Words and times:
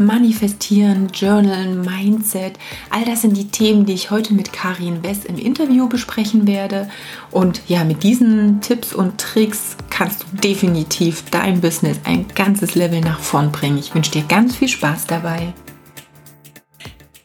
Manifestieren, 0.00 1.08
Journalen, 1.12 1.82
Mindset, 1.82 2.58
all 2.88 3.04
das 3.04 3.20
sind 3.20 3.36
die 3.36 3.48
Themen, 3.48 3.84
die 3.84 3.92
ich 3.92 4.10
heute 4.10 4.32
mit 4.32 4.52
Karin 4.52 5.02
West 5.04 5.26
im 5.26 5.36
Interview 5.36 5.88
besprechen 5.88 6.46
werde. 6.46 6.88
Und 7.30 7.60
ja, 7.68 7.84
mit 7.84 8.02
diesen 8.02 8.62
Tipps 8.62 8.94
und 8.94 9.18
Tricks 9.18 9.76
kannst 9.90 10.22
du 10.22 10.36
definitiv 10.38 11.24
dein 11.30 11.60
Business 11.60 11.98
ein 12.04 12.26
ganzes 12.34 12.74
Level 12.74 13.00
nach 13.00 13.20
vorn 13.20 13.52
bringen. 13.52 13.78
Ich 13.78 13.94
wünsche 13.94 14.12
dir 14.12 14.22
ganz 14.22 14.56
viel 14.56 14.68
Spaß 14.68 15.06
dabei. 15.06 15.52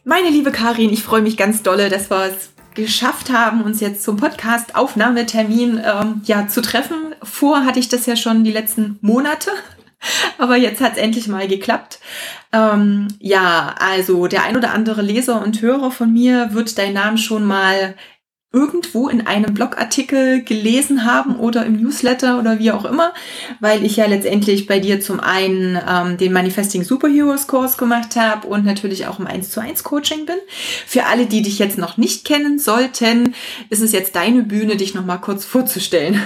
Meine 0.04 0.28
liebe 0.28 0.52
Karin, 0.52 0.92
ich 0.92 1.02
freue 1.02 1.22
mich 1.22 1.36
ganz 1.38 1.62
dolle, 1.62 1.88
dass 1.88 2.10
wir 2.10 2.26
es 2.26 2.50
geschafft 2.74 3.30
haben, 3.32 3.62
uns 3.62 3.80
jetzt 3.80 4.04
zum 4.04 4.18
Podcast-Aufnahmetermin 4.18 5.80
ähm, 5.82 6.20
ja, 6.26 6.46
zu 6.46 6.60
treffen. 6.60 7.14
Vor 7.22 7.64
hatte 7.64 7.80
ich 7.80 7.88
das 7.88 8.04
ja 8.04 8.16
schon 8.16 8.44
die 8.44 8.52
letzten 8.52 8.98
Monate. 9.00 9.50
Aber 10.38 10.56
jetzt 10.56 10.80
hat 10.80 10.92
es 10.92 10.98
endlich 10.98 11.26
mal 11.28 11.48
geklappt. 11.48 11.98
Ähm, 12.56 13.08
ja, 13.20 13.74
also 13.78 14.26
der 14.28 14.44
ein 14.44 14.56
oder 14.56 14.72
andere 14.72 15.02
Leser 15.02 15.42
und 15.42 15.60
Hörer 15.60 15.90
von 15.90 16.12
mir 16.12 16.54
wird 16.54 16.78
deinen 16.78 16.94
Namen 16.94 17.18
schon 17.18 17.44
mal 17.44 17.94
irgendwo 18.52 19.08
in 19.08 19.26
einem 19.26 19.52
Blogartikel 19.52 20.42
gelesen 20.42 21.04
haben 21.04 21.36
oder 21.36 21.66
im 21.66 21.76
Newsletter 21.76 22.38
oder 22.38 22.58
wie 22.58 22.70
auch 22.70 22.86
immer, 22.86 23.12
weil 23.60 23.84
ich 23.84 23.96
ja 23.96 24.06
letztendlich 24.06 24.66
bei 24.66 24.78
dir 24.78 24.98
zum 25.02 25.20
einen 25.20 25.78
ähm, 25.86 26.16
den 26.16 26.32
Manifesting 26.32 26.82
Superheroes 26.82 27.48
Kurs 27.48 27.76
gemacht 27.76 28.16
habe 28.16 28.48
und 28.48 28.64
natürlich 28.64 29.06
auch 29.06 29.18
im 29.18 29.26
1 29.26 29.50
zu 29.50 29.60
1 29.60 29.84
Coaching 29.84 30.24
bin. 30.24 30.38
Für 30.86 31.04
alle, 31.04 31.26
die 31.26 31.42
dich 31.42 31.58
jetzt 31.58 31.76
noch 31.76 31.98
nicht 31.98 32.24
kennen 32.24 32.58
sollten, 32.58 33.34
ist 33.68 33.82
es 33.82 33.92
jetzt 33.92 34.16
deine 34.16 34.42
Bühne, 34.42 34.76
dich 34.76 34.94
nochmal 34.94 35.20
kurz 35.20 35.44
vorzustellen. 35.44 36.22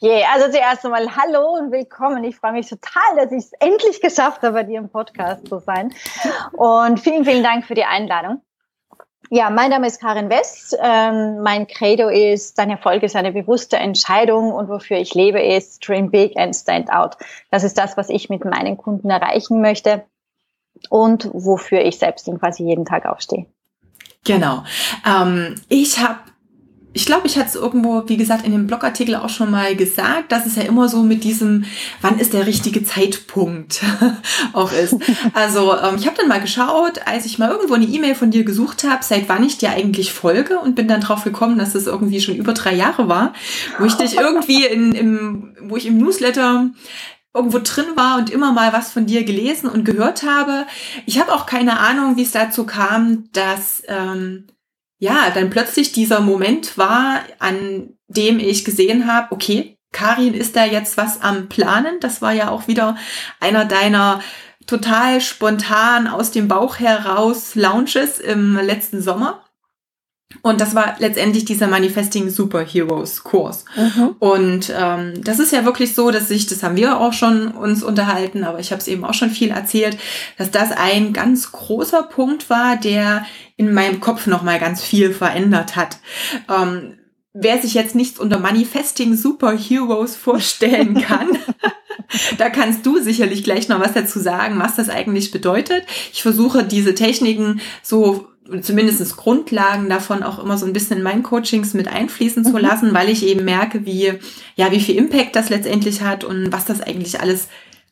Yeah, 0.00 0.32
also 0.32 0.50
zuerst 0.50 0.84
einmal 0.84 1.14
Hallo 1.16 1.58
und 1.58 1.70
willkommen. 1.70 2.24
Ich 2.24 2.36
freue 2.36 2.52
mich 2.52 2.68
total, 2.68 3.16
dass 3.16 3.30
ich 3.30 3.44
es 3.44 3.52
endlich 3.60 4.00
geschafft 4.00 4.42
habe, 4.42 4.52
bei 4.52 4.62
dir 4.62 4.78
im 4.78 4.88
Podcast 4.88 5.46
zu 5.48 5.58
sein. 5.58 5.92
Und 6.52 6.98
vielen, 6.98 7.24
vielen 7.24 7.42
Dank 7.42 7.66
für 7.66 7.74
die 7.74 7.84
Einladung. 7.84 8.40
Ja, 9.28 9.50
mein 9.50 9.70
Name 9.70 9.86
ist 9.86 10.00
Karin 10.00 10.30
West. 10.30 10.76
Ähm, 10.80 11.42
mein 11.42 11.66
Credo 11.66 12.08
ist, 12.08 12.58
dein 12.58 12.70
Erfolg 12.70 13.02
ist 13.02 13.16
eine 13.16 13.32
bewusste 13.32 13.76
Entscheidung 13.76 14.52
und 14.52 14.68
wofür 14.68 14.96
ich 14.96 15.14
lebe 15.14 15.42
ist 15.42 15.86
Dream 15.86 16.10
Big 16.10 16.38
and 16.38 16.54
Stand 16.54 16.90
Out. 16.90 17.16
Das 17.50 17.64
ist 17.64 17.76
das, 17.76 17.96
was 17.96 18.08
ich 18.08 18.30
mit 18.30 18.44
meinen 18.44 18.78
Kunden 18.78 19.10
erreichen 19.10 19.60
möchte 19.60 20.04
und 20.88 21.28
wofür 21.32 21.82
ich 21.82 21.98
selbst 21.98 22.30
quasi 22.38 22.64
jeden 22.64 22.84
Tag 22.84 23.04
aufstehe. 23.04 23.46
Genau. 24.24 24.62
Ähm, 25.06 25.56
ich 25.68 25.98
habe 25.98 26.20
ich 26.96 27.04
glaube, 27.04 27.26
ich 27.26 27.36
hatte 27.36 27.50
es 27.50 27.54
irgendwo, 27.56 28.04
wie 28.06 28.16
gesagt, 28.16 28.46
in 28.46 28.52
dem 28.52 28.66
Blogartikel 28.66 29.16
auch 29.16 29.28
schon 29.28 29.50
mal 29.50 29.76
gesagt, 29.76 30.32
dass 30.32 30.46
es 30.46 30.56
ja 30.56 30.62
immer 30.62 30.88
so 30.88 31.02
mit 31.02 31.24
diesem, 31.24 31.66
wann 32.00 32.18
ist 32.18 32.32
der 32.32 32.46
richtige 32.46 32.82
Zeitpunkt 32.84 33.82
auch 34.54 34.72
ist. 34.72 34.96
Also 35.34 35.76
ähm, 35.76 35.96
ich 35.98 36.06
habe 36.06 36.16
dann 36.16 36.26
mal 36.26 36.40
geschaut, 36.40 37.02
als 37.04 37.26
ich 37.26 37.38
mal 37.38 37.50
irgendwo 37.50 37.74
eine 37.74 37.84
E-Mail 37.84 38.14
von 38.14 38.30
dir 38.30 38.44
gesucht 38.44 38.84
habe, 38.84 39.04
seit 39.04 39.28
wann 39.28 39.44
ich 39.44 39.58
dir 39.58 39.72
eigentlich 39.72 40.10
folge 40.10 40.58
und 40.58 40.74
bin 40.74 40.88
dann 40.88 41.02
drauf 41.02 41.22
gekommen, 41.22 41.58
dass 41.58 41.74
es 41.74 41.86
irgendwie 41.86 42.22
schon 42.22 42.36
über 42.36 42.54
drei 42.54 42.74
Jahre 42.74 43.10
war, 43.10 43.34
wo 43.78 43.84
ich 43.84 43.94
dich 43.94 44.16
irgendwie 44.16 44.64
in, 44.64 44.92
im, 44.92 45.54
wo 45.64 45.76
ich 45.76 45.84
im 45.84 45.98
Newsletter 45.98 46.70
irgendwo 47.34 47.58
drin 47.62 47.94
war 47.94 48.16
und 48.16 48.30
immer 48.30 48.52
mal 48.52 48.72
was 48.72 48.90
von 48.90 49.04
dir 49.04 49.22
gelesen 49.24 49.68
und 49.68 49.84
gehört 49.84 50.22
habe. 50.22 50.66
Ich 51.04 51.20
habe 51.20 51.34
auch 51.34 51.44
keine 51.44 51.78
Ahnung, 51.78 52.16
wie 52.16 52.22
es 52.22 52.32
dazu 52.32 52.64
kam, 52.64 53.28
dass 53.32 53.82
ähm, 53.86 54.46
ja, 54.98 55.30
dann 55.30 55.50
plötzlich 55.50 55.92
dieser 55.92 56.20
Moment 56.20 56.78
war, 56.78 57.20
an 57.38 57.90
dem 58.08 58.38
ich 58.38 58.64
gesehen 58.64 59.12
habe, 59.12 59.32
okay, 59.32 59.76
Karin 59.92 60.34
ist 60.34 60.56
da 60.56 60.64
jetzt 60.64 60.96
was 60.96 61.22
am 61.22 61.48
Planen. 61.48 62.00
Das 62.00 62.20
war 62.22 62.32
ja 62.32 62.50
auch 62.50 62.68
wieder 62.68 62.96
einer 63.40 63.64
deiner 63.64 64.20
total 64.66 65.20
spontan 65.20 66.06
aus 66.06 66.32
dem 66.32 66.48
Bauch 66.48 66.78
heraus 66.78 67.54
Launches 67.54 68.18
im 68.18 68.56
letzten 68.56 69.00
Sommer. 69.00 69.45
Und 70.42 70.60
das 70.60 70.74
war 70.74 70.96
letztendlich 70.98 71.44
dieser 71.44 71.68
Manifesting 71.68 72.30
Superheroes 72.30 73.22
Kurs. 73.22 73.64
Mhm. 73.76 74.16
Und 74.18 74.72
ähm, 74.76 75.22
das 75.22 75.38
ist 75.38 75.52
ja 75.52 75.64
wirklich 75.64 75.94
so, 75.94 76.10
dass 76.10 76.30
ich, 76.30 76.46
das 76.46 76.62
haben 76.62 76.76
wir 76.76 77.00
auch 77.00 77.12
schon 77.12 77.48
uns 77.48 77.84
unterhalten, 77.84 78.42
aber 78.42 78.58
ich 78.58 78.72
habe 78.72 78.80
es 78.80 78.88
eben 78.88 79.04
auch 79.04 79.14
schon 79.14 79.30
viel 79.30 79.50
erzählt, 79.50 79.96
dass 80.36 80.50
das 80.50 80.72
ein 80.72 81.12
ganz 81.12 81.52
großer 81.52 82.02
Punkt 82.02 82.50
war, 82.50 82.76
der 82.76 83.24
in 83.56 83.72
meinem 83.72 84.00
Kopf 84.00 84.26
nochmal 84.26 84.58
ganz 84.58 84.82
viel 84.82 85.12
verändert 85.12 85.76
hat. 85.76 85.98
Ähm, 86.48 86.98
wer 87.32 87.60
sich 87.62 87.74
jetzt 87.74 87.94
nichts 87.94 88.18
unter 88.18 88.38
Manifesting 88.38 89.14
Superheroes 89.14 90.16
vorstellen 90.16 91.00
kann, 91.02 91.38
da 92.38 92.50
kannst 92.50 92.84
du 92.84 92.98
sicherlich 93.00 93.44
gleich 93.44 93.68
noch 93.68 93.80
was 93.80 93.92
dazu 93.92 94.18
sagen, 94.18 94.58
was 94.58 94.76
das 94.76 94.88
eigentlich 94.88 95.30
bedeutet. 95.30 95.84
Ich 96.12 96.22
versuche 96.22 96.64
diese 96.64 96.94
Techniken 96.94 97.60
so 97.82 98.28
zumindest 98.60 99.16
Grundlagen 99.16 99.88
davon 99.88 100.22
auch 100.22 100.38
immer 100.38 100.58
so 100.58 100.66
ein 100.66 100.72
bisschen 100.72 100.98
in 100.98 101.02
meinen 101.02 101.22
Coachings 101.22 101.74
mit 101.74 101.88
einfließen 101.88 102.42
mhm. 102.42 102.50
zu 102.50 102.58
lassen, 102.58 102.94
weil 102.94 103.08
ich 103.08 103.24
eben 103.24 103.44
merke, 103.44 103.86
wie, 103.86 104.14
ja, 104.54 104.70
wie 104.70 104.80
viel 104.80 104.96
Impact 104.96 105.36
das 105.36 105.48
letztendlich 105.48 106.02
hat 106.02 106.24
und 106.24 106.52
was 106.52 106.64
das 106.64 106.80
eigentlich 106.80 107.20
alles 107.20 107.48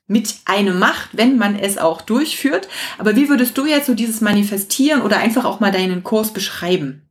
mit 0.07 0.37
einem 0.45 0.79
macht, 0.79 1.11
wenn 1.13 1.39
man 1.39 1.59
es 1.59 1.79
auch 1.79 2.03
durchführt. 2.03 2.69
Aber 2.99 3.17
wie 3.17 3.29
würdest 3.29 3.57
du 3.57 3.67
jetzt 3.67 3.87
so 3.87 3.95
dieses 3.95 4.21
Manifestieren 4.21 5.03
oder 5.03 5.19
einfach 5.19 5.45
auch 5.45 5.61
mal 5.61 5.73
deinen 5.73 6.05
Kurs 6.05 6.33
beschreiben? 6.33 7.09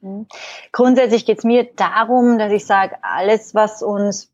Mhm. 0.00 0.26
Grundsätzlich 0.72 1.24
geht 1.24 1.38
es 1.38 1.44
mir 1.44 1.64
darum, 1.76 2.38
dass 2.38 2.52
ich 2.52 2.66
sage, 2.66 2.96
alles, 3.02 3.54
was 3.54 3.82
uns 3.82 4.33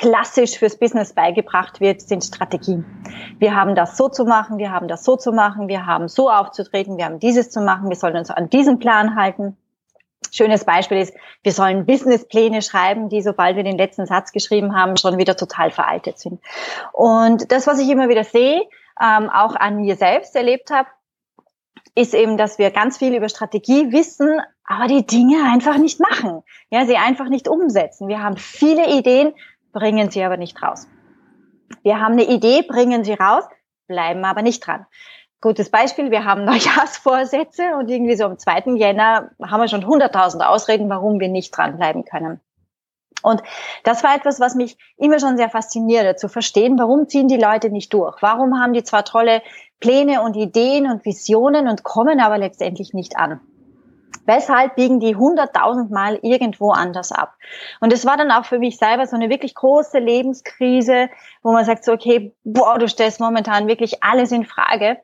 klassisch 0.00 0.58
fürs 0.58 0.78
Business 0.78 1.12
beigebracht 1.12 1.80
wird, 1.80 2.00
sind 2.00 2.24
Strategien. 2.24 2.86
Wir 3.38 3.54
haben 3.54 3.74
das 3.74 3.98
so 3.98 4.08
zu 4.08 4.24
machen, 4.24 4.56
wir 4.56 4.72
haben 4.72 4.88
das 4.88 5.04
so 5.04 5.16
zu 5.16 5.30
machen, 5.30 5.68
wir 5.68 5.84
haben 5.84 6.08
so 6.08 6.30
aufzutreten, 6.30 6.96
wir 6.96 7.04
haben 7.04 7.18
dieses 7.18 7.50
zu 7.50 7.60
machen, 7.60 7.90
wir 7.90 7.96
sollen 7.96 8.16
uns 8.16 8.30
an 8.30 8.48
diesen 8.48 8.78
Plan 8.78 9.14
halten. 9.14 9.58
Schönes 10.32 10.64
Beispiel 10.64 10.98
ist, 10.98 11.12
wir 11.42 11.52
sollen 11.52 11.84
Businesspläne 11.84 12.62
schreiben, 12.62 13.10
die, 13.10 13.20
sobald 13.20 13.56
wir 13.56 13.62
den 13.62 13.76
letzten 13.76 14.06
Satz 14.06 14.32
geschrieben 14.32 14.74
haben, 14.74 14.96
schon 14.96 15.18
wieder 15.18 15.36
total 15.36 15.70
veraltet 15.70 16.18
sind. 16.18 16.40
Und 16.92 17.52
das, 17.52 17.66
was 17.66 17.78
ich 17.78 17.90
immer 17.90 18.08
wieder 18.08 18.24
sehe, 18.24 18.62
ähm, 19.02 19.28
auch 19.28 19.54
an 19.54 19.82
mir 19.82 19.96
selbst 19.96 20.34
erlebt 20.34 20.70
habe, 20.70 20.88
ist 21.94 22.14
eben, 22.14 22.38
dass 22.38 22.58
wir 22.58 22.70
ganz 22.70 22.96
viel 22.96 23.14
über 23.14 23.28
Strategie 23.28 23.92
wissen, 23.92 24.40
aber 24.64 24.86
die 24.86 25.04
Dinge 25.04 25.44
einfach 25.44 25.76
nicht 25.76 26.00
machen. 26.00 26.42
Ja, 26.70 26.86
sie 26.86 26.96
einfach 26.96 27.28
nicht 27.28 27.48
umsetzen. 27.48 28.08
Wir 28.08 28.22
haben 28.22 28.38
viele 28.38 28.88
Ideen, 28.96 29.34
bringen 29.72 30.10
sie 30.10 30.22
aber 30.22 30.36
nicht 30.36 30.62
raus. 30.62 30.86
Wir 31.82 32.00
haben 32.00 32.12
eine 32.12 32.24
Idee, 32.24 32.62
bringen 32.62 33.04
sie 33.04 33.14
raus, 33.14 33.44
bleiben 33.86 34.24
aber 34.24 34.42
nicht 34.42 34.66
dran. 34.66 34.86
Gutes 35.40 35.70
Beispiel, 35.70 36.10
wir 36.10 36.24
haben 36.24 36.44
Neujahrsvorsätze 36.46 37.76
und 37.78 37.88
irgendwie 37.90 38.16
so 38.16 38.24
am 38.24 38.38
2. 38.38 38.76
Jänner 38.76 39.30
haben 39.42 39.60
wir 39.60 39.68
schon 39.68 39.84
100.000 39.84 40.40
Ausreden, 40.42 40.90
warum 40.90 41.20
wir 41.20 41.28
nicht 41.28 41.56
dranbleiben 41.56 42.04
können. 42.04 42.40
Und 43.22 43.42
das 43.84 44.02
war 44.02 44.14
etwas, 44.14 44.40
was 44.40 44.54
mich 44.54 44.78
immer 44.96 45.20
schon 45.20 45.36
sehr 45.36 45.50
faszinierte, 45.50 46.16
zu 46.16 46.28
verstehen, 46.28 46.78
warum 46.78 47.08
ziehen 47.08 47.28
die 47.28 47.36
Leute 47.36 47.70
nicht 47.70 47.92
durch? 47.92 48.22
Warum 48.22 48.58
haben 48.58 48.72
die 48.72 48.82
zwar 48.82 49.04
tolle 49.04 49.42
Pläne 49.78 50.22
und 50.22 50.36
Ideen 50.36 50.90
und 50.90 51.04
Visionen 51.04 51.68
und 51.68 51.82
kommen 51.82 52.20
aber 52.20 52.38
letztendlich 52.38 52.94
nicht 52.94 53.16
an? 53.16 53.40
Weshalb 54.26 54.76
biegen 54.76 55.00
die 55.00 55.16
hunderttausendmal 55.16 56.18
irgendwo 56.22 56.70
anders 56.70 57.10
ab? 57.12 57.34
Und 57.80 57.92
es 57.92 58.06
war 58.06 58.16
dann 58.16 58.30
auch 58.30 58.44
für 58.44 58.58
mich 58.58 58.78
selber 58.78 59.06
so 59.06 59.16
eine 59.16 59.30
wirklich 59.30 59.54
große 59.54 59.98
Lebenskrise, 59.98 61.08
wo 61.42 61.52
man 61.52 61.64
sagt 61.64 61.84
so, 61.84 61.92
okay, 61.92 62.34
boah, 62.44 62.78
du 62.78 62.88
stellst 62.88 63.20
momentan 63.20 63.66
wirklich 63.66 64.02
alles 64.02 64.30
in 64.30 64.44
Frage, 64.44 64.98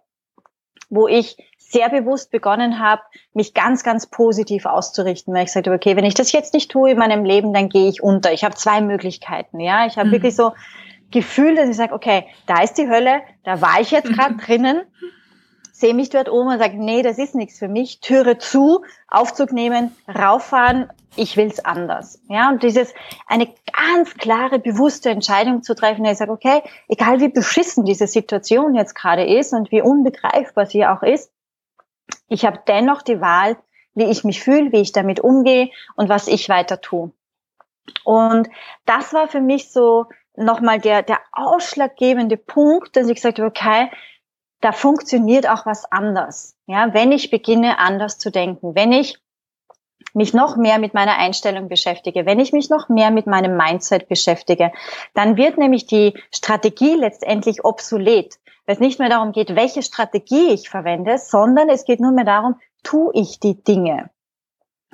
wo 0.88 1.08
ich 1.08 1.36
sehr 1.58 1.88
bewusst 1.88 2.30
begonnen 2.30 2.78
habe, 2.78 3.02
mich 3.34 3.52
ganz, 3.52 3.82
ganz 3.82 4.06
positiv 4.06 4.66
auszurichten, 4.66 5.34
weil 5.34 5.44
ich 5.44 5.52
sagte, 5.52 5.72
okay, 5.72 5.96
wenn 5.96 6.04
ich 6.04 6.14
das 6.14 6.30
jetzt 6.30 6.54
nicht 6.54 6.70
tue 6.70 6.92
in 6.92 6.98
meinem 6.98 7.24
Leben, 7.24 7.52
dann 7.52 7.68
gehe 7.68 7.88
ich 7.88 8.02
unter. 8.02 8.32
Ich 8.32 8.44
habe 8.44 8.54
zwei 8.54 8.80
Möglichkeiten, 8.80 9.58
ja. 9.58 9.86
Ich 9.86 9.98
habe 9.98 10.08
mhm. 10.08 10.12
wirklich 10.12 10.36
so 10.36 10.52
Gefühl, 11.10 11.56
dass 11.56 11.68
ich 11.68 11.76
sage, 11.76 11.94
okay, 11.94 12.26
da 12.46 12.62
ist 12.62 12.74
die 12.74 12.88
Hölle, 12.88 13.22
da 13.44 13.60
war 13.60 13.80
ich 13.80 13.90
jetzt 13.90 14.08
gerade 14.12 14.36
drinnen 14.36 14.82
sehe 15.78 15.92
mich 15.92 16.08
dort 16.08 16.30
oben 16.30 16.48
und 16.48 16.58
sage, 16.58 16.82
nee, 16.82 17.02
das 17.02 17.18
ist 17.18 17.34
nichts 17.34 17.58
für 17.58 17.68
mich, 17.68 18.00
Türe 18.00 18.38
zu, 18.38 18.82
Aufzug 19.08 19.52
nehmen, 19.52 19.94
rauffahren, 20.08 20.90
ich 21.16 21.36
will's 21.36 21.62
anders. 21.62 22.18
Ja, 22.28 22.48
und 22.48 22.62
dieses, 22.62 22.94
eine 23.26 23.52
ganz 23.72 24.14
klare, 24.14 24.58
bewusste 24.58 25.10
Entscheidung 25.10 25.62
zu 25.62 25.74
treffen, 25.74 26.06
ich 26.06 26.16
sage, 26.16 26.32
okay, 26.32 26.62
egal 26.88 27.20
wie 27.20 27.28
beschissen 27.28 27.84
diese 27.84 28.06
Situation 28.06 28.74
jetzt 28.74 28.94
gerade 28.94 29.26
ist 29.26 29.52
und 29.52 29.70
wie 29.70 29.82
unbegreifbar 29.82 30.64
sie 30.64 30.86
auch 30.86 31.02
ist, 31.02 31.30
ich 32.28 32.46
habe 32.46 32.60
dennoch 32.66 33.02
die 33.02 33.20
Wahl, 33.20 33.58
wie 33.94 34.04
ich 34.04 34.24
mich 34.24 34.42
fühle, 34.42 34.72
wie 34.72 34.80
ich 34.80 34.92
damit 34.92 35.20
umgehe 35.20 35.70
und 35.94 36.08
was 36.08 36.26
ich 36.26 36.48
weiter 36.48 36.80
tue. 36.80 37.12
Und 38.04 38.48
das 38.86 39.12
war 39.12 39.28
für 39.28 39.42
mich 39.42 39.70
so 39.70 40.06
nochmal 40.36 40.80
der, 40.80 41.02
der 41.02 41.20
ausschlaggebende 41.32 42.38
Punkt, 42.38 42.96
dass 42.96 43.08
ich 43.08 43.16
gesagt 43.16 43.38
habe, 43.38 43.48
okay, 43.48 43.90
da 44.60 44.72
funktioniert 44.72 45.48
auch 45.48 45.66
was 45.66 45.90
anders. 45.90 46.56
Ja, 46.66 46.92
wenn 46.94 47.12
ich 47.12 47.30
beginne, 47.30 47.78
anders 47.78 48.18
zu 48.18 48.30
denken, 48.30 48.74
wenn 48.74 48.92
ich 48.92 49.18
mich 50.14 50.32
noch 50.32 50.56
mehr 50.56 50.78
mit 50.78 50.94
meiner 50.94 51.18
Einstellung 51.18 51.68
beschäftige, 51.68 52.24
wenn 52.24 52.40
ich 52.40 52.52
mich 52.52 52.70
noch 52.70 52.88
mehr 52.88 53.10
mit 53.10 53.26
meinem 53.26 53.56
Mindset 53.56 54.08
beschäftige, 54.08 54.72
dann 55.14 55.36
wird 55.36 55.58
nämlich 55.58 55.86
die 55.86 56.14
Strategie 56.32 56.94
letztendlich 56.94 57.64
obsolet. 57.64 58.38
Weil 58.64 58.74
es 58.74 58.80
nicht 58.80 58.98
mehr 58.98 59.10
darum 59.10 59.32
geht, 59.32 59.54
welche 59.54 59.82
Strategie 59.82 60.48
ich 60.48 60.68
verwende, 60.68 61.18
sondern 61.18 61.68
es 61.68 61.84
geht 61.84 62.00
nur 62.00 62.12
mehr 62.12 62.24
darum, 62.24 62.56
tue 62.82 63.12
ich 63.14 63.38
die 63.38 63.62
Dinge. 63.62 64.10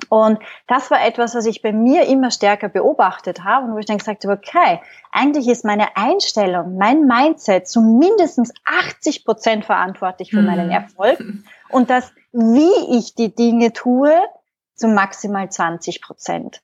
Und 0.09 0.39
das 0.67 0.91
war 0.91 1.05
etwas, 1.05 1.35
was 1.35 1.45
ich 1.45 1.61
bei 1.61 1.71
mir 1.71 2.05
immer 2.05 2.31
stärker 2.31 2.69
beobachtet 2.69 3.43
habe 3.43 3.67
und 3.67 3.73
wo 3.73 3.77
ich 3.77 3.85
dann 3.85 3.97
gesagt 3.97 4.23
habe, 4.25 4.33
okay, 4.33 4.81
eigentlich 5.11 5.47
ist 5.47 5.65
meine 5.65 5.95
Einstellung, 5.95 6.77
mein 6.77 7.05
Mindset 7.05 7.67
zu 7.67 7.81
mindestens 7.81 8.53
80 8.65 9.23
Prozent 9.23 9.65
verantwortlich 9.65 10.31
für 10.31 10.41
meinen 10.41 10.67
mhm. 10.67 10.73
Erfolg 10.73 11.23
und 11.69 11.89
das, 11.89 12.11
wie 12.31 12.97
ich 12.97 13.15
die 13.15 13.33
Dinge 13.33 13.73
tue, 13.73 14.11
zu 14.75 14.87
maximal 14.87 15.49
20 15.49 16.01
Prozent. 16.01 16.61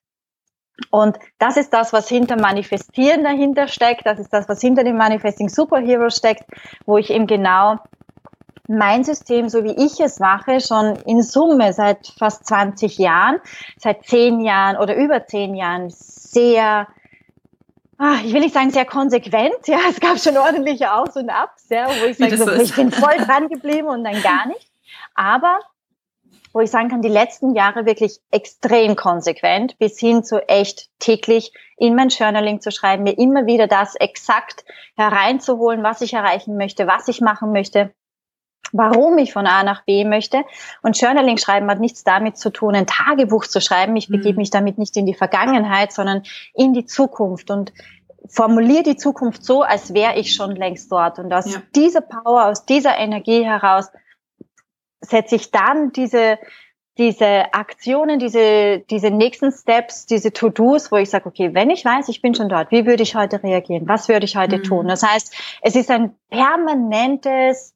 Und 0.92 1.20
das 1.38 1.58
ist 1.58 1.74
das, 1.74 1.94
was 1.94 2.08
hinter 2.08 2.40
Manifestieren 2.40 3.24
dahinter 3.24 3.68
steckt. 3.68 4.06
Das 4.06 4.18
ist 4.18 4.32
das, 4.32 4.48
was 4.48 4.62
hinter 4.62 4.84
dem 4.84 4.98
Manifesting 4.98 5.50
Superhero 5.50 6.10
steckt, 6.10 6.46
wo 6.86 6.98
ich 6.98 7.10
eben 7.10 7.28
genau 7.28 7.78
mein 8.70 9.04
System, 9.04 9.50
so 9.50 9.64
wie 9.64 9.76
ich 9.84 10.00
es 10.00 10.20
mache, 10.20 10.62
schon 10.62 10.96
in 11.08 11.24
Summe 11.24 11.74
seit 11.74 12.14
fast 12.18 12.46
20 12.46 13.00
Jahren, 13.00 13.40
seit 13.78 14.06
10 14.06 14.42
Jahren 14.42 14.78
oder 14.78 14.96
über 14.96 15.26
10 15.26 15.56
Jahren 15.56 15.90
sehr, 15.90 16.88
ah, 17.98 18.16
ich 18.24 18.32
will 18.32 18.42
nicht 18.42 18.54
sagen 18.54 18.70
sehr 18.70 18.86
konsequent, 18.86 19.68
ja, 19.68 19.80
es 19.90 20.00
gab 20.00 20.20
schon 20.20 20.38
ordentliche 20.38 20.94
Aus 20.94 21.16
und 21.16 21.30
Abs, 21.30 21.68
ja, 21.70 21.88
wo 21.88 22.06
ich 22.06 22.18
sage, 22.18 22.38
so, 22.38 22.50
ich 22.52 22.76
bin 22.76 22.92
voll 22.92 23.18
dran 23.18 23.50
geblieben 23.50 23.88
und 23.88 24.04
dann 24.04 24.22
gar 24.22 24.48
nicht. 24.48 24.72
Aber 25.16 25.60
wo 26.54 26.62
ich 26.62 26.72
sagen 26.72 26.90
kann, 26.90 27.02
die 27.02 27.10
letzten 27.10 27.56
Jahre 27.56 27.86
wirklich 27.86 28.20
extrem 28.32 28.96
konsequent 28.96 29.78
bis 29.78 30.00
hin 30.00 30.24
zu 30.24 30.48
echt 30.48 30.90
täglich 31.00 31.54
in 31.78 31.96
mein 31.96 32.10
Journaling 32.10 32.62
zu 32.62 32.72
schreiben, 32.72 33.04
mir 33.04 33.18
immer 33.18 33.46
wieder 33.46 33.68
das 33.68 33.96
exakt 33.96 34.64
hereinzuholen, 34.96 35.84
was 35.84 36.02
ich 36.02 36.14
erreichen 36.14 36.58
möchte, 36.58 36.88
was 36.88 37.08
ich 37.08 37.22
machen 37.22 37.52
möchte, 37.52 37.94
warum 38.72 39.18
ich 39.18 39.34
von 39.34 39.48
A 39.48 39.64
nach 39.64 39.84
B 39.84 40.06
möchte. 40.06 40.44
Und 40.82 41.00
Journaling 41.00 41.38
schreiben 41.38 41.70
hat 41.70 41.80
nichts 41.80 42.04
damit 42.04 42.38
zu 42.38 42.50
tun, 42.50 42.76
ein 42.76 42.88
Tagebuch 42.88 43.46
zu 43.46 43.62
schreiben. 43.62 43.96
Ich 43.96 44.10
begebe 44.10 44.34
mhm. 44.34 44.38
mich 44.38 44.50
damit 44.50 44.78
nicht 44.78 44.96
in 44.98 45.06
die 45.06 45.14
Vergangenheit, 45.14 45.92
sondern 45.92 46.24
in 46.54 46.74
die 46.74 46.86
Zukunft 46.86 47.52
und 47.52 47.74
formuliere 48.28 48.84
die 48.84 48.98
Zukunft 48.98 49.44
so, 49.44 49.64
als 49.64 49.94
wäre 49.94 50.18
ich 50.18 50.34
schon 50.34 50.56
längst 50.56 50.92
dort. 50.92 51.20
Und 51.20 51.34
aus 51.34 51.54
ja. 51.54 51.62
dieser 51.76 52.02
Power, 52.02 52.46
aus 52.46 52.66
dieser 52.66 52.98
Energie 52.98 53.46
heraus 53.46 53.90
setze 55.02 55.36
ich 55.36 55.52
dann 55.52 55.92
diese, 55.92 56.38
diese 56.98 57.54
Aktionen, 57.54 58.20
diese, 58.20 58.80
diese 58.90 59.10
nächsten 59.10 59.52
Steps, 59.52 60.06
diese 60.06 60.34
To-Dos, 60.34 60.92
wo 60.92 60.98
ich 60.98 61.10
sage, 61.10 61.28
okay, 61.28 61.54
wenn 61.54 61.70
ich 61.70 61.86
weiß, 61.86 62.10
ich 62.10 62.22
bin 62.22 62.36
schon 62.36 62.50
dort, 62.50 62.72
wie 62.72 62.86
würde 62.86 63.04
ich 63.04 63.16
heute 63.16 63.42
reagieren? 63.42 63.88
Was 63.88 64.10
würde 64.10 64.26
ich 64.26 64.36
heute 64.36 64.58
mhm. 64.58 64.64
tun? 64.64 64.88
Das 64.88 65.02
heißt, 65.02 65.34
es 65.62 65.76
ist 65.76 65.90
ein 65.90 66.16
permanentes, 66.30 67.74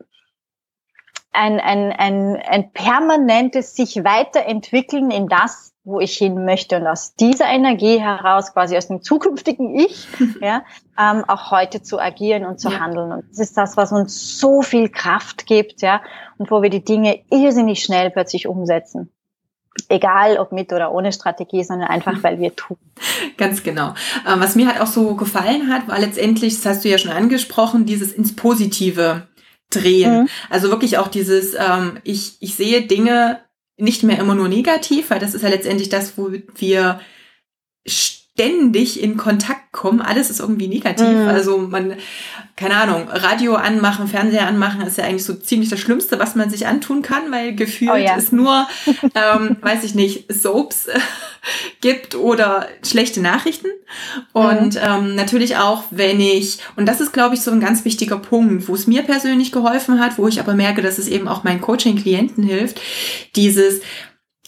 ein, 1.33 1.59
ein, 1.59 1.91
ein, 1.91 2.37
ein 2.37 2.71
permanentes 2.71 3.75
sich 3.75 4.03
weiterentwickeln 4.03 5.11
in 5.11 5.27
das, 5.27 5.73
wo 5.83 5.99
ich 5.99 6.17
hin 6.17 6.45
möchte 6.45 6.77
und 6.77 6.87
aus 6.87 7.15
dieser 7.15 7.47
Energie 7.47 7.99
heraus, 7.99 8.53
quasi 8.53 8.77
aus 8.77 8.87
dem 8.87 9.01
zukünftigen 9.01 9.75
Ich, 9.77 10.07
ja, 10.41 10.63
ähm, 10.97 11.25
auch 11.27 11.51
heute 11.51 11.81
zu 11.81 11.99
agieren 11.99 12.45
und 12.45 12.59
zu 12.59 12.69
ja. 12.69 12.79
handeln. 12.79 13.11
Und 13.11 13.25
das 13.29 13.39
ist 13.39 13.57
das, 13.57 13.75
was 13.75 13.91
uns 13.91 14.39
so 14.39 14.61
viel 14.61 14.89
Kraft 14.89 15.45
gibt, 15.45 15.81
ja, 15.81 16.01
und 16.37 16.51
wo 16.51 16.61
wir 16.61 16.69
die 16.69 16.85
Dinge 16.85 17.19
irrsinnig 17.29 17.83
schnell 17.83 18.11
plötzlich 18.11 18.47
umsetzen. 18.47 19.09
Egal 19.89 20.37
ob 20.37 20.51
mit 20.51 20.71
oder 20.71 20.91
ohne 20.91 21.11
Strategie, 21.11 21.63
sondern 21.63 21.89
einfach, 21.89 22.21
weil 22.21 22.39
wir 22.39 22.55
tun. 22.55 22.77
Ganz 23.37 23.63
genau. 23.63 23.95
Ähm, 24.27 24.39
was 24.39 24.55
mir 24.55 24.67
halt 24.67 24.79
auch 24.79 24.87
so 24.87 25.15
gefallen 25.15 25.73
hat, 25.73 25.87
war 25.87 25.99
letztendlich, 25.99 26.55
das 26.55 26.65
hast 26.65 26.85
du 26.85 26.89
ja 26.89 26.99
schon 26.99 27.11
angesprochen, 27.11 27.87
dieses 27.87 28.13
ins 28.13 28.35
Positive 28.35 29.27
drehen. 29.73 30.21
Mhm. 30.21 30.29
Also 30.49 30.69
wirklich 30.69 30.97
auch 30.97 31.07
dieses, 31.07 31.53
ähm, 31.53 31.99
ich, 32.03 32.37
ich 32.39 32.55
sehe 32.55 32.83
Dinge 32.83 33.39
nicht 33.77 34.03
mehr 34.03 34.19
immer 34.19 34.35
nur 34.35 34.47
negativ, 34.47 35.09
weil 35.09 35.19
das 35.19 35.33
ist 35.33 35.41
ja 35.41 35.49
letztendlich 35.49 35.89
das, 35.89 36.17
wo 36.17 36.31
wir 36.55 36.99
ständig 38.33 39.01
in 39.01 39.15
Kontakt 39.15 39.71
kommen. 39.71 40.01
Alles 40.01 40.31
ist 40.31 40.39
irgendwie 40.39 40.67
negativ. 40.67 41.07
Mhm. 41.07 41.27
Also 41.27 41.57
man, 41.59 41.95
keine 42.55 42.77
Ahnung, 42.77 43.07
Radio 43.07 43.55
anmachen, 43.55 44.07
Fernseher 44.07 44.47
anmachen 44.47 44.81
ist 44.81 44.97
ja 44.97 45.03
eigentlich 45.03 45.23
so 45.23 45.35
ziemlich 45.35 45.69
das 45.69 45.79
Schlimmste, 45.79 46.19
was 46.19 46.33
man 46.33 46.49
sich 46.49 46.65
antun 46.65 47.03
kann, 47.03 47.31
weil 47.31 47.53
gefühlt 47.55 47.91
oh 47.93 47.95
ja. 47.95 48.15
es 48.17 48.31
nur, 48.31 48.67
ähm, 49.13 49.57
weiß 49.61 49.83
ich 49.83 49.93
nicht, 49.93 50.33
Soaps 50.33 50.87
äh, 50.87 50.99
gibt 51.81 52.15
oder 52.15 52.67
schlechte 52.83 53.21
Nachrichten. 53.21 53.67
Und 54.31 54.75
mhm. 54.75 54.81
ähm, 54.81 55.15
natürlich 55.15 55.57
auch, 55.57 55.83
wenn 55.91 56.19
ich, 56.19 56.57
und 56.75 56.87
das 56.87 57.01
ist, 57.01 57.13
glaube 57.13 57.35
ich, 57.35 57.41
so 57.41 57.51
ein 57.51 57.59
ganz 57.59 57.85
wichtiger 57.85 58.17
Punkt, 58.17 58.67
wo 58.67 58.73
es 58.73 58.87
mir 58.87 59.03
persönlich 59.03 59.51
geholfen 59.51 59.99
hat, 59.99 60.17
wo 60.17 60.27
ich 60.27 60.39
aber 60.39 60.55
merke, 60.55 60.81
dass 60.81 60.97
es 60.97 61.07
eben 61.07 61.27
auch 61.27 61.43
meinen 61.43 61.61
Coaching-Klienten 61.61 62.43
hilft, 62.43 62.81
dieses, 63.35 63.81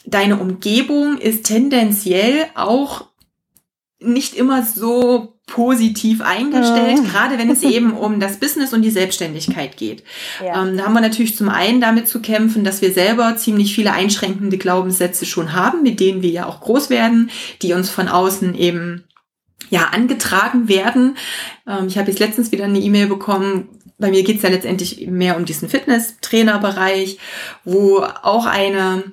deine 0.08 0.38
Umgebung 0.38 1.20
ist 1.20 1.46
tendenziell 1.46 2.48
auch 2.56 3.10
nicht 4.00 4.36
immer 4.36 4.64
so 4.64 5.36
positiv 5.48 6.22
eingestellt, 6.22 7.02
mhm. 7.02 7.08
gerade 7.08 7.38
wenn 7.38 7.50
es 7.50 7.62
eben 7.64 7.94
um 7.94 8.20
das 8.20 8.38
Business 8.38 8.74
und 8.74 8.82
die 8.82 8.90
Selbstständigkeit 8.90 9.78
geht. 9.78 10.04
Ja. 10.44 10.64
Ähm, 10.64 10.78
da 10.78 10.86
haben 10.86 10.94
wir 10.94 11.02
natürlich 11.02 11.36
zum 11.36 11.50
einen 11.50 11.82
damit 11.82 12.08
zu 12.08 12.20
kämpfen, 12.22 12.64
dass 12.64 12.82
wir 12.82 12.92
selber 12.92 13.38
ziemlich 13.38 13.76
viele 13.76 13.94
einschränkende 13.94 14.58
Glaubenssätze 14.58 15.26
schon 15.26 15.54
haben, 15.54 15.84
mit 15.84 16.00
denen 16.00 16.22
wir 16.22 16.32
ja 16.32 16.46
auch 16.46 16.62
groß 16.62 16.90
werden, 16.90 17.30
die 17.62 17.74
uns 17.74 17.90
von 17.90 18.08
außen 18.08 18.56
eben 18.56 19.04
ja 19.70 19.90
angetragen 19.92 20.68
werden. 20.68 21.18
Ähm, 21.68 21.88
ich 21.88 21.98
habe 21.98 22.10
jetzt 22.10 22.20
letztens 22.20 22.52
wieder 22.52 22.66
eine 22.66 22.80
E-Mail 22.80 23.08
bekommen. 23.08 23.70
Bei 23.98 24.10
mir 24.10 24.24
geht 24.24 24.38
es 24.38 24.44
ja 24.44 24.50
letztendlich 24.50 25.08
mehr 25.08 25.38
um 25.38 25.46
diesen 25.46 25.70
Fitness-Trainer-Bereich, 25.70 27.18
wo 27.64 28.00
auch 28.00 28.46
eine 28.46 29.04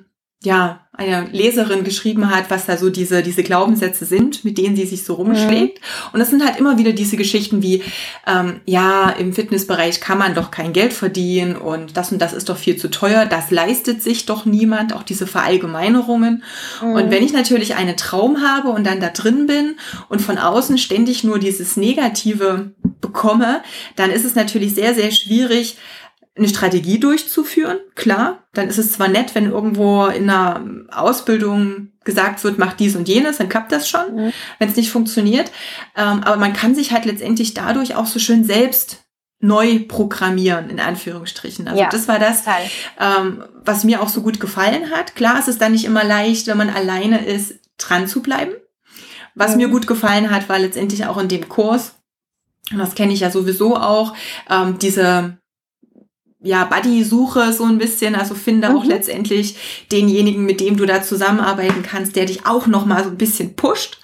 ja, 0.43 0.79
eine 0.95 1.27
Leserin 1.31 1.83
geschrieben 1.83 2.29
hat, 2.29 2.51
was 2.51 2.67
da 2.67 2.77
so 2.77 2.91
diese, 2.91 3.23
diese 3.23 3.41
Glaubenssätze 3.41 4.05
sind, 4.05 4.45
mit 4.45 4.59
denen 4.59 4.75
sie 4.75 4.85
sich 4.85 5.03
so 5.03 5.15
rumschlägt. 5.15 5.79
Mhm. 5.79 6.09
Und 6.13 6.19
das 6.19 6.29
sind 6.29 6.45
halt 6.45 6.59
immer 6.59 6.77
wieder 6.77 6.91
diese 6.91 7.17
Geschichten 7.17 7.63
wie, 7.63 7.81
ähm, 8.27 8.59
ja, 8.65 9.09
im 9.09 9.33
Fitnessbereich 9.33 10.01
kann 10.01 10.19
man 10.19 10.35
doch 10.35 10.51
kein 10.51 10.71
Geld 10.71 10.93
verdienen 10.93 11.55
und 11.55 11.97
das 11.97 12.11
und 12.11 12.21
das 12.21 12.33
ist 12.33 12.49
doch 12.49 12.57
viel 12.57 12.75
zu 12.75 12.91
teuer, 12.91 13.25
das 13.25 13.49
leistet 13.49 14.03
sich 14.03 14.27
doch 14.27 14.45
niemand, 14.45 14.93
auch 14.93 15.01
diese 15.01 15.25
Verallgemeinerungen. 15.25 16.43
Mhm. 16.83 16.91
Und 16.91 17.09
wenn 17.09 17.23
ich 17.23 17.33
natürlich 17.33 17.73
einen 17.73 17.97
Traum 17.97 18.43
habe 18.43 18.69
und 18.69 18.85
dann 18.85 18.99
da 18.99 19.09
drin 19.09 19.47
bin 19.47 19.77
und 20.09 20.21
von 20.21 20.37
außen 20.37 20.77
ständig 20.77 21.23
nur 21.23 21.39
dieses 21.39 21.75
Negative 21.75 22.71
bekomme, 23.01 23.63
dann 23.95 24.11
ist 24.11 24.25
es 24.25 24.35
natürlich 24.35 24.75
sehr, 24.75 24.93
sehr 24.93 25.09
schwierig, 25.09 25.77
eine 26.35 26.49
Strategie 26.49 26.99
durchzuführen, 26.99 27.77
klar. 27.95 28.43
Dann 28.53 28.67
ist 28.67 28.79
es 28.79 28.93
zwar 28.93 29.07
nett, 29.07 29.35
wenn 29.35 29.51
irgendwo 29.51 30.07
in 30.07 30.29
einer 30.29 30.65
Ausbildung 30.91 31.89
gesagt 32.03 32.43
wird, 32.43 32.57
mach 32.57 32.73
dies 32.73 32.95
und 32.95 33.07
jenes, 33.07 33.37
dann 33.37 33.49
klappt 33.49 33.71
das 33.71 33.87
schon, 33.87 34.15
mhm. 34.15 34.33
wenn 34.59 34.69
es 34.69 34.75
nicht 34.75 34.91
funktioniert. 34.91 35.51
Ähm, 35.95 36.23
aber 36.23 36.37
man 36.37 36.53
kann 36.53 36.75
sich 36.75 36.91
halt 36.91 37.05
letztendlich 37.05 37.53
dadurch 37.53 37.95
auch 37.95 38.07
so 38.07 38.19
schön 38.19 38.43
selbst 38.43 39.03
neu 39.39 39.79
programmieren, 39.87 40.69
in 40.69 40.79
Anführungsstrichen. 40.79 41.67
Also 41.67 41.81
ja, 41.81 41.89
das 41.89 42.07
war 42.07 42.17
das, 42.17 42.43
ähm, 42.99 43.43
was 43.63 43.83
mir 43.83 44.01
auch 44.01 44.09
so 44.09 44.21
gut 44.21 44.39
gefallen 44.39 44.89
hat. 44.89 45.15
Klar 45.15 45.37
ist 45.37 45.49
es 45.49 45.57
dann 45.57 45.73
nicht 45.73 45.85
immer 45.85 46.03
leicht, 46.03 46.47
wenn 46.47 46.57
man 46.57 46.69
alleine 46.69 47.25
ist, 47.25 47.55
dran 47.77 48.07
zu 48.07 48.21
bleiben. 48.21 48.53
Was 49.35 49.51
mhm. 49.51 49.57
mir 49.57 49.67
gut 49.67 49.85
gefallen 49.85 50.31
hat, 50.31 50.49
war 50.49 50.59
letztendlich 50.59 51.05
auch 51.05 51.17
in 51.17 51.27
dem 51.27 51.47
Kurs, 51.49 51.95
und 52.71 52.79
das 52.79 52.95
kenne 52.95 53.13
ich 53.13 53.19
ja 53.19 53.29
sowieso 53.29 53.75
auch, 53.75 54.13
ähm, 54.49 54.79
diese 54.79 55.37
ja, 56.43 56.65
Buddy-Suche 56.65 57.53
so 57.53 57.63
ein 57.63 57.77
bisschen, 57.77 58.15
also 58.15 58.35
finde 58.35 58.69
mhm. 58.69 58.75
auch 58.75 58.85
letztendlich 58.85 59.55
denjenigen, 59.91 60.45
mit 60.45 60.59
dem 60.59 60.77
du 60.77 60.85
da 60.85 61.01
zusammenarbeiten 61.01 61.83
kannst, 61.83 62.15
der 62.15 62.25
dich 62.25 62.45
auch 62.45 62.67
noch 62.67 62.85
mal 62.85 63.03
so 63.03 63.09
ein 63.09 63.17
bisschen 63.17 63.55
pusht. 63.55 63.99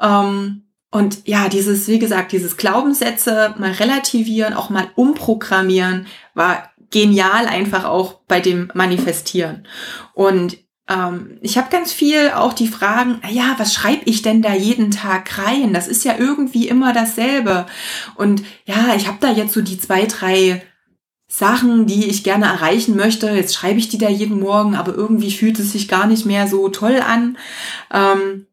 Ähm, 0.00 0.62
und 0.90 1.26
ja, 1.26 1.48
dieses, 1.48 1.88
wie 1.88 1.98
gesagt, 1.98 2.32
dieses 2.32 2.56
Glaubenssätze 2.56 3.54
mal 3.58 3.72
relativieren, 3.72 4.54
auch 4.54 4.70
mal 4.70 4.88
umprogrammieren, 4.94 6.06
war 6.34 6.70
genial 6.90 7.46
einfach 7.46 7.84
auch 7.84 8.20
bei 8.26 8.40
dem 8.40 8.70
Manifestieren. 8.74 9.66
Und 10.14 10.58
ähm, 10.88 11.38
ich 11.42 11.58
habe 11.58 11.70
ganz 11.70 11.92
viel 11.92 12.30
auch 12.30 12.52
die 12.54 12.68
Fragen, 12.68 13.20
ja, 13.30 13.54
was 13.58 13.74
schreibe 13.74 14.02
ich 14.06 14.22
denn 14.22 14.42
da 14.42 14.54
jeden 14.54 14.90
Tag 14.90 15.38
rein? 15.38 15.74
Das 15.74 15.88
ist 15.88 16.04
ja 16.04 16.14
irgendwie 16.18 16.68
immer 16.68 16.92
dasselbe. 16.92 17.66
Und 18.14 18.42
ja, 18.64 18.94
ich 18.96 19.06
habe 19.08 19.18
da 19.20 19.30
jetzt 19.30 19.52
so 19.52 19.60
die 19.60 19.78
zwei, 19.78 20.06
drei 20.06 20.62
Sachen, 21.34 21.86
die 21.86 22.10
ich 22.10 22.24
gerne 22.24 22.44
erreichen 22.44 22.94
möchte. 22.94 23.30
Jetzt 23.30 23.54
schreibe 23.54 23.78
ich 23.78 23.88
die 23.88 23.96
da 23.96 24.10
jeden 24.10 24.38
Morgen, 24.38 24.74
aber 24.74 24.94
irgendwie 24.94 25.30
fühlt 25.30 25.58
es 25.58 25.72
sich 25.72 25.88
gar 25.88 26.06
nicht 26.06 26.26
mehr 26.26 26.46
so 26.46 26.68
toll 26.68 27.00
an. 27.00 27.38
Ähm, 27.90 28.46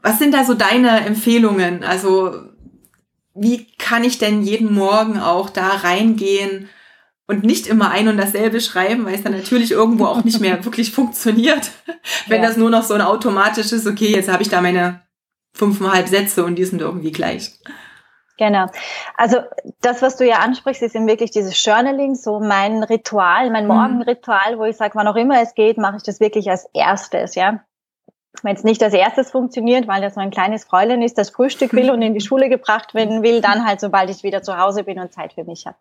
was 0.00 0.20
sind 0.20 0.32
da 0.32 0.44
so 0.44 0.54
deine 0.54 1.00
Empfehlungen? 1.00 1.82
Also 1.82 2.44
wie 3.34 3.66
kann 3.76 4.04
ich 4.04 4.18
denn 4.18 4.44
jeden 4.44 4.72
Morgen 4.72 5.18
auch 5.18 5.50
da 5.50 5.66
reingehen 5.66 6.68
und 7.26 7.42
nicht 7.42 7.66
immer 7.66 7.90
ein 7.90 8.06
und 8.06 8.18
dasselbe 8.18 8.60
schreiben, 8.60 9.04
weil 9.04 9.16
es 9.16 9.24
dann 9.24 9.32
natürlich 9.32 9.72
irgendwo 9.72 10.04
auch 10.04 10.22
nicht 10.22 10.38
mehr 10.38 10.64
wirklich 10.64 10.92
funktioniert, 10.92 11.72
wenn 12.28 12.40
ja. 12.40 12.46
das 12.46 12.56
nur 12.56 12.70
noch 12.70 12.84
so 12.84 12.94
ein 12.94 13.00
automatisches, 13.00 13.84
okay, 13.88 14.12
jetzt 14.12 14.28
habe 14.28 14.44
ich 14.44 14.48
da 14.48 14.60
meine 14.60 15.02
fünfeinhalb 15.54 16.06
Sätze 16.06 16.44
und 16.44 16.54
die 16.54 16.64
sind 16.64 16.82
irgendwie 16.82 17.10
gleich. 17.10 17.50
Genau. 18.40 18.68
Also 19.18 19.36
das, 19.82 20.00
was 20.00 20.16
du 20.16 20.26
ja 20.26 20.38
ansprichst, 20.38 20.80
ist 20.80 20.94
eben 20.94 21.06
wirklich 21.06 21.30
dieses 21.30 21.62
Journaling, 21.62 22.14
so 22.14 22.40
mein 22.40 22.82
Ritual, 22.82 23.50
mein 23.50 23.64
mhm. 23.64 23.74
Morgenritual, 23.74 24.58
wo 24.58 24.64
ich 24.64 24.78
sage, 24.78 24.94
wann 24.94 25.06
auch 25.08 25.16
immer 25.16 25.42
es 25.42 25.54
geht, 25.54 25.76
mache 25.76 25.98
ich 25.98 26.04
das 26.04 26.20
wirklich 26.20 26.48
als 26.48 26.66
erstes, 26.72 27.34
ja. 27.34 27.60
Wenn 28.42 28.56
es 28.56 28.64
nicht 28.64 28.82
als 28.82 28.94
erstes 28.94 29.30
funktioniert, 29.30 29.86
weil 29.88 30.00
das 30.00 30.14
so 30.14 30.20
ein 30.20 30.30
kleines 30.30 30.64
Fräulein 30.64 31.02
ist, 31.02 31.18
das 31.18 31.28
Frühstück 31.28 31.74
will 31.74 31.90
und 31.90 32.00
in 32.00 32.14
die 32.14 32.20
Schule 32.26 32.48
gebracht 32.48 32.94
werden 32.94 33.22
will, 33.22 33.42
dann 33.42 33.66
halt, 33.66 33.78
sobald 33.78 34.08
ich 34.08 34.22
wieder 34.22 34.42
zu 34.42 34.56
Hause 34.56 34.84
bin 34.84 34.98
und 34.98 35.12
Zeit 35.12 35.34
für 35.34 35.44
mich 35.44 35.66
habe. 35.66 35.76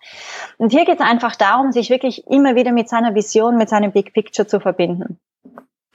Und 0.58 0.74
hier 0.74 0.84
geht 0.84 1.00
es 1.00 1.06
einfach 1.06 1.38
darum, 1.38 1.72
sich 1.72 1.90
wirklich 1.90 2.28
immer 2.28 2.56
wieder 2.56 2.74
mit 2.74 2.90
seiner 2.90 3.16
Vision, 3.16 3.56
mit 3.56 3.70
seinem 3.70 3.94
Big 3.94 4.14
Picture 4.14 4.48
zu 4.48 4.60
verbinden 4.60 5.18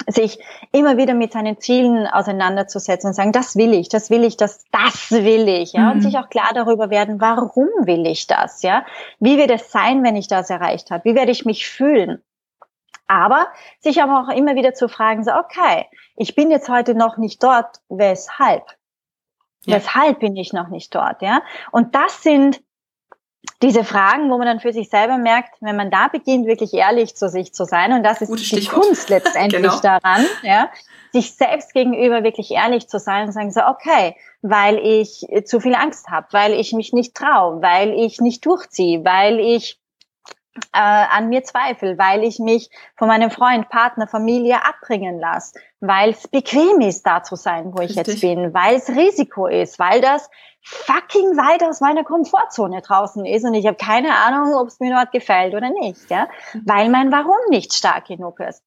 sich 0.07 0.39
immer 0.73 0.97
wieder 0.97 1.15
mit 1.15 1.33
seinen 1.33 1.59
Zielen 1.59 2.07
auseinanderzusetzen 2.07 3.09
und 3.09 3.15
sagen, 3.15 3.33
das 3.33 3.57
will 3.57 3.73
ich, 3.73 3.89
das 3.89 4.11
will 4.11 4.25
ich, 4.25 4.37
das, 4.37 4.65
das 4.71 5.11
will 5.11 5.49
ich, 5.49 5.73
ja, 5.73 5.87
mhm. 5.87 5.93
und 5.93 6.01
sich 6.03 6.19
auch 6.19 6.29
klar 6.29 6.51
darüber 6.55 6.91
werden, 6.91 7.21
warum 7.21 7.69
will 7.81 8.07
ich 8.07 8.27
das, 8.27 8.63
ja, 8.63 8.85
wie 9.19 9.39
wird 9.39 9.51
es 9.51 9.71
sein, 9.71 10.03
wenn 10.03 10.17
ich 10.17 10.29
das 10.29 10.51
erreicht 10.51 10.91
habe, 10.91 11.05
wie 11.05 11.15
werde 11.15 11.33
ich 11.33 11.45
mich 11.45 11.69
fühlen, 11.69 12.23
aber 13.07 13.49
sich 13.81 14.03
aber 14.03 14.21
auch 14.21 14.35
immer 14.35 14.55
wieder 14.55 14.75
zu 14.75 14.89
fragen, 14.89 15.25
so, 15.25 15.33
okay, 15.33 15.87
ich 16.17 16.35
bin 16.35 16.51
jetzt 16.51 16.69
heute 16.69 16.95
noch 16.95 17.17
nicht 17.17 17.43
dort, 17.43 17.81
weshalb? 17.89 18.65
Ja. 19.67 19.77
Weshalb 19.77 20.21
bin 20.21 20.37
ich 20.37 20.53
noch 20.53 20.69
nicht 20.69 20.95
dort, 20.95 21.23
ja? 21.23 21.43
Und 21.73 21.95
das 21.95 22.23
sind 22.23 22.63
diese 23.63 23.85
Fragen, 23.85 24.31
wo 24.31 24.39
man 24.39 24.47
dann 24.47 24.61
für 24.61 24.73
sich 24.73 24.91
selber 24.91 25.19
merkt, 25.19 25.55
wenn 25.61 25.77
man 25.77 25.91
da 25.91 26.09
beginnt, 26.09 26.47
wirklich 26.47 26.75
ehrlich 26.75 27.15
zu 27.15 27.29
sich 27.29 27.53
zu 27.53 27.65
sein, 27.65 27.93
und 27.93 28.03
das 28.03 28.21
ist 28.21 28.29
Gutes 28.29 28.49
die 28.49 28.57
Stichwort. 28.57 28.83
Kunst 28.83 29.09
letztendlich 29.09 29.63
genau. 29.63 29.81
daran, 29.81 30.27
ja, 30.43 30.71
sich 31.13 31.35
selbst 31.35 31.73
gegenüber 31.73 32.25
wirklich 32.25 32.51
ehrlich 32.51 32.89
zu 32.89 32.99
sein 32.99 33.27
und 33.27 33.33
sagen 33.33 33.51
so, 33.51 33.61
okay, 33.65 34.17
weil 34.43 34.79
ich 34.79 35.27
zu 35.45 35.61
viel 35.61 35.75
Angst 35.75 36.09
habe, 36.09 36.27
weil 36.33 36.53
ich 36.53 36.73
mich 36.73 36.93
nicht 36.93 37.15
traue, 37.15 37.63
weil 37.63 37.93
ich 37.93 38.21
nicht 38.21 38.45
durchziehe, 38.45 39.05
weil 39.05 39.39
ich 39.39 39.79
äh, 40.73 40.79
an 40.79 41.29
mir 41.29 41.43
zweifle, 41.43 41.99
weil 41.99 42.23
ich 42.25 42.39
mich 42.39 42.71
von 42.97 43.09
meinem 43.09 43.31
Freund, 43.31 43.69
Partner, 43.69 44.07
Familie 44.07 44.65
abbringen 44.65 45.19
lasse, 45.19 45.59
weil 45.87 46.11
es 46.11 46.29
bequem 46.29 46.81
ist, 46.81 47.07
da 47.07 47.23
zu 47.23 47.37
sein, 47.37 47.73
wo 47.73 47.83
ich 47.83 47.97
Richtig. 47.97 48.07
jetzt 48.07 48.21
bin, 48.21 48.55
weil 48.55 48.77
es 48.77 48.89
Risiko 48.89 49.47
ist, 49.47 49.79
weil 49.79 50.01
das 50.01 50.29
fucking 50.63 51.37
weit 51.37 51.63
aus 51.63 51.81
meiner 51.81 52.05
Komfortzone 52.05 52.81
draußen 52.81 53.25
ist 53.27 53.45
und 53.45 53.55
ich 53.55 53.67
habe 53.67 53.77
keine 53.77 54.15
Ahnung, 54.17 54.55
ob 54.55 54.69
es 54.69 54.81
mir 54.81 54.95
dort 54.95 55.13
gefällt 55.13 55.55
oder 55.55 55.71
nicht, 55.71 56.11
ja, 56.11 56.29
mhm. 56.53 56.63
weil 56.65 56.89
mein 56.89 57.13
Warum 57.13 57.37
nicht 57.51 57.75
stark 57.75 58.07
genug 58.07 58.41
ist. 58.41 58.63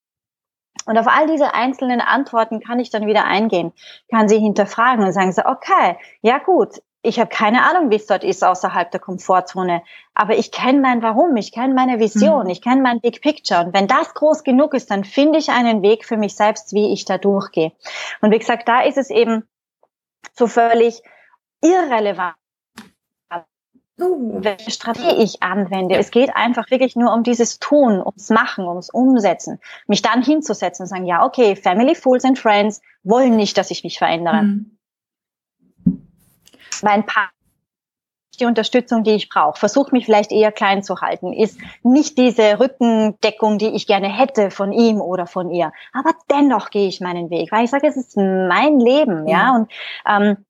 Und 0.85 0.97
auf 0.97 1.07
all 1.07 1.27
diese 1.27 1.53
einzelnen 1.53 1.99
Antworten 1.99 2.61
kann 2.61 2.79
ich 2.79 2.89
dann 2.89 3.07
wieder 3.07 3.25
eingehen, 3.25 3.73
kann 4.09 4.29
sie 4.29 4.39
hinterfragen 4.39 5.03
und 5.03 5.11
sagen 5.11 5.33
so, 5.33 5.43
okay, 5.43 5.97
ja 6.21 6.37
gut, 6.37 6.81
ich 7.07 7.19
habe 7.19 7.29
keine 7.29 7.63
Ahnung, 7.63 7.89
wie 7.89 7.95
es 7.95 8.05
dort 8.05 8.23
ist 8.23 8.43
außerhalb 8.43 8.91
der 8.91 8.99
Komfortzone, 8.99 9.81
aber 10.13 10.37
ich 10.37 10.51
kenne 10.51 10.81
mein 10.81 11.01
Warum, 11.01 11.35
ich 11.37 11.53
kenne 11.53 11.73
meine 11.73 11.99
Vision, 11.99 12.43
mhm. 12.43 12.49
ich 12.49 12.61
kenne 12.61 12.81
mein 12.81 12.99
Big 12.99 13.21
Picture. 13.21 13.65
Und 13.65 13.73
wenn 13.73 13.87
das 13.87 14.13
groß 14.13 14.43
genug 14.43 14.73
ist, 14.73 14.91
dann 14.91 15.05
finde 15.05 15.39
ich 15.39 15.49
einen 15.49 15.81
Weg 15.81 16.05
für 16.05 16.17
mich 16.17 16.35
selbst, 16.35 16.73
wie 16.73 16.91
ich 16.91 17.05
da 17.05 17.17
durchgehe. 17.17 17.71
Und 18.21 18.31
wie 18.31 18.39
gesagt, 18.39 18.67
da 18.67 18.81
ist 18.81 18.97
es 18.97 19.09
eben 19.09 19.47
so 20.33 20.47
völlig 20.47 21.01
irrelevant, 21.61 22.35
welche 23.97 24.71
Strategie 24.71 25.23
ich 25.23 25.41
anwende. 25.41 25.95
Es 25.95 26.11
geht 26.11 26.35
einfach 26.35 26.69
wirklich 26.69 26.95
nur 26.95 27.13
um 27.13 27.23
dieses 27.23 27.57
Tun, 27.59 27.99
ums 27.99 28.29
Machen, 28.29 28.67
ums 28.67 28.89
Umsetzen. 28.89 29.59
Mich 29.87 30.01
dann 30.01 30.23
hinzusetzen 30.23 30.83
und 30.83 30.89
sagen, 30.89 31.05
ja, 31.05 31.25
okay, 31.25 31.55
Family, 31.55 31.95
Fools 31.95 32.25
and 32.25 32.37
Friends 32.37 32.81
wollen 33.03 33.37
nicht, 33.37 33.57
dass 33.57 33.71
ich 33.71 33.83
mich 33.83 33.97
verändere. 33.97 34.43
Mhm. 34.43 34.76
Mein 36.83 37.05
Partner 37.05 37.31
die 38.39 38.45
Unterstützung, 38.45 39.03
die 39.03 39.15
ich 39.15 39.29
brauche. 39.29 39.59
Versuche 39.59 39.91
mich 39.91 40.05
vielleicht 40.05 40.31
eher 40.31 40.51
klein 40.51 40.83
zu 40.83 41.01
halten. 41.01 41.33
Ist 41.33 41.59
nicht 41.83 42.17
diese 42.17 42.59
Rückendeckung, 42.59 43.57
die 43.57 43.69
ich 43.69 43.87
gerne 43.87 44.07
hätte 44.07 44.51
von 44.51 44.71
ihm 44.71 45.01
oder 45.01 45.27
von 45.27 45.49
ihr. 45.49 45.71
Aber 45.93 46.11
dennoch 46.29 46.69
gehe 46.69 46.87
ich 46.87 47.01
meinen 47.01 47.29
Weg, 47.29 47.51
weil 47.51 47.65
ich 47.65 47.71
sage, 47.71 47.87
es 47.87 47.97
ist 47.97 48.17
mein 48.17 48.79
Leben, 48.79 49.27
ja. 49.27 49.37
ja? 49.37 49.55
Und 49.55 49.71
ähm, 50.07 50.45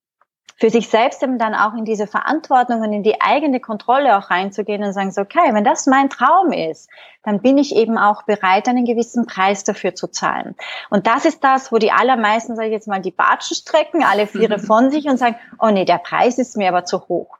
für 0.59 0.69
sich 0.71 0.89
selbst 0.89 1.21
eben 1.21 1.37
dann 1.37 1.53
auch 1.53 1.73
in 1.75 1.85
diese 1.85 2.07
Verantwortung 2.07 2.81
und 2.81 2.91
in 2.91 3.03
die 3.03 3.21
eigene 3.21 3.59
Kontrolle 3.59 4.17
auch 4.17 4.31
reinzugehen 4.31 4.83
und 4.83 4.93
sagen 4.93 5.11
so, 5.11 5.21
okay, 5.21 5.53
wenn 5.53 5.63
das 5.63 5.85
mein 5.85 6.09
Traum 6.09 6.51
ist, 6.51 6.89
dann 7.23 7.41
bin 7.41 7.57
ich 7.57 7.75
eben 7.75 7.97
auch 7.97 8.23
bereit, 8.23 8.67
einen 8.67 8.85
gewissen 8.85 9.27
Preis 9.27 9.63
dafür 9.63 9.93
zu 9.93 10.07
zahlen. 10.07 10.55
Und 10.89 11.05
das 11.05 11.25
ist 11.25 11.43
das, 11.43 11.71
wo 11.71 11.77
die 11.77 11.91
allermeisten, 11.91 12.55
sage 12.55 12.69
ich 12.69 12.73
jetzt 12.73 12.87
mal, 12.87 13.01
die 13.01 13.11
Batschen 13.11 13.55
strecken, 13.55 14.03
alle 14.03 14.25
Viere 14.25 14.57
von 14.67 14.89
sich 14.89 15.05
und 15.05 15.17
sagen, 15.17 15.35
oh 15.59 15.69
nee, 15.69 15.85
der 15.85 15.99
Preis 15.99 16.39
ist 16.39 16.57
mir 16.57 16.69
aber 16.69 16.85
zu 16.85 17.07
hoch. 17.07 17.37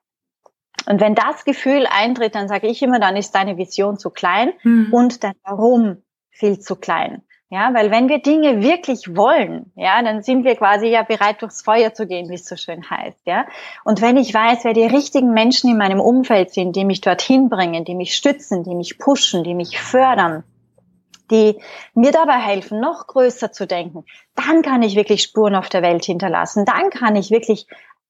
Und 0.85 1.01
wenn 1.01 1.15
das 1.15 1.43
Gefühl 1.43 1.87
eintritt, 1.89 2.35
dann 2.35 2.47
sage 2.47 2.67
ich 2.67 2.81
immer, 2.83 2.99
dann 2.99 3.17
ist 3.17 3.33
deine 3.33 3.57
Vision 3.57 3.97
zu 3.97 4.11
klein 4.11 4.53
mhm. 4.63 4.93
und 4.93 5.23
dein 5.23 5.33
Warum 5.43 6.03
viel 6.29 6.59
zu 6.59 6.75
klein. 6.75 7.23
Ja, 7.49 7.73
weil 7.73 7.91
wenn 7.91 8.09
wir 8.09 8.19
Dinge 8.19 8.61
wirklich 8.61 9.15
wollen, 9.15 9.71
ja, 9.75 10.01
dann 10.03 10.21
sind 10.21 10.43
wir 10.43 10.57
quasi 10.57 10.87
ja 10.87 11.03
bereit, 11.03 11.41
durchs 11.41 11.61
Feuer 11.61 11.93
zu 11.93 12.05
gehen, 12.05 12.29
wie 12.29 12.35
es 12.35 12.45
so 12.45 12.57
schön 12.57 12.89
heißt, 12.89 13.21
ja. 13.25 13.45
Und 13.85 14.01
wenn 14.01 14.17
ich 14.17 14.33
weiß, 14.33 14.65
wer 14.65 14.73
die 14.73 14.85
richtigen 14.85 15.31
Menschen 15.31 15.69
in 15.69 15.77
meinem 15.77 16.01
Umfeld 16.01 16.51
sind, 16.51 16.75
die 16.75 16.83
mich 16.83 16.99
dorthin 16.99 17.47
bringen, 17.47 17.85
die 17.85 17.95
mich 17.95 18.15
stützen, 18.15 18.65
die 18.65 18.75
mich 18.75 18.99
pushen, 18.99 19.45
die 19.45 19.53
mich 19.53 19.79
fördern, 19.79 20.43
die 21.31 21.57
mir 21.93 22.11
dabei 22.11 22.37
helfen, 22.37 22.81
noch 22.81 23.07
größer 23.07 23.53
zu 23.53 23.65
denken, 23.65 24.03
dann 24.35 24.61
kann 24.61 24.81
ich 24.81 24.97
wirklich 24.97 25.23
Spuren 25.23 25.55
auf 25.55 25.69
der 25.69 25.81
Welt 25.81 26.03
hinterlassen. 26.03 26.65
Dann 26.65 26.89
kann 26.89 27.15
ich 27.15 27.31
wirklich 27.31 27.65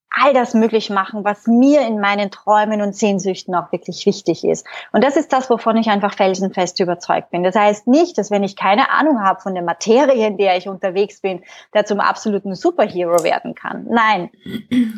all 0.10 0.34
das 0.34 0.54
möglich 0.54 0.90
machen, 0.90 1.24
was 1.24 1.48
mir 1.48 1.82
in 1.82 2.00
meinen 2.00 2.32
Träumen 2.32 2.82
und 2.82 2.96
Sehnsüchten 2.96 3.54
auch 3.56 3.72
wirklich 3.72 4.06
wichtig 4.06 4.44
ist. 4.46 4.66
Und 4.92 5.04
das 5.04 5.16
ist 5.16 5.32
das, 5.32 5.50
wovon 5.50 5.78
ich 5.78 5.90
einfach 5.90 6.14
felsenfest 6.14 6.80
überzeugt 6.80 7.30
bin. 7.32 7.44
Das 7.44 7.56
heißt 7.56 7.88
nicht, 7.88 8.18
dass 8.18 8.32
wenn 8.32 8.44
ich 8.44 8.56
keine 8.56 8.90
Ahnung 8.90 9.22
habe 9.22 9.42
von 9.42 9.54
der 9.54 9.64
Materie, 9.64 10.28
in 10.28 10.38
der 10.38 10.58
ich 10.58 10.68
unterwegs 10.68 11.22
bin, 11.22 11.44
der 11.74 11.86
zum 11.86 12.00
absoluten 12.00 12.56
Superhero 12.56 13.24
werden 13.24 13.54
kann. 13.54 13.86
Nein, 13.90 14.30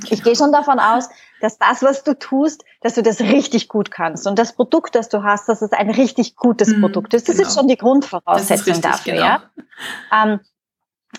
ich 0.10 0.24
gehe 0.24 0.36
schon 0.36 0.52
davon 0.52 0.80
aus, 0.80 1.10
dass 1.42 1.58
das, 1.58 1.82
was 1.82 2.04
du 2.04 2.18
tust, 2.18 2.64
dass 2.82 2.96
du 2.96 3.04
das 3.04 3.22
richtig 3.22 3.68
gut 3.68 3.92
kannst. 3.92 4.28
Und 4.28 4.38
das 4.38 4.54
Produkt, 4.54 4.96
das 4.96 5.10
du 5.10 5.24
hast, 5.24 5.50
dass 5.50 5.62
es 5.62 5.72
ein 5.72 5.90
richtig 5.90 6.36
gutes 6.36 6.70
mhm, 6.70 6.82
Produkt 6.82 7.14
ist. 7.14 7.30
Das 7.30 7.38
genau. 7.38 7.48
ist 7.48 7.56
schon 7.58 7.68
die 7.68 7.78
Grundvoraussetzung 7.78 8.74
richtig, 8.74 8.82
dafür. 8.82 9.14
Genau. 9.14 9.26
Ja? 9.26 9.44
Ähm, 10.14 10.40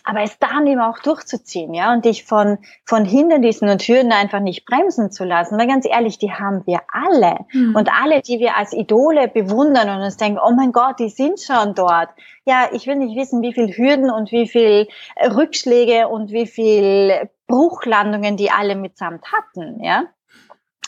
aber 0.04 0.22
es 0.22 0.38
dann 0.38 0.66
eben 0.66 0.80
auch 0.80 0.98
durchzuziehen, 0.98 1.74
ja, 1.74 1.92
und 1.92 2.04
dich 2.04 2.24
von, 2.24 2.58
von 2.84 3.04
Hindernissen 3.04 3.68
und 3.68 3.82
Hürden 3.82 4.12
einfach 4.12 4.40
nicht 4.40 4.64
bremsen 4.64 5.10
zu 5.10 5.24
lassen, 5.24 5.58
weil 5.58 5.66
ganz 5.66 5.86
ehrlich, 5.86 6.18
die 6.18 6.32
haben 6.32 6.64
wir 6.66 6.80
alle. 6.88 7.38
Mhm. 7.52 7.74
Und 7.74 7.90
alle, 7.92 8.20
die 8.22 8.38
wir 8.38 8.56
als 8.56 8.72
Idole 8.72 9.28
bewundern 9.28 9.90
und 9.90 10.02
uns 10.02 10.16
denken, 10.16 10.38
oh 10.44 10.52
mein 10.52 10.72
Gott, 10.72 10.98
die 11.00 11.08
sind 11.08 11.40
schon 11.40 11.74
dort. 11.74 12.08
Ja, 12.44 12.68
ich 12.72 12.86
will 12.86 12.96
nicht 12.96 13.16
wissen, 13.16 13.42
wie 13.42 13.52
viel 13.52 13.76
Hürden 13.76 14.10
und 14.10 14.30
wie 14.32 14.48
viel 14.48 14.88
Rückschläge 15.22 16.08
und 16.08 16.30
wie 16.30 16.46
viel 16.46 17.28
Bruchlandungen 17.46 18.36
die 18.36 18.50
alle 18.50 18.76
mitsamt 18.76 19.24
hatten, 19.32 19.82
ja 19.82 20.04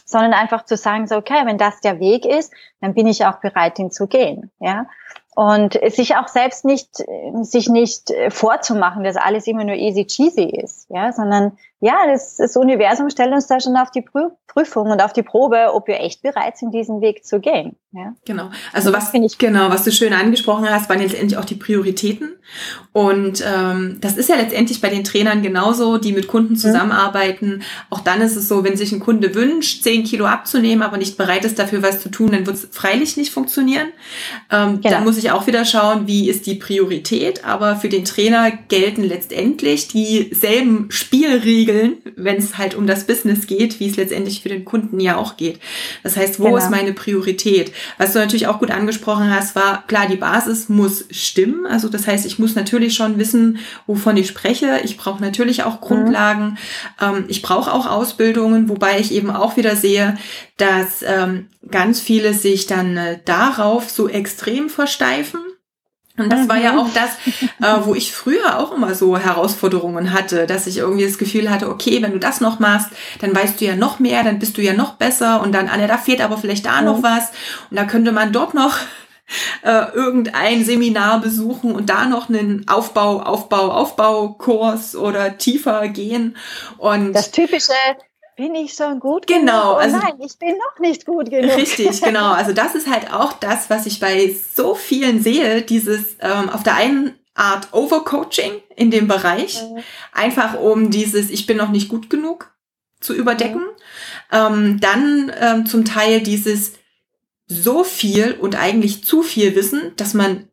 sondern 0.05 0.35
einfach 0.35 0.67
zu 0.67 0.77
sagen, 0.77 1.07
so, 1.07 1.17
okay, 1.17 1.47
wenn 1.47 1.57
das 1.57 1.81
der 1.81 1.99
Weg 1.99 2.27
ist, 2.27 2.53
dann 2.83 2.93
bin 2.93 3.07
ich 3.07 3.25
auch 3.25 3.41
bereit, 3.41 3.79
ihn 3.79 3.91
zu 3.91 4.07
gehen, 4.07 4.51
ja 4.61 4.87
und 5.35 5.79
sich 5.89 6.17
auch 6.17 6.29
selbst 6.29 6.65
nicht 6.65 7.03
sich 7.43 7.69
nicht 7.69 8.13
vorzumachen, 8.29 9.05
dass 9.05 9.17
alles 9.17 9.47
immer 9.47 9.65
nur 9.65 9.77
easy 9.77 10.07
cheesy 10.07 10.45
ist, 10.45 10.91
ja, 10.91 11.13
sondern 11.13 11.57
ja, 11.83 12.07
das, 12.07 12.37
das 12.37 12.57
Universum 12.57 13.11
stellt 13.11 13.33
uns 13.33 13.49
da 13.49 13.59
schon 13.59 13.77
auf 13.77 13.91
die 13.91 14.05
Prüfung 14.47 14.93
und 14.93 15.03
auf 15.03 15.13
die 15.13 15.25
Probe, 15.25 15.75
ob 15.75 15.89
wir 15.89 15.99
echt 15.99 16.23
bereit 16.23 16.57
sind, 16.57 16.73
diesen 16.73 17.01
Weg 17.01 17.25
zu 17.25 17.41
gehen. 17.41 17.75
Ja. 17.91 18.15
Genau. 18.25 18.51
Also 18.73 18.93
was 18.93 19.11
finde 19.11 19.27
ich 19.27 19.37
genau, 19.37 19.69
was 19.69 19.83
du 19.83 19.91
schön 19.91 20.13
angesprochen 20.15 20.71
hast, 20.71 20.89
waren 20.89 21.01
letztendlich 21.01 21.37
auch 21.37 21.45
die 21.45 21.57
Prioritäten. 21.57 22.37
Und 22.93 23.45
ähm, 23.47 23.99
das 24.01 24.17
ist 24.17 24.29
ja 24.29 24.37
letztendlich 24.37 24.81
bei 24.81 24.89
den 24.89 25.05
Trainern 25.05 25.43
genauso, 25.43 25.99
die 25.99 26.13
mit 26.13 26.29
Kunden 26.29 26.55
mhm. 26.55 26.59
zusammenarbeiten. 26.59 27.57
Mhm. 27.57 27.63
Auch 27.91 28.01
dann 28.01 28.21
ist 28.23 28.37
es 28.37 28.49
so, 28.49 28.63
wenn 28.63 28.77
sich 28.77 28.93
ein 28.93 29.01
Kunde 29.01 29.35
wünscht, 29.35 29.83
zehn 29.83 30.05
Kilo 30.05 30.27
abzunehmen, 30.27 30.83
aber 30.83 30.97
nicht 30.97 31.19
bereit 31.19 31.45
ist, 31.45 31.59
dafür 31.59 31.83
was 31.83 32.01
zu 32.01 32.11
tun, 32.11 32.31
dann 32.31 32.47
wird 32.47 32.57
es 32.57 32.69
freilich 32.71 33.17
nicht 33.17 33.33
funktionieren. 33.33 33.89
Ähm, 34.51 34.81
genau. 34.81 34.95
Dann 34.95 35.05
muss 35.05 35.19
ich 35.19 35.33
auch 35.33 35.47
wieder 35.47 35.65
schauen, 35.65 36.07
wie 36.07 36.31
ist 36.31 36.47
die 36.47 36.55
Priorität. 36.55 37.45
Aber 37.45 37.77
für 37.77 37.89
den 37.89 38.05
Trainer 38.05 38.53
gelten 38.69 39.03
letztendlich 39.03 39.89
dieselben 39.89 40.91
Spielregeln 40.91 41.72
spiegeln, 41.73 41.97
wenn 42.17 42.37
es 42.37 42.59
halt 42.59 42.75
um 42.75 42.87
das 42.87 43.05
Business 43.05 43.47
geht, 43.47 43.81
wie 43.81 43.89
es 43.89 43.97
letztendlich 43.97 44.43
für 44.43 44.49
den 44.49 44.65
Kunden 44.65 45.01
ja 45.01 45.17
auch 45.17 45.37
geht. 45.37 45.61
Das 46.03 46.17
heißt, 46.17 46.41
wo 46.41 46.45
genau. 46.45 46.57
ist 46.57 46.71
meine 46.71 46.93
Priorität? 46.93 47.73
Was 47.99 48.13
du 48.13 48.19
natürlich 48.19 48.47
auch 48.47 48.59
gut 48.59 48.71
angesprochen 48.71 49.31
hast, 49.35 49.57
war 49.57 49.87
klar, 49.87 50.07
die 50.09 50.17
Basis 50.17 50.69
muss 50.69 51.05
stimmen. 51.11 51.67
Also 51.67 51.89
das 51.89 52.07
heißt, 52.07 52.27
ich 52.27 52.39
muss 52.39 52.55
natürlich 52.55 52.95
schon 52.95 53.19
wissen, 53.19 53.59
wovon 53.87 54.17
ich 54.17 54.29
spreche. 54.29 54.81
Ich 54.85 54.97
brauche 54.97 55.23
natürlich 55.23 55.63
auch 55.63 55.81
mhm. 55.81 55.87
Grundlagen. 55.87 56.59
Mhm. 57.01 57.25
Ich 57.29 57.43
brauche 57.43 57.73
auch 57.73 57.87
Ausbildungen, 57.87 58.69
wobei 58.69 58.99
ich 59.01 59.13
eben 59.13 59.31
auch 59.31 59.57
wieder 59.57 59.77
sehe, 59.77 60.17
dass 60.57 61.03
ähm, 61.03 61.47
ganz 61.71 62.01
viele 62.01 62.35
sich 62.35 62.67
dann 62.67 62.97
äh, 62.97 63.19
darauf 63.25 63.91
so 63.91 64.09
extrem 64.09 64.69
versteifen 64.69 65.41
und 66.19 66.31
das 66.31 66.49
war 66.49 66.59
ja 66.59 66.73
mhm. 66.73 66.79
auch 66.81 66.89
das, 66.93 67.11
äh, 67.61 67.87
wo 67.87 67.95
ich 67.95 68.13
früher 68.13 68.59
auch 68.59 68.73
immer 68.73 68.95
so 68.95 69.17
Herausforderungen 69.17 70.13
hatte, 70.13 70.47
dass 70.47 70.67
ich 70.67 70.79
irgendwie 70.79 71.07
das 71.07 71.17
Gefühl 71.17 71.49
hatte, 71.49 71.71
okay, 71.71 72.03
wenn 72.03 72.13
du 72.13 72.19
das 72.19 72.41
noch 72.41 72.59
machst, 72.59 72.89
dann 73.21 73.35
weißt 73.35 73.61
du 73.61 73.65
ja 73.65 73.77
noch 73.77 73.99
mehr, 73.99 74.23
dann 74.23 74.39
bist 74.39 74.59
du 74.59 74.63
ja 74.63 74.75
noch 74.75 74.95
besser 74.95 75.41
und 75.41 75.53
dann, 75.53 75.69
Anja, 75.69 75.87
da 75.87 75.97
fehlt 75.97 76.21
aber 76.21 76.37
vielleicht 76.37 76.67
da 76.67 76.83
noch 76.83 76.99
mhm. 76.99 77.03
was 77.03 77.31
und 77.71 77.77
da 77.79 77.85
könnte 77.85 78.13
man 78.13 78.33
dort 78.33 78.53
noch 78.53 78.77
äh, 79.63 79.91
irgendein 79.95 80.65
Seminar 80.65 81.21
besuchen 81.21 81.73
und 81.73 81.89
da 81.89 82.05
noch 82.05 82.29
einen 82.29 82.69
Aufbau, 82.69 83.23
Aufbau, 83.23 83.71
Aufbaukurs 83.71 84.95
oder 84.95 85.39
tiefer 85.39 85.89
gehen 85.89 86.37
und 86.77 87.15
das 87.15 87.31
typische 87.31 87.73
bin 88.43 88.57
ich 88.57 88.73
schon 88.73 88.99
gut 88.99 89.29
genau, 89.29 89.37
genug? 89.37 89.47
Genau. 89.47 89.73
Oh 89.75 89.77
also, 89.77 89.97
nein, 89.99 90.15
ich 90.19 90.37
bin 90.37 90.57
noch 90.57 90.81
nicht 90.81 91.07
gut 91.07 91.31
genug. 91.31 91.57
Richtig, 91.57 92.03
genau. 92.03 92.33
Also 92.33 92.53
das 92.53 92.75
ist 92.75 92.91
halt 92.91 93.13
auch 93.13 93.35
das, 93.35 93.71
was 93.71 93.87
ich 93.87 94.01
bei 94.01 94.35
so 94.55 94.75
vielen 94.75 95.23
sehe, 95.23 95.63
dieses 95.63 96.17
ähm, 96.19 96.51
auf 96.51 96.65
der 96.65 96.75
einen 96.75 97.15
Art 97.35 97.69
Overcoaching 97.73 98.61
in 98.75 98.91
dem 98.91 99.07
Bereich, 99.07 99.63
mhm. 99.63 99.79
einfach 100.13 100.59
um 100.59 100.91
dieses 100.91 101.31
Ich 101.31 101.47
bin 101.47 101.57
noch 101.57 101.71
nicht 101.71 101.89
gut 101.89 102.11
genug 102.11 102.51
zu 103.01 103.15
überdecken. 103.15 103.63
Mhm. 103.63 104.33
Ähm, 104.33 104.81
dann 104.81 105.33
ähm, 105.41 105.67
zum 105.67 105.85
Teil 105.85 106.21
dieses 106.21 106.73
so 107.47 107.85
viel 107.85 108.37
und 108.41 108.57
eigentlich 108.57 109.05
zu 109.05 109.23
viel 109.23 109.55
Wissen, 109.55 109.93
dass 109.97 110.15
man 110.15 110.49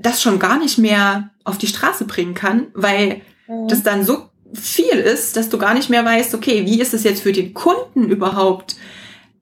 das 0.00 0.22
schon 0.22 0.38
gar 0.38 0.58
nicht 0.58 0.78
mehr 0.78 1.28
auf 1.44 1.58
die 1.58 1.66
Straße 1.66 2.06
bringen 2.06 2.34
kann, 2.34 2.68
weil 2.72 3.20
mhm. 3.48 3.68
das 3.68 3.82
dann 3.82 4.02
so 4.02 4.30
viel 4.54 4.94
ist, 4.94 5.36
dass 5.36 5.48
du 5.48 5.58
gar 5.58 5.74
nicht 5.74 5.90
mehr 5.90 6.04
weißt, 6.04 6.34
okay, 6.34 6.64
wie 6.64 6.80
ist 6.80 6.94
es 6.94 7.04
jetzt 7.04 7.22
für 7.22 7.32
den 7.32 7.54
Kunden 7.54 8.08
überhaupt 8.08 8.76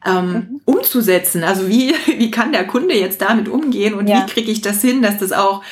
ähm, 0.05 0.33
mhm. 0.33 0.61
umzusetzen? 0.65 1.45
Also 1.45 1.69
wie, 1.69 1.95
wie 2.19 2.31
kann 2.31 2.53
der 2.53 2.67
Kunde 2.67 2.95
jetzt 2.95 3.21
damit 3.21 3.49
umgehen 3.49 3.95
und 3.95 4.09
ja. 4.09 4.23
wie 4.23 4.31
kriege 4.31 4.51
ich 4.51 4.63
das 4.63 4.81
hin, 4.81 5.03
dass 5.03 5.19
das 5.19 5.33
auch 5.33 5.63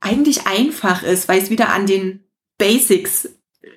eigentlich 0.00 0.46
einfach 0.46 1.02
ist, 1.02 1.28
weil 1.28 1.42
es 1.42 1.50
wieder 1.50 1.72
an 1.72 1.86
den 1.86 2.24
Basics 2.58 3.28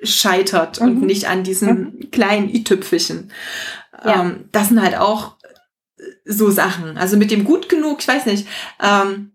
scheitert 0.03 0.79
mhm. 0.79 0.87
und 0.87 1.01
nicht 1.01 1.27
an 1.27 1.43
diesen 1.43 1.69
mhm. 1.69 2.11
kleinen 2.11 2.49
i-Tüpfelchen. 2.49 3.31
Ja. 4.05 4.21
Ähm, 4.21 4.45
das 4.51 4.69
sind 4.69 4.81
halt 4.81 4.97
auch 4.97 5.35
so 6.25 6.51
Sachen. 6.51 6.97
Also 6.97 7.17
mit 7.17 7.31
dem 7.31 7.43
gut 7.43 7.69
genug, 7.69 7.99
ich 7.99 8.07
weiß 8.07 8.25
nicht, 8.27 8.47
ähm, 8.81 9.31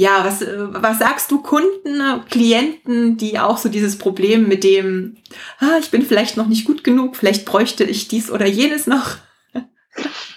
ja, 0.00 0.24
was, 0.24 0.42
was 0.46 1.00
sagst 1.00 1.28
du 1.32 1.42
Kunden, 1.42 2.24
Klienten, 2.30 3.16
die 3.16 3.40
auch 3.40 3.58
so 3.58 3.68
dieses 3.68 3.98
Problem 3.98 4.46
mit 4.46 4.62
dem, 4.62 5.16
ah, 5.58 5.76
ich 5.80 5.90
bin 5.90 6.02
vielleicht 6.02 6.36
noch 6.36 6.46
nicht 6.46 6.64
gut 6.64 6.84
genug, 6.84 7.16
vielleicht 7.16 7.44
bräuchte 7.44 7.82
ich 7.82 8.06
dies 8.06 8.30
oder 8.30 8.46
jenes 8.46 8.86
noch? 8.86 9.16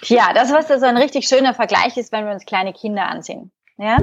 Ja, 0.02 0.32
das, 0.34 0.50
was 0.50 0.66
so 0.66 0.84
ein 0.84 0.96
richtig 0.96 1.28
schöner 1.28 1.54
Vergleich 1.54 1.96
ist, 1.96 2.10
wenn 2.10 2.26
wir 2.26 2.32
uns 2.32 2.44
kleine 2.44 2.72
Kinder 2.72 3.06
ansehen. 3.06 3.52
Ja, 3.78 3.98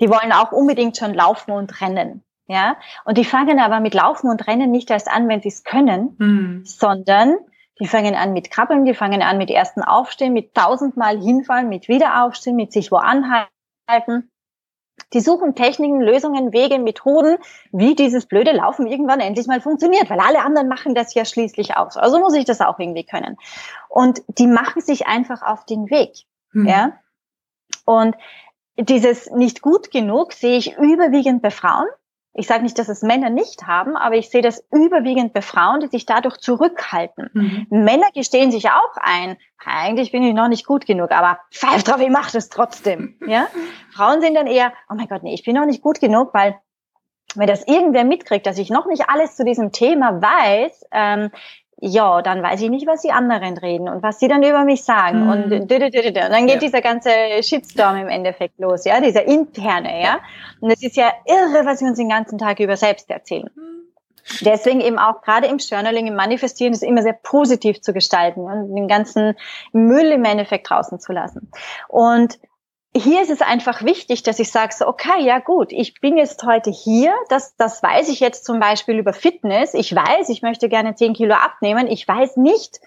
die 0.00 0.08
wollen 0.08 0.32
auch 0.32 0.50
unbedingt 0.50 0.96
schon 0.96 1.12
laufen 1.12 1.50
und 1.50 1.82
rennen. 1.82 2.24
Ja, 2.46 2.76
und 3.04 3.18
die 3.18 3.26
fangen 3.26 3.60
aber 3.60 3.80
mit 3.80 3.92
Laufen 3.92 4.30
und 4.30 4.46
Rennen 4.46 4.70
nicht 4.70 4.90
erst 4.90 5.08
an, 5.08 5.28
wenn 5.28 5.42
sie 5.42 5.48
es 5.48 5.62
können, 5.62 6.16
hm. 6.18 6.62
sondern 6.64 7.36
die 7.80 7.86
fangen 7.86 8.14
an 8.14 8.32
mit 8.32 8.50
Krabbeln, 8.50 8.86
die 8.86 8.94
fangen 8.94 9.20
an 9.20 9.36
mit 9.36 9.50
ersten 9.50 9.82
Aufstehen, 9.82 10.32
mit 10.32 10.54
tausendmal 10.54 11.20
hinfallen, 11.20 11.68
mit 11.68 11.88
Wiederaufstehen, 11.88 12.56
mit 12.56 12.72
sich 12.72 12.90
wo 12.90 12.96
anhalten. 12.96 14.31
Die 15.12 15.20
suchen 15.20 15.54
Techniken, 15.54 16.00
Lösungen, 16.00 16.52
Wege, 16.52 16.78
Methoden, 16.78 17.36
wie 17.70 17.94
dieses 17.94 18.26
blöde 18.26 18.52
Laufen 18.52 18.86
irgendwann 18.86 19.20
endlich 19.20 19.46
mal 19.46 19.60
funktioniert, 19.60 20.08
weil 20.10 20.20
alle 20.20 20.40
anderen 20.40 20.68
machen 20.68 20.94
das 20.94 21.14
ja 21.14 21.24
schließlich 21.24 21.76
aus. 21.76 21.96
Also 21.96 22.18
muss 22.18 22.34
ich 22.34 22.44
das 22.44 22.60
auch 22.60 22.78
irgendwie 22.78 23.04
können. 23.04 23.36
Und 23.88 24.22
die 24.26 24.46
machen 24.46 24.80
sich 24.80 25.06
einfach 25.06 25.42
auf 25.42 25.64
den 25.64 25.90
Weg. 25.90 26.24
Mhm. 26.52 26.66
Ja. 26.66 26.92
Und 27.84 28.16
dieses 28.76 29.30
nicht 29.30 29.62
gut 29.62 29.90
genug 29.90 30.32
sehe 30.32 30.56
ich 30.56 30.76
überwiegend 30.78 31.42
bei 31.42 31.50
Frauen. 31.50 31.86
Ich 32.34 32.46
sage 32.46 32.62
nicht, 32.62 32.78
dass 32.78 32.88
es 32.88 33.02
Männer 33.02 33.28
nicht 33.28 33.66
haben, 33.66 33.96
aber 33.96 34.16
ich 34.16 34.30
sehe 34.30 34.40
das 34.40 34.64
überwiegend 34.72 35.34
bei 35.34 35.42
Frauen, 35.42 35.80
die 35.80 35.88
sich 35.88 36.06
dadurch 36.06 36.38
zurückhalten. 36.38 37.30
Mhm. 37.34 37.66
Männer 37.68 38.06
gestehen 38.14 38.50
sich 38.50 38.70
auch 38.70 38.96
ein, 38.96 39.36
eigentlich 39.64 40.12
bin 40.12 40.22
ich 40.22 40.32
noch 40.34 40.48
nicht 40.48 40.66
gut 40.66 40.86
genug, 40.86 41.10
aber 41.12 41.40
pfeif 41.52 41.84
drauf, 41.84 42.00
ich 42.00 42.08
mache 42.08 42.32
das 42.32 42.48
trotzdem. 42.48 43.18
Ja? 43.26 43.48
Frauen 43.94 44.22
sind 44.22 44.34
dann 44.34 44.46
eher, 44.46 44.72
oh 44.88 44.94
mein 44.94 45.08
Gott, 45.08 45.22
nee, 45.22 45.34
ich 45.34 45.44
bin 45.44 45.54
noch 45.54 45.66
nicht 45.66 45.82
gut 45.82 46.00
genug, 46.00 46.32
weil 46.32 46.56
wenn 47.34 47.46
das 47.46 47.66
irgendwer 47.66 48.04
mitkriegt, 48.04 48.46
dass 48.46 48.58
ich 48.58 48.70
noch 48.70 48.86
nicht 48.86 49.08
alles 49.08 49.36
zu 49.36 49.44
diesem 49.44 49.72
Thema 49.72 50.20
weiß, 50.20 50.84
ähm, 50.92 51.30
ja, 51.84 52.22
dann 52.22 52.44
weiß 52.44 52.62
ich 52.62 52.70
nicht, 52.70 52.86
was 52.86 53.02
die 53.02 53.10
anderen 53.10 53.58
reden 53.58 53.88
und 53.88 54.04
was 54.04 54.20
sie 54.20 54.28
dann 54.28 54.44
über 54.44 54.62
mich 54.64 54.84
sagen. 54.84 55.24
Mhm. 55.24 55.30
Und, 55.30 55.52
und 55.52 55.68
dann 55.68 56.46
geht 56.46 56.54
ja. 56.54 56.60
dieser 56.60 56.80
ganze 56.80 57.10
Shitstorm 57.42 57.96
im 57.96 58.08
Endeffekt 58.08 58.60
los, 58.60 58.84
ja, 58.84 59.00
dieser 59.00 59.24
interne, 59.24 60.00
ja. 60.00 60.20
Und 60.60 60.70
es 60.70 60.80
ist 60.80 60.96
ja 60.96 61.12
irre, 61.26 61.66
was 61.66 61.80
wir 61.80 61.88
uns 61.88 61.98
den 61.98 62.08
ganzen 62.08 62.38
Tag 62.38 62.60
über 62.60 62.76
selbst 62.76 63.10
erzählen. 63.10 63.50
Mhm. 63.56 63.72
Deswegen 64.42 64.80
eben 64.80 64.96
auch 64.96 65.22
gerade 65.22 65.48
im 65.48 65.58
Journaling, 65.58 66.06
im 66.06 66.14
Manifestieren 66.14 66.72
ist 66.72 66.84
immer 66.84 67.02
sehr 67.02 67.18
positiv 67.20 67.80
zu 67.80 67.92
gestalten 67.92 68.42
und 68.42 68.76
den 68.76 68.86
ganzen 68.86 69.34
Müll 69.72 70.12
im 70.12 70.24
Endeffekt 70.24 70.70
draußen 70.70 71.00
zu 71.00 71.12
lassen. 71.12 71.50
Und 71.88 72.38
hier 72.94 73.22
ist 73.22 73.30
es 73.30 73.40
einfach 73.40 73.82
wichtig, 73.82 74.22
dass 74.22 74.38
ich 74.38 74.50
sage 74.50 74.74
so, 74.76 74.86
okay, 74.86 75.22
ja 75.22 75.38
gut, 75.38 75.72
ich 75.72 76.00
bin 76.00 76.18
jetzt 76.18 76.44
heute 76.44 76.70
hier, 76.70 77.14
das, 77.28 77.56
das 77.56 77.82
weiß 77.82 78.08
ich 78.10 78.20
jetzt 78.20 78.44
zum 78.44 78.60
Beispiel 78.60 78.98
über 78.98 79.12
Fitness, 79.12 79.72
ich 79.74 79.94
weiß, 79.94 80.28
ich 80.28 80.42
möchte 80.42 80.68
gerne 80.68 80.94
10 80.94 81.14
Kilo 81.14 81.34
abnehmen, 81.34 81.86
ich 81.86 82.06
weiß 82.06 82.36
nicht, 82.36 82.80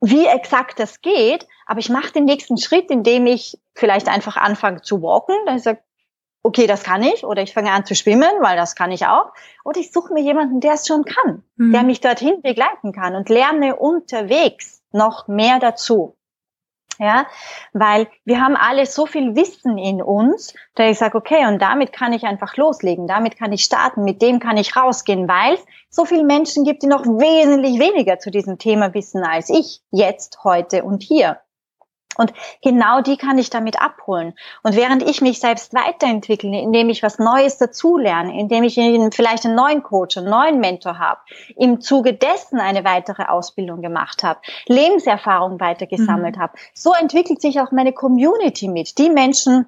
wie 0.00 0.26
exakt 0.26 0.78
das 0.78 1.00
geht, 1.00 1.48
aber 1.66 1.80
ich 1.80 1.88
mache 1.88 2.12
den 2.12 2.24
nächsten 2.24 2.58
Schritt, 2.58 2.90
indem 2.90 3.26
ich 3.26 3.58
vielleicht 3.74 4.08
einfach 4.08 4.36
anfange 4.36 4.82
zu 4.82 5.02
walken, 5.02 5.34
dann 5.46 5.58
sage 5.58 5.80
okay, 6.46 6.68
das 6.68 6.84
kann 6.84 7.02
ich, 7.02 7.24
oder 7.24 7.42
ich 7.42 7.52
fange 7.52 7.72
an 7.72 7.84
zu 7.84 7.96
schwimmen, 7.96 8.30
weil 8.40 8.56
das 8.56 8.76
kann 8.76 8.92
ich 8.92 9.04
auch, 9.06 9.32
oder 9.64 9.80
ich 9.80 9.90
suche 9.90 10.12
mir 10.14 10.22
jemanden, 10.22 10.60
der 10.60 10.74
es 10.74 10.86
schon 10.86 11.04
kann, 11.04 11.42
mhm. 11.56 11.72
der 11.72 11.82
mich 11.82 12.00
dorthin 12.00 12.40
begleiten 12.40 12.92
kann 12.92 13.16
und 13.16 13.28
lerne 13.28 13.74
unterwegs 13.74 14.80
noch 14.92 15.26
mehr 15.26 15.58
dazu 15.58 16.16
ja, 16.98 17.26
weil 17.72 18.08
wir 18.24 18.40
haben 18.40 18.56
alle 18.56 18.86
so 18.86 19.06
viel 19.06 19.36
Wissen 19.36 19.78
in 19.78 20.02
uns, 20.02 20.54
da 20.74 20.88
ich 20.88 20.98
sage, 20.98 21.16
okay, 21.16 21.46
und 21.46 21.60
damit 21.60 21.92
kann 21.92 22.12
ich 22.12 22.24
einfach 22.24 22.56
loslegen, 22.56 23.06
damit 23.06 23.36
kann 23.36 23.52
ich 23.52 23.64
starten, 23.64 24.04
mit 24.04 24.22
dem 24.22 24.40
kann 24.40 24.56
ich 24.56 24.76
rausgehen, 24.76 25.28
weil 25.28 25.58
so 25.90 26.04
viele 26.04 26.24
Menschen 26.24 26.64
gibt, 26.64 26.82
die 26.82 26.86
noch 26.86 27.04
wesentlich 27.04 27.78
weniger 27.78 28.18
zu 28.18 28.30
diesem 28.30 28.58
Thema 28.58 28.94
wissen 28.94 29.24
als 29.24 29.50
ich 29.50 29.80
jetzt, 29.90 30.44
heute 30.44 30.84
und 30.84 31.02
hier. 31.02 31.38
Und 32.18 32.32
genau 32.62 33.00
die 33.00 33.16
kann 33.16 33.38
ich 33.38 33.50
damit 33.50 33.80
abholen. 33.80 34.34
Und 34.62 34.76
während 34.76 35.02
ich 35.02 35.20
mich 35.20 35.40
selbst 35.40 35.74
weiterentwickle, 35.74 36.60
indem 36.60 36.88
ich 36.88 37.02
was 37.02 37.18
Neues 37.18 37.58
dazulerne, 37.58 38.38
indem 38.38 38.64
ich 38.64 38.74
vielleicht 39.14 39.44
einen 39.44 39.54
neuen 39.54 39.82
Coach, 39.82 40.16
einen 40.16 40.30
neuen 40.30 40.60
Mentor 40.60 40.98
habe, 40.98 41.20
im 41.56 41.80
Zuge 41.80 42.14
dessen 42.14 42.58
eine 42.58 42.84
weitere 42.84 43.24
Ausbildung 43.24 43.82
gemacht 43.82 44.22
habe, 44.22 44.40
Lebenserfahrung 44.66 45.60
weiter 45.60 45.86
gesammelt 45.86 46.36
mhm. 46.36 46.40
habe, 46.40 46.52
so 46.74 46.92
entwickelt 46.92 47.40
sich 47.40 47.60
auch 47.60 47.72
meine 47.72 47.92
Community 47.92 48.68
mit. 48.68 48.98
Die 48.98 49.10
Menschen, 49.10 49.66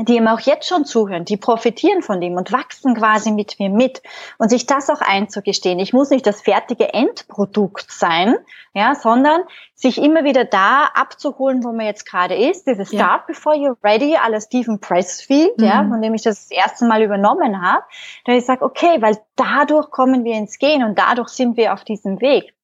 die 0.00 0.16
ihm 0.16 0.26
auch 0.26 0.40
jetzt 0.40 0.68
schon 0.68 0.84
zuhören, 0.84 1.24
die 1.24 1.36
profitieren 1.36 2.02
von 2.02 2.20
dem 2.20 2.36
und 2.36 2.50
wachsen 2.50 2.94
quasi 2.94 3.30
mit 3.30 3.58
mir 3.58 3.68
mit 3.68 4.02
und 4.38 4.48
sich 4.48 4.66
das 4.66 4.88
auch 4.88 5.00
einzugestehen. 5.00 5.78
Ich 5.78 5.92
muss 5.92 6.10
nicht 6.10 6.26
das 6.26 6.40
fertige 6.40 6.94
Endprodukt 6.94 7.90
sein, 7.90 8.36
ja, 8.72 8.94
sondern 8.94 9.42
sich 9.74 9.98
immer 10.02 10.24
wieder 10.24 10.44
da 10.44 10.84
abzuholen, 10.94 11.62
wo 11.62 11.72
man 11.72 11.86
jetzt 11.86 12.06
gerade 12.06 12.34
ist. 12.34 12.66
Dieses 12.66 12.90
ja. 12.92 13.00
Start 13.00 13.26
before 13.26 13.54
you're 13.54 13.76
ready, 13.84 14.16
aller 14.16 14.40
Stephen 14.40 14.80
Pressfield, 14.80 15.58
mhm. 15.58 15.64
ja, 15.64 15.86
von 15.86 16.00
dem 16.00 16.14
ich 16.14 16.22
das, 16.22 16.48
das 16.48 16.50
erste 16.50 16.86
Mal 16.86 17.02
übernommen 17.02 17.60
habe, 17.60 17.84
da 18.24 18.32
ich 18.32 18.46
sage, 18.46 18.64
okay, 18.64 19.00
weil 19.00 19.18
dadurch 19.36 19.90
kommen 19.90 20.24
wir 20.24 20.34
ins 20.34 20.58
Gehen 20.58 20.82
und 20.84 20.98
dadurch 20.98 21.28
sind 21.28 21.56
wir 21.56 21.74
auf 21.74 21.84
diesem 21.84 22.20
Weg. 22.20 22.54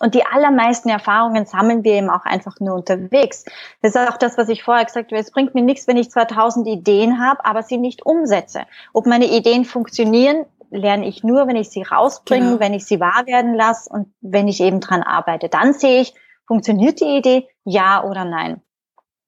Und 0.00 0.14
die 0.14 0.26
allermeisten 0.26 0.88
Erfahrungen 0.88 1.46
sammeln 1.46 1.84
wir 1.84 1.94
eben 1.94 2.10
auch 2.10 2.24
einfach 2.24 2.58
nur 2.60 2.74
unterwegs. 2.74 3.44
Das 3.80 3.94
ist 3.94 4.08
auch 4.08 4.16
das, 4.16 4.36
was 4.36 4.48
ich 4.48 4.62
vorher 4.62 4.84
gesagt 4.84 5.12
habe. 5.12 5.20
Es 5.20 5.30
bringt 5.30 5.54
mir 5.54 5.62
nichts, 5.62 5.86
wenn 5.86 5.96
ich 5.96 6.10
2000 6.10 6.66
Ideen 6.66 7.20
habe, 7.20 7.44
aber 7.44 7.62
sie 7.62 7.78
nicht 7.78 8.04
umsetze. 8.04 8.62
Ob 8.92 9.06
meine 9.06 9.26
Ideen 9.26 9.64
funktionieren, 9.64 10.46
lerne 10.70 11.06
ich 11.06 11.22
nur, 11.22 11.46
wenn 11.46 11.56
ich 11.56 11.70
sie 11.70 11.82
rausbringe, 11.82 12.46
genau. 12.46 12.60
wenn 12.60 12.74
ich 12.74 12.84
sie 12.84 12.98
wahr 12.98 13.26
werden 13.26 13.54
lasse 13.54 13.88
und 13.90 14.12
wenn 14.20 14.48
ich 14.48 14.60
eben 14.60 14.80
dran 14.80 15.02
arbeite. 15.02 15.48
Dann 15.48 15.72
sehe 15.72 16.00
ich, 16.00 16.14
funktioniert 16.46 17.00
die 17.00 17.16
Idee, 17.16 17.48
ja 17.64 18.02
oder 18.02 18.24
nein. 18.24 18.60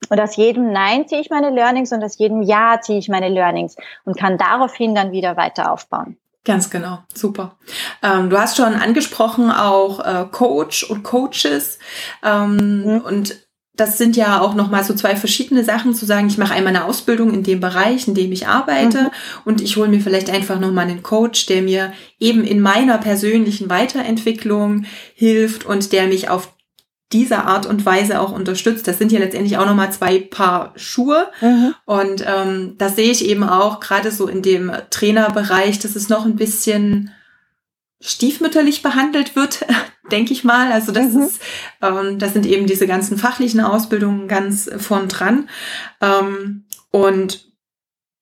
Und 0.08 0.20
aus 0.20 0.36
jedem 0.36 0.72
Nein 0.72 1.08
ziehe 1.08 1.20
ich 1.20 1.30
meine 1.30 1.50
Learnings 1.50 1.92
und 1.92 2.04
aus 2.04 2.18
jedem 2.18 2.42
Ja 2.42 2.80
ziehe 2.80 2.98
ich 2.98 3.08
meine 3.08 3.28
Learnings 3.28 3.76
und 4.04 4.16
kann 4.16 4.38
daraufhin 4.38 4.94
dann 4.94 5.10
wieder 5.10 5.36
weiter 5.36 5.72
aufbauen. 5.72 6.18
Ganz 6.46 6.70
genau, 6.70 7.00
super. 7.12 7.58
Ähm, 8.04 8.30
du 8.30 8.38
hast 8.38 8.56
schon 8.56 8.74
angesprochen 8.74 9.50
auch 9.50 9.98
äh, 9.98 10.26
Coach 10.30 10.84
und 10.84 11.02
Coaches 11.02 11.80
ähm, 12.24 12.84
mhm. 12.84 13.00
und 13.00 13.34
das 13.74 13.98
sind 13.98 14.16
ja 14.16 14.40
auch 14.40 14.54
nochmal 14.54 14.84
so 14.84 14.94
zwei 14.94 15.16
verschiedene 15.16 15.64
Sachen 15.64 15.92
zu 15.92 16.06
sagen, 16.06 16.28
ich 16.28 16.38
mache 16.38 16.54
einmal 16.54 16.74
eine 16.74 16.84
Ausbildung 16.84 17.34
in 17.34 17.42
dem 17.42 17.58
Bereich, 17.58 18.06
in 18.06 18.14
dem 18.14 18.30
ich 18.30 18.46
arbeite 18.46 19.02
mhm. 19.02 19.10
und 19.44 19.60
ich 19.60 19.76
hole 19.76 19.88
mir 19.88 20.00
vielleicht 20.00 20.30
einfach 20.30 20.60
nochmal 20.60 20.86
einen 20.86 21.02
Coach, 21.02 21.46
der 21.46 21.62
mir 21.62 21.92
eben 22.20 22.44
in 22.44 22.60
meiner 22.60 22.98
persönlichen 22.98 23.68
Weiterentwicklung 23.68 24.86
hilft 25.14 25.66
und 25.66 25.92
der 25.92 26.06
mich 26.06 26.30
auf 26.30 26.55
diese 27.12 27.44
Art 27.44 27.66
und 27.66 27.86
Weise 27.86 28.20
auch 28.20 28.32
unterstützt. 28.32 28.88
Das 28.88 28.98
sind 28.98 29.12
ja 29.12 29.20
letztendlich 29.20 29.58
auch 29.58 29.66
nochmal 29.66 29.92
zwei 29.92 30.18
Paar 30.18 30.72
Schuhe. 30.76 31.28
Mhm. 31.40 31.74
Und 31.84 32.24
ähm, 32.26 32.74
das 32.78 32.96
sehe 32.96 33.10
ich 33.12 33.24
eben 33.24 33.44
auch 33.44 33.80
gerade 33.80 34.10
so 34.10 34.26
in 34.26 34.42
dem 34.42 34.72
Trainerbereich, 34.90 35.78
dass 35.78 35.94
es 35.94 36.08
noch 36.08 36.24
ein 36.24 36.36
bisschen 36.36 37.12
stiefmütterlich 38.00 38.82
behandelt 38.82 39.36
wird, 39.36 39.64
denke 40.10 40.32
ich 40.32 40.42
mal. 40.42 40.72
Also 40.72 40.90
das 40.90 41.12
mhm. 41.12 41.22
ist, 41.22 41.40
ähm, 41.80 42.18
das 42.18 42.32
sind 42.32 42.44
eben 42.44 42.66
diese 42.66 42.88
ganzen 42.88 43.18
fachlichen 43.18 43.60
Ausbildungen 43.60 44.26
ganz 44.26 44.68
vorn 44.76 45.08
dran. 45.08 45.48
Ähm, 46.00 46.64
und 46.90 47.46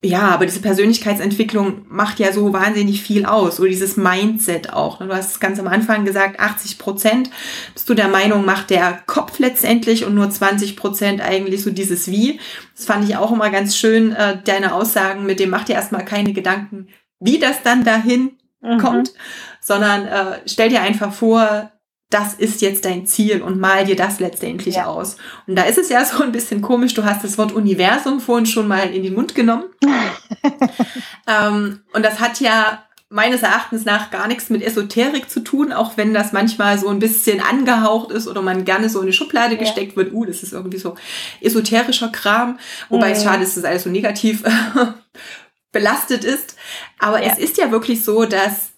ja, 0.04 0.28
aber 0.28 0.44
diese 0.44 0.60
Persönlichkeitsentwicklung 0.60 1.86
macht 1.88 2.18
ja 2.18 2.30
so 2.30 2.52
wahnsinnig 2.52 3.02
viel 3.02 3.24
aus. 3.24 3.58
Oder 3.58 3.70
dieses 3.70 3.96
Mindset 3.96 4.70
auch. 4.70 4.98
Du 4.98 5.08
hast 5.08 5.40
ganz 5.40 5.58
am 5.58 5.66
Anfang 5.66 6.04
gesagt, 6.04 6.38
80 6.38 6.78
Prozent 6.78 7.30
bist 7.72 7.88
du 7.88 7.94
der 7.94 8.08
Meinung, 8.08 8.44
macht 8.44 8.68
der 8.68 9.00
Kopf 9.06 9.38
letztendlich 9.38 10.04
und 10.04 10.14
nur 10.14 10.28
20 10.28 10.76
Prozent 10.76 11.22
eigentlich 11.22 11.62
so 11.62 11.70
dieses 11.70 12.10
Wie. 12.10 12.38
Das 12.76 12.84
fand 12.84 13.08
ich 13.08 13.16
auch 13.16 13.32
immer 13.32 13.48
ganz 13.48 13.78
schön, 13.78 14.12
äh, 14.12 14.36
deine 14.44 14.74
Aussagen 14.74 15.24
mit 15.24 15.40
dem, 15.40 15.48
macht 15.48 15.68
dir 15.68 15.74
erstmal 15.74 16.04
keine 16.04 16.34
Gedanken, 16.34 16.88
wie 17.18 17.38
das 17.38 17.62
dann 17.62 17.82
dahin 17.82 18.32
mhm. 18.60 18.78
kommt, 18.78 19.14
sondern 19.62 20.06
äh, 20.06 20.40
stell 20.44 20.68
dir 20.68 20.82
einfach 20.82 21.14
vor, 21.14 21.72
das 22.10 22.34
ist 22.34 22.60
jetzt 22.60 22.84
dein 22.84 23.06
Ziel 23.06 23.42
und 23.42 23.58
mal 23.58 23.84
dir 23.84 23.96
das 23.96 24.20
letztendlich 24.20 24.76
ja. 24.76 24.86
aus. 24.86 25.16
Und 25.46 25.56
da 25.56 25.64
ist 25.64 25.78
es 25.78 25.88
ja 25.88 26.04
so 26.04 26.22
ein 26.22 26.32
bisschen 26.32 26.62
komisch, 26.62 26.94
du 26.94 27.04
hast 27.04 27.24
das 27.24 27.38
Wort 27.38 27.52
Universum 27.52 28.20
vorhin 28.20 28.46
schon 28.46 28.68
mal 28.68 28.94
in 28.94 29.02
den 29.02 29.14
Mund 29.14 29.34
genommen. 29.34 29.64
ähm, 31.26 31.80
und 31.92 32.04
das 32.04 32.20
hat 32.20 32.40
ja 32.40 32.84
meines 33.10 33.42
Erachtens 33.42 33.84
nach 33.84 34.10
gar 34.10 34.26
nichts 34.26 34.50
mit 34.50 34.62
Esoterik 34.62 35.30
zu 35.30 35.40
tun, 35.40 35.72
auch 35.72 35.96
wenn 35.96 36.14
das 36.14 36.32
manchmal 36.32 36.78
so 36.78 36.88
ein 36.88 36.98
bisschen 36.98 37.40
angehaucht 37.40 38.10
ist 38.10 38.26
oder 38.26 38.42
man 38.42 38.64
gerne 38.64 38.88
so 38.88 38.98
in 38.98 39.04
eine 39.04 39.12
Schublade 39.12 39.56
gesteckt 39.56 39.92
ja. 39.92 39.96
wird, 39.96 40.12
uh, 40.12 40.24
das 40.24 40.42
ist 40.42 40.52
irgendwie 40.52 40.78
so 40.78 40.96
esoterischer 41.40 42.08
Kram, 42.08 42.58
wobei 42.88 43.08
mhm. 43.08 43.12
es 43.12 43.22
schade 43.22 43.44
ist, 43.44 43.56
dass 43.56 43.64
alles 43.64 43.84
so 43.84 43.90
negativ 43.90 44.42
belastet 45.72 46.24
ist. 46.24 46.56
Aber 46.98 47.22
ja. 47.22 47.30
es 47.30 47.38
ist 47.38 47.56
ja 47.56 47.70
wirklich 47.70 48.04
so, 48.04 48.24
dass 48.24 48.73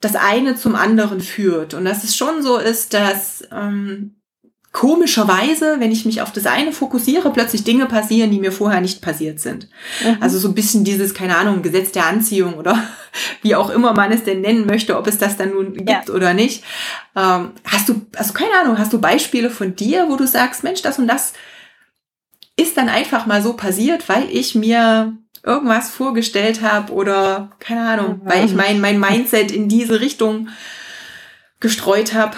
das 0.00 0.16
eine 0.16 0.56
zum 0.56 0.74
anderen 0.74 1.20
führt. 1.20 1.74
Und 1.74 1.84
dass 1.84 2.04
es 2.04 2.16
schon 2.16 2.42
so 2.42 2.56
ist, 2.56 2.94
dass 2.94 3.44
ähm, 3.52 4.16
komischerweise, 4.72 5.80
wenn 5.80 5.90
ich 5.90 6.06
mich 6.06 6.22
auf 6.22 6.32
das 6.32 6.46
eine 6.46 6.72
fokussiere, 6.72 7.32
plötzlich 7.32 7.64
Dinge 7.64 7.86
passieren, 7.86 8.30
die 8.30 8.38
mir 8.38 8.52
vorher 8.52 8.80
nicht 8.80 9.02
passiert 9.02 9.40
sind. 9.40 9.68
Mhm. 10.04 10.18
Also 10.20 10.38
so 10.38 10.48
ein 10.48 10.54
bisschen 10.54 10.84
dieses, 10.84 11.12
keine 11.12 11.36
Ahnung, 11.36 11.62
Gesetz 11.62 11.90
der 11.90 12.06
Anziehung 12.06 12.54
oder 12.54 12.82
wie 13.42 13.56
auch 13.56 13.70
immer 13.70 13.92
man 13.92 14.12
es 14.12 14.22
denn 14.22 14.40
nennen 14.40 14.66
möchte, 14.66 14.96
ob 14.96 15.06
es 15.06 15.18
das 15.18 15.36
dann 15.36 15.50
nun 15.50 15.74
gibt 15.74 15.90
ja. 15.90 16.14
oder 16.14 16.34
nicht. 16.34 16.62
Ähm, 17.16 17.50
hast 17.64 17.88
du, 17.88 18.00
also 18.16 18.32
keine 18.32 18.54
Ahnung, 18.60 18.78
hast 18.78 18.92
du 18.92 19.00
Beispiele 19.00 19.50
von 19.50 19.74
dir, 19.74 20.06
wo 20.08 20.16
du 20.16 20.26
sagst, 20.26 20.62
Mensch, 20.62 20.82
das 20.82 20.98
und 20.98 21.08
das 21.08 21.32
ist 22.56 22.76
dann 22.76 22.88
einfach 22.88 23.26
mal 23.26 23.42
so 23.42 23.54
passiert, 23.54 24.08
weil 24.08 24.28
ich 24.30 24.54
mir 24.54 25.16
irgendwas 25.42 25.90
vorgestellt 25.90 26.62
habe 26.62 26.92
oder 26.92 27.50
keine 27.58 27.88
Ahnung, 27.88 28.20
mhm. 28.22 28.22
weil 28.24 28.44
ich 28.44 28.54
mein, 28.54 28.80
mein 28.80 28.98
Mindset 29.00 29.50
in 29.50 29.68
diese 29.68 30.00
Richtung 30.00 30.48
gestreut 31.60 32.14
habe. 32.14 32.36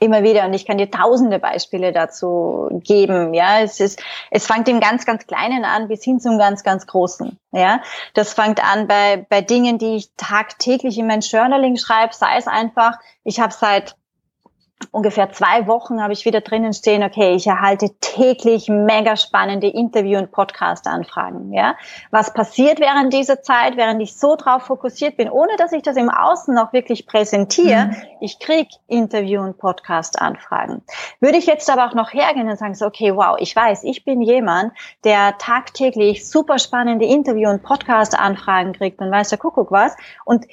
Immer 0.00 0.22
wieder 0.22 0.44
und 0.44 0.54
ich 0.54 0.64
kann 0.64 0.78
dir 0.78 0.92
tausende 0.92 1.40
Beispiele 1.40 1.92
dazu 1.92 2.68
geben. 2.84 3.34
Ja, 3.34 3.60
es 3.60 3.80
ist, 3.80 4.00
es 4.30 4.46
fängt 4.46 4.68
im 4.68 4.78
ganz, 4.78 5.04
ganz 5.04 5.26
Kleinen 5.26 5.64
an 5.64 5.88
bis 5.88 6.04
hin 6.04 6.20
zum 6.20 6.38
ganz, 6.38 6.62
ganz 6.62 6.86
Großen. 6.86 7.36
Ja, 7.50 7.82
das 8.14 8.32
fängt 8.32 8.62
an 8.62 8.86
bei, 8.86 9.26
bei 9.28 9.40
Dingen, 9.40 9.78
die 9.78 9.96
ich 9.96 10.10
tagtäglich 10.16 10.98
in 10.98 11.08
mein 11.08 11.20
Journaling 11.20 11.76
schreibe, 11.76 12.14
sei 12.14 12.36
es 12.36 12.46
einfach, 12.46 12.98
ich 13.24 13.40
habe 13.40 13.52
seit 13.52 13.96
ungefähr 14.90 15.30
zwei 15.32 15.66
Wochen 15.66 16.02
habe 16.02 16.12
ich 16.12 16.24
wieder 16.24 16.40
drinnen 16.40 16.72
stehen, 16.72 17.02
okay, 17.02 17.34
ich 17.34 17.46
erhalte 17.46 17.90
täglich 18.00 18.68
mega 18.68 19.16
spannende 19.16 19.68
Interview- 19.68 20.18
und 20.18 20.30
Podcast-Anfragen. 20.30 21.52
Ja? 21.52 21.76
Was 22.10 22.32
passiert 22.32 22.80
während 22.80 23.12
dieser 23.12 23.42
Zeit, 23.42 23.76
während 23.76 24.02
ich 24.02 24.16
so 24.16 24.36
drauf 24.36 24.64
fokussiert 24.64 25.16
bin, 25.16 25.30
ohne 25.30 25.56
dass 25.56 25.72
ich 25.72 25.82
das 25.82 25.96
im 25.96 26.10
Außen 26.10 26.54
noch 26.54 26.72
wirklich 26.72 27.06
präsentiere, 27.06 27.86
mhm. 27.86 27.96
ich 28.20 28.38
krieg 28.38 28.68
Interview- 28.86 29.42
und 29.42 29.58
Podcast-Anfragen. 29.58 30.82
Würde 31.20 31.38
ich 31.38 31.46
jetzt 31.46 31.70
aber 31.70 31.86
auch 31.86 31.94
noch 31.94 32.12
hergehen 32.12 32.48
und 32.48 32.58
sagen, 32.58 32.74
so, 32.74 32.86
okay, 32.86 33.14
wow, 33.14 33.36
ich 33.38 33.54
weiß, 33.54 33.84
ich 33.84 34.04
bin 34.04 34.22
jemand, 34.22 34.72
der 35.04 35.38
tagtäglich 35.38 36.28
super 36.28 36.58
spannende 36.58 37.06
Interview- 37.06 37.50
und 37.50 37.62
Podcast-Anfragen 37.62 38.72
kriegt 38.72 39.00
und 39.00 39.10
weiß 39.10 39.28
der 39.28 39.38
Kuckuck 39.38 39.70
was 39.70 39.96
und 40.24 40.46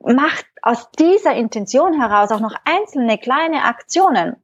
macht 0.00 0.46
aus 0.62 0.90
dieser 0.92 1.34
Intention 1.34 2.00
heraus 2.00 2.30
auch 2.30 2.40
noch 2.40 2.54
einzelne 2.64 3.18
kleine 3.18 3.64
Aktionen. 3.64 4.36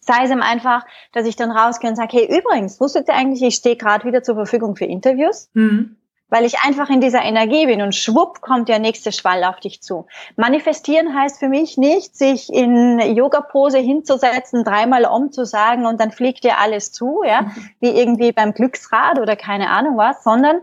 Sei 0.00 0.24
es 0.24 0.30
ihm 0.30 0.42
einfach, 0.42 0.84
dass 1.12 1.26
ich 1.26 1.36
dann 1.36 1.50
rausgehe 1.50 1.90
und 1.90 1.96
sage, 1.96 2.16
hey, 2.16 2.38
übrigens, 2.38 2.80
wusstet 2.80 3.08
ihr 3.08 3.14
eigentlich, 3.14 3.42
ich 3.42 3.54
stehe 3.54 3.76
gerade 3.76 4.04
wieder 4.04 4.22
zur 4.22 4.34
Verfügung 4.34 4.76
für 4.76 4.84
Interviews? 4.84 5.48
Mhm. 5.54 5.96
Weil 6.28 6.44
ich 6.44 6.58
einfach 6.64 6.90
in 6.90 7.00
dieser 7.00 7.22
Energie 7.22 7.66
bin 7.66 7.82
und 7.82 7.94
schwupp 7.94 8.40
kommt 8.40 8.68
der 8.68 8.80
nächste 8.80 9.12
Schwall 9.12 9.44
auf 9.44 9.60
dich 9.60 9.80
zu. 9.80 10.06
Manifestieren 10.34 11.14
heißt 11.14 11.38
für 11.38 11.48
mich 11.48 11.76
nicht, 11.76 12.16
sich 12.16 12.52
in 12.52 12.98
Yoga-Pose 12.98 13.78
hinzusetzen, 13.78 14.64
dreimal 14.64 15.04
um 15.04 15.30
zu 15.30 15.44
sagen 15.44 15.86
und 15.86 16.00
dann 16.00 16.10
fliegt 16.10 16.42
dir 16.42 16.58
alles 16.58 16.90
zu, 16.90 17.22
ja, 17.24 17.42
mhm. 17.42 17.70
wie 17.78 17.90
irgendwie 17.90 18.32
beim 18.32 18.54
Glücksrad 18.54 19.20
oder 19.20 19.36
keine 19.36 19.70
Ahnung 19.70 19.96
was, 19.96 20.24
sondern 20.24 20.62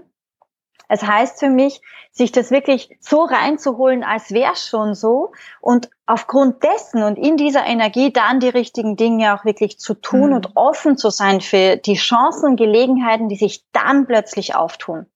es 0.93 1.01
heißt 1.01 1.39
für 1.39 1.49
mich, 1.49 1.81
sich 2.11 2.31
das 2.31 2.51
wirklich 2.51 2.95
so 2.99 3.23
reinzuholen, 3.23 4.03
als 4.03 4.31
wäre 4.31 4.55
schon 4.55 4.93
so 4.93 5.31
und 5.59 5.89
aufgrund 6.05 6.63
dessen 6.63 7.01
und 7.01 7.17
in 7.17 7.35
dieser 7.35 7.65
Energie 7.65 8.13
dann 8.13 8.39
die 8.39 8.49
richtigen 8.49 8.95
Dinge 8.95 9.33
auch 9.33 9.43
wirklich 9.43 9.79
zu 9.79 9.95
tun 9.95 10.29
mhm. 10.29 10.35
und 10.35 10.49
offen 10.55 10.95
zu 10.95 11.09
sein 11.09 11.41
für 11.41 11.77
die 11.77 11.95
Chancen 11.95 12.51
und 12.51 12.55
Gelegenheiten, 12.57 13.27
die 13.27 13.37
sich 13.37 13.65
dann 13.71 14.05
plötzlich 14.05 14.55
auftun 14.55 15.07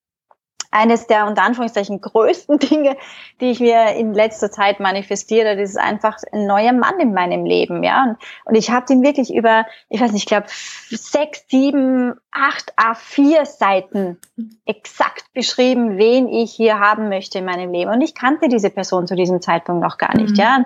eines 0.72 1.08
der 1.08 1.28
unter 1.28 1.44
Anführungszeichen 1.44 2.02
größten 2.02 2.60
Dinge, 2.60 2.98
die 3.42 3.52
ich 3.52 3.60
mir 3.60 3.94
in 3.96 4.14
letzter 4.14 4.52
Zeit 4.52 4.80
manifestiere, 4.80 5.56
das 5.56 5.72
ist 5.72 5.78
einfach 5.78 6.18
ein 6.32 6.46
neuer 6.46 6.74
Mann 6.74 7.00
in 7.00 7.14
meinem 7.14 7.46
Leben, 7.46 7.84
ja. 7.84 8.04
Und, 8.04 8.18
und 8.46 8.56
ich 8.56 8.70
habe 8.70 8.86
den 8.86 9.04
wirklich 9.04 9.34
über, 9.34 9.66
ich 9.90 10.02
weiß 10.02 10.12
nicht, 10.12 10.24
ich 10.24 10.28
glaube 10.28 10.48
sechs, 10.90 11.46
sieben, 11.50 12.14
acht 12.32 12.74
A4 12.78 13.46
Seiten 13.46 14.18
exakt 14.66 15.26
beschrieben, 15.34 15.98
wen 15.98 16.28
ich 16.28 16.52
hier 16.52 16.80
haben 16.80 17.10
möchte 17.10 17.40
in 17.40 17.46
meinem 17.46 17.72
Leben. 17.72 17.92
Und 17.92 18.02
ich 18.02 18.16
kannte 18.16 18.48
diese 18.48 18.70
Person 18.70 19.08
zu 19.08 19.16
diesem 19.16 19.42
Zeitpunkt 19.42 19.82
noch 19.82 19.98
gar 19.98 20.16
nicht, 20.16 20.32
mhm. 20.32 20.36
ja. 20.36 20.66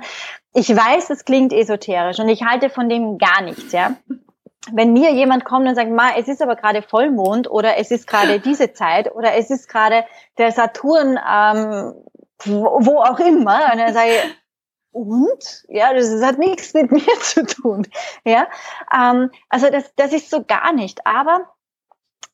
Ich 0.54 0.68
weiß, 0.68 1.10
es 1.12 1.24
klingt 1.24 1.54
esoterisch 1.54 2.20
und 2.20 2.28
ich 2.28 2.44
halte 2.44 2.70
von 2.70 2.90
dem 2.90 3.18
gar 3.18 3.42
nichts, 3.42 3.72
ja 3.72 3.96
wenn 4.72 4.94
mir 4.94 5.12
jemand 5.12 5.46
kommt 5.46 5.68
und 5.68 5.76
sagt, 5.76 5.90
Ma, 5.90 6.12
es 6.18 6.28
ist 6.28 6.42
aber 6.42 6.56
gerade 6.56 6.82
Vollmond 6.82 7.50
oder 7.50 7.78
es 7.78 7.92
ist 7.92 8.08
gerade 8.08 8.40
diese 8.46 8.74
Zeit 8.74 9.14
oder 9.14 9.36
es 9.36 9.50
ist 9.50 9.68
gerade 9.68 10.06
der 10.38 10.52
Saturn, 10.52 11.18
ähm, 11.18 11.94
wo, 12.44 12.64
wo 12.86 12.98
auch 13.00 13.20
immer, 13.20 13.72
und 13.72 13.80
dann 13.80 13.94
sage 13.94 14.10
ich, 14.10 14.36
und? 14.94 15.66
Ja, 15.70 15.94
das, 15.94 16.12
das 16.12 16.22
hat 16.22 16.38
nichts 16.38 16.74
mit 16.74 16.92
mir 16.92 17.20
zu 17.22 17.46
tun. 17.46 17.88
Ja, 18.26 18.48
ähm, 18.94 19.32
also 19.50 19.70
das, 19.70 19.94
das 19.96 20.14
ist 20.14 20.30
so 20.30 20.44
gar 20.44 20.74
nicht. 20.74 21.06
Aber 21.08 21.48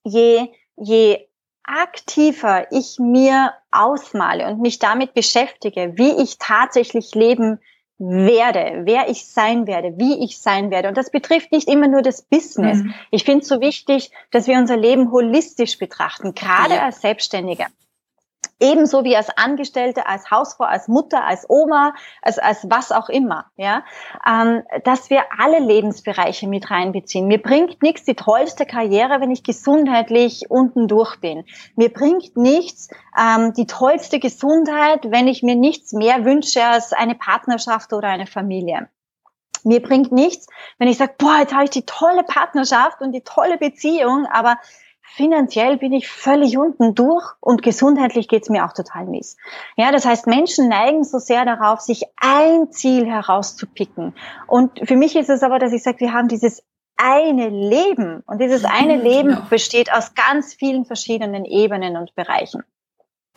je, 0.03 0.49
je 0.75 1.27
aktiver 1.63 2.71
ich 2.71 2.97
mir 2.97 3.53
ausmale 3.71 4.47
und 4.47 4.61
mich 4.61 4.79
damit 4.79 5.13
beschäftige, 5.13 5.93
wie 5.97 6.21
ich 6.21 6.37
tatsächlich 6.39 7.13
leben 7.13 7.59
werde, 7.99 8.81
wer 8.85 9.09
ich 9.09 9.25
sein 9.25 9.65
werde, 9.65 9.97
wie 9.97 10.23
ich 10.23 10.39
sein 10.39 10.69
werde. 10.69 10.87
Und 10.87 10.97
das 10.97 11.09
betrifft 11.09 11.51
nicht 11.51 11.67
immer 11.67 11.87
nur 11.87 12.01
das 12.01 12.21
Business. 12.21 12.83
Mhm. 12.83 12.93
Ich 13.11 13.23
finde 13.23 13.41
es 13.41 13.47
so 13.47 13.59
wichtig, 13.59 14.11
dass 14.31 14.47
wir 14.47 14.57
unser 14.57 14.77
Leben 14.77 15.11
holistisch 15.11 15.79
betrachten, 15.79 16.35
gerade 16.35 16.75
ja. 16.75 16.85
als 16.85 17.01
Selbstständiger 17.01 17.67
ebenso 18.59 19.03
wie 19.03 19.15
als 19.15 19.29
Angestellte, 19.37 20.07
als 20.07 20.31
Hausfrau, 20.31 20.65
als 20.65 20.87
Mutter, 20.87 21.25
als 21.25 21.49
Oma, 21.49 21.93
als, 22.21 22.39
als 22.39 22.69
was 22.69 22.91
auch 22.91 23.09
immer, 23.09 23.51
ja, 23.55 23.83
ähm, 24.27 24.63
dass 24.83 25.09
wir 25.09 25.23
alle 25.37 25.59
Lebensbereiche 25.59 26.47
mit 26.47 26.69
reinbeziehen. 26.71 27.27
Mir 27.27 27.41
bringt 27.41 27.81
nichts 27.81 28.05
die 28.05 28.15
tollste 28.15 28.65
Karriere, 28.65 29.21
wenn 29.21 29.31
ich 29.31 29.43
gesundheitlich 29.43 30.49
unten 30.49 30.87
durch 30.87 31.19
bin. 31.19 31.45
Mir 31.75 31.89
bringt 31.93 32.35
nichts 32.35 32.89
ähm, 33.19 33.53
die 33.53 33.67
tollste 33.67 34.19
Gesundheit, 34.19 35.11
wenn 35.11 35.27
ich 35.27 35.43
mir 35.43 35.55
nichts 35.55 35.93
mehr 35.93 36.25
wünsche 36.25 36.63
als 36.63 36.93
eine 36.93 37.15
Partnerschaft 37.15 37.93
oder 37.93 38.07
eine 38.07 38.27
Familie. 38.27 38.89
Mir 39.63 39.81
bringt 39.81 40.11
nichts, 40.11 40.47
wenn 40.77 40.87
ich 40.87 40.97
sage, 40.97 41.15
boah, 41.17 41.39
jetzt 41.39 41.53
habe 41.53 41.65
ich 41.65 41.69
die 41.71 41.85
tolle 41.85 42.23
Partnerschaft 42.23 43.01
und 43.01 43.11
die 43.11 43.23
tolle 43.23 43.57
Beziehung, 43.57 44.25
aber 44.31 44.57
finanziell 45.07 45.77
bin 45.77 45.93
ich 45.93 46.07
völlig 46.07 46.57
unten 46.57 46.93
durch 46.93 47.25
und 47.39 47.63
gesundheitlich 47.63 48.27
geht's 48.27 48.49
mir 48.49 48.65
auch 48.65 48.73
total 48.73 49.05
mies. 49.05 49.37
Ja, 49.75 49.91
das 49.91 50.05
heißt, 50.05 50.27
Menschen 50.27 50.67
neigen 50.67 51.03
so 51.03 51.17
sehr 51.17 51.45
darauf, 51.45 51.79
sich 51.79 52.03
ein 52.17 52.71
Ziel 52.71 53.05
herauszupicken. 53.05 54.13
Und 54.47 54.79
für 54.87 54.95
mich 54.95 55.15
ist 55.15 55.29
es 55.29 55.43
aber, 55.43 55.59
dass 55.59 55.73
ich 55.73 55.83
sage, 55.83 56.01
wir 56.01 56.13
haben 56.13 56.27
dieses 56.27 56.63
eine 56.97 57.49
Leben 57.49 58.23
und 58.27 58.41
dieses 58.41 58.65
eine 58.65 58.97
Leben 58.97 59.29
ja. 59.29 59.47
besteht 59.49 59.93
aus 59.93 60.13
ganz 60.15 60.53
vielen 60.53 60.85
verschiedenen 60.85 61.45
Ebenen 61.45 61.95
und 61.95 62.13
Bereichen. 62.15 62.63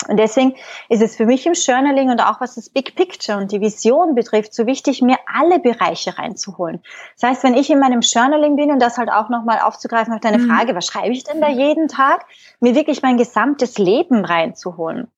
Und 0.08 0.16
deswegen 0.16 0.54
ist 0.88 1.02
es 1.02 1.16
für 1.16 1.26
mich 1.26 1.46
im 1.46 1.52
Journaling 1.52 2.10
und 2.10 2.20
auch 2.20 2.40
was 2.40 2.54
das 2.54 2.70
Big 2.70 2.94
Picture 2.94 3.38
und 3.38 3.52
die 3.52 3.60
Vision 3.60 4.14
betrifft, 4.14 4.54
so 4.54 4.66
wichtig, 4.66 5.02
mir 5.02 5.18
alle 5.26 5.58
Bereiche 5.58 6.16
reinzuholen. 6.18 6.82
Das 7.18 7.30
heißt, 7.30 7.44
wenn 7.44 7.54
ich 7.54 7.70
in 7.70 7.78
meinem 7.78 8.00
Journaling 8.00 8.56
bin 8.56 8.70
und 8.70 8.80
das 8.80 8.98
halt 8.98 9.10
auch 9.10 9.28
nochmal 9.28 9.60
aufzugreifen 9.60 10.14
auf 10.14 10.20
deine 10.20 10.38
mhm. 10.38 10.48
Frage, 10.48 10.74
was 10.74 10.86
schreibe 10.86 11.12
ich 11.12 11.24
denn 11.24 11.40
da 11.40 11.48
jeden 11.48 11.88
Tag, 11.88 12.24
mir 12.60 12.74
wirklich 12.74 13.02
mein 13.02 13.18
gesamtes 13.18 13.78
Leben 13.78 14.24
reinzuholen 14.24 15.08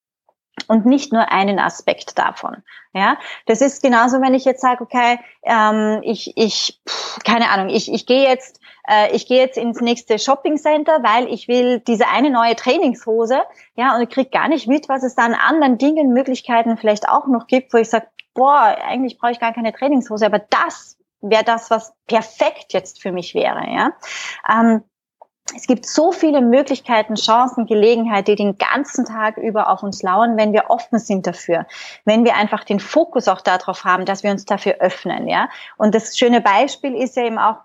und 0.68 0.86
nicht 0.86 1.12
nur 1.12 1.30
einen 1.30 1.58
Aspekt 1.58 2.18
davon. 2.18 2.62
Ja, 2.92 3.16
das 3.46 3.60
ist 3.60 3.82
genauso, 3.82 4.20
wenn 4.20 4.34
ich 4.34 4.44
jetzt 4.44 4.60
sage, 4.60 4.82
okay, 4.82 5.18
ähm, 5.44 6.00
ich, 6.02 6.36
ich, 6.36 6.80
keine 7.24 7.50
Ahnung, 7.50 7.68
ich, 7.68 7.90
ich 7.90 8.06
gehe 8.06 8.28
jetzt, 8.28 8.60
äh, 8.88 9.14
ich 9.14 9.26
gehe 9.26 9.38
jetzt 9.38 9.58
ins 9.58 9.80
nächste 9.80 10.18
Shopping 10.18 10.56
Center, 10.56 11.02
weil 11.02 11.28
ich 11.28 11.48
will 11.48 11.80
diese 11.80 12.08
eine 12.08 12.30
neue 12.30 12.56
Trainingshose, 12.56 13.42
ja, 13.74 13.94
und 13.94 14.02
ich 14.02 14.10
krieg 14.10 14.32
gar 14.32 14.48
nicht 14.48 14.66
mit, 14.68 14.88
was 14.88 15.02
es 15.02 15.14
da 15.14 15.24
an 15.24 15.34
anderen 15.34 15.78
Dingen, 15.78 16.12
Möglichkeiten 16.12 16.76
vielleicht 16.76 17.08
auch 17.08 17.26
noch 17.26 17.46
gibt, 17.46 17.72
wo 17.72 17.78
ich 17.78 17.88
sage, 17.88 18.06
boah, 18.34 18.76
eigentlich 18.86 19.18
brauche 19.18 19.32
ich 19.32 19.40
gar 19.40 19.52
keine 19.52 19.72
Trainingshose, 19.72 20.26
aber 20.26 20.38
das 20.38 20.96
wäre 21.20 21.44
das, 21.44 21.70
was 21.70 21.94
perfekt 22.06 22.72
jetzt 22.72 23.00
für 23.00 23.12
mich 23.12 23.34
wäre, 23.34 23.64
ja. 23.70 23.92
Ähm, 24.50 24.82
es 25.54 25.66
gibt 25.66 25.86
so 25.86 26.12
viele 26.12 26.40
Möglichkeiten, 26.40 27.16
Chancen, 27.16 27.66
Gelegenheiten, 27.66 28.24
die 28.26 28.36
den 28.36 28.58
ganzen 28.58 29.04
Tag 29.04 29.36
über 29.36 29.68
auf 29.70 29.82
uns 29.82 30.02
lauern, 30.02 30.36
wenn 30.36 30.52
wir 30.52 30.70
offen 30.70 30.98
sind 30.98 31.26
dafür. 31.26 31.66
Wenn 32.04 32.24
wir 32.24 32.36
einfach 32.36 32.64
den 32.64 32.80
Fokus 32.80 33.28
auch 33.28 33.40
darauf 33.40 33.84
haben, 33.84 34.04
dass 34.04 34.22
wir 34.22 34.30
uns 34.30 34.44
dafür 34.44 34.76
öffnen, 34.78 35.28
ja. 35.28 35.48
Und 35.76 35.94
das 35.94 36.16
schöne 36.16 36.40
Beispiel 36.40 36.94
ist 36.94 37.16
ja 37.16 37.24
eben 37.24 37.38
auch, 37.38 37.56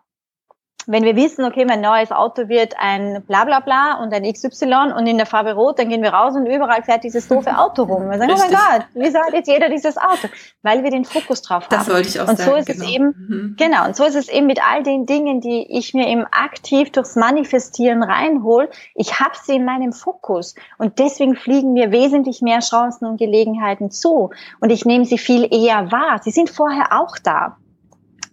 wenn 0.90 1.04
wir 1.04 1.18
wissen, 1.18 1.44
okay, 1.44 1.66
mein 1.66 1.82
neues 1.82 2.14
Auto 2.14 2.48
wird 2.48 2.74
ein 2.80 3.22
bla 3.28 3.44
bla 3.44 3.60
bla 3.60 4.02
und 4.02 4.14
ein 4.14 4.24
XY 4.24 4.94
und 4.96 5.06
in 5.06 5.18
der 5.18 5.26
Farbe 5.26 5.52
Rot, 5.52 5.80
dann 5.80 5.90
gehen 5.90 6.02
wir 6.02 6.12
raus 6.12 6.34
und 6.34 6.46
überall 6.46 6.82
fährt 6.82 7.04
dieses 7.04 7.28
doofe 7.28 7.58
Auto 7.58 7.84
rum. 7.84 8.10
Wir 8.10 8.18
sagen, 8.18 8.32
Richtig. 8.32 8.50
oh 8.50 8.54
mein 8.54 8.80
Gott, 8.80 8.88
wieso 8.94 9.20
hat 9.20 9.34
jetzt 9.34 9.48
jeder 9.48 9.70
dieses 9.70 9.98
Auto? 9.98 10.30
Weil 10.64 10.84
wir 10.84 10.90
den 10.90 11.04
Fokus 11.04 11.42
drauf 11.42 11.66
haben. 11.66 11.70
Das 11.72 11.90
wollte 11.90 12.08
ich 12.08 12.22
auch 12.22 12.28
und 12.30 12.38
sagen. 12.38 12.52
Und 12.52 12.56
so 12.56 12.72
ist 12.72 12.80
genau. 12.80 12.86
es 12.86 12.90
eben, 12.90 13.06
mhm. 13.06 13.56
genau, 13.60 13.86
und 13.86 13.98
so 13.98 14.06
ist 14.06 14.16
es 14.16 14.30
eben 14.30 14.48
mit 14.48 14.62
all 14.64 14.82
den 14.84 15.06
Dingen, 15.06 15.42
die 15.42 15.68
ich 15.78 15.94
mir 15.94 16.08
eben 16.08 16.24
aktiv 16.32 16.90
durchs 16.94 17.18
Manifestieren 17.18 18.02
reinhole. 18.02 18.70
Ich 18.96 19.20
habe 19.20 19.36
sie 19.44 19.58
in 19.58 19.66
meinem 19.66 19.92
Fokus 19.92 20.56
und 20.78 21.00
deswegen 21.00 21.36
fliegen 21.36 21.74
mir 21.74 21.92
wesentlich 21.92 22.42
mehr 22.42 22.60
Chancen 22.60 23.08
und 23.08 23.18
Gelegenheiten 23.18 23.92
zu 23.92 24.30
und 24.62 24.70
ich 24.70 24.86
nehme 24.86 25.04
sie 25.04 25.18
viel 25.18 25.54
eher 25.54 25.92
wahr. 25.92 26.22
Sie 26.24 26.32
sind 26.32 26.50
vorher 26.50 26.98
auch 26.98 27.18
da. 27.22 27.58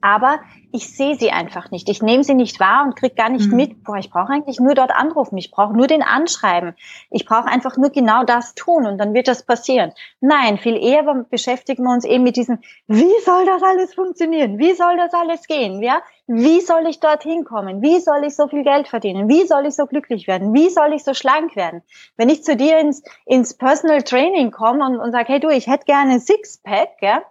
Aber 0.01 0.39
ich 0.75 0.93
sehe 0.93 1.15
sie 1.15 1.31
einfach 1.31 1.71
nicht. 1.71 1.89
Ich 1.89 2.03
nehme 2.03 2.25
sie 2.25 2.35
nicht 2.35 2.59
wahr 2.59 2.83
und 2.85 2.97
kriege 2.97 3.15
gar 3.15 3.29
nicht 3.29 3.49
mhm. 3.49 3.57
mit. 3.57 3.85
Boah, 3.85 3.97
ich 3.97 4.11
brauche 4.11 4.33
eigentlich 4.33 4.59
nur 4.59 4.75
dort 4.75 4.91
anrufen. 4.91 5.39
Ich 5.39 5.53
brauche 5.53 5.73
nur 5.73 5.87
den 5.87 6.03
anschreiben. 6.03 6.75
Ich 7.11 7.27
brauche 7.27 7.47
einfach 7.47 7.77
nur 7.77 7.91
genau 7.91 8.25
das 8.25 8.57
tun 8.57 8.85
und 8.85 8.99
dann 8.99 9.15
wird 9.15 9.29
das 9.29 9.47
passieren. 9.47 9.93
Nein, 10.21 10.59
viel 10.59 10.77
eher 10.77 11.05
beschäftigen 11.31 11.85
wir 11.85 11.93
uns 11.93 12.05
eben 12.05 12.25
mit 12.25 12.35
diesem, 12.35 12.59
wie 12.89 13.21
soll 13.25 13.47
das 13.47 13.63
alles 13.63 13.95
funktionieren? 13.95 14.59
Wie 14.59 14.75
soll 14.75 14.97
das 14.97 15.15
alles 15.15 15.47
gehen? 15.47 15.81
Ja? 15.81 16.03
Wie 16.27 16.61
soll 16.61 16.89
ich 16.89 16.99
dorthin 16.99 17.45
kommen? 17.45 17.81
Wie 17.81 18.01
soll 18.01 18.25
ich 18.25 18.35
so 18.35 18.49
viel 18.49 18.65
Geld 18.65 18.89
verdienen? 18.89 19.29
Wie 19.29 19.47
soll 19.47 19.67
ich 19.67 19.77
so 19.77 19.87
glücklich 19.87 20.27
werden? 20.27 20.55
Wie 20.55 20.71
soll 20.71 20.93
ich 20.93 21.05
so 21.05 21.15
schlank 21.15 21.55
werden? 21.55 21.83
Wenn 22.17 22.29
ich 22.29 22.43
zu 22.43 22.57
dir 22.57 22.81
ins, 22.81 23.05
ins 23.27 23.55
Personal 23.55 24.03
Training 24.03 24.51
komme 24.51 24.85
und, 24.85 24.99
und 24.99 25.13
sage, 25.13 25.35
hey 25.35 25.39
du, 25.39 25.51
ich 25.51 25.69
hätte 25.69 25.85
gerne 25.85 26.19
Sixpack, 26.19 26.97
ja, 27.01 27.23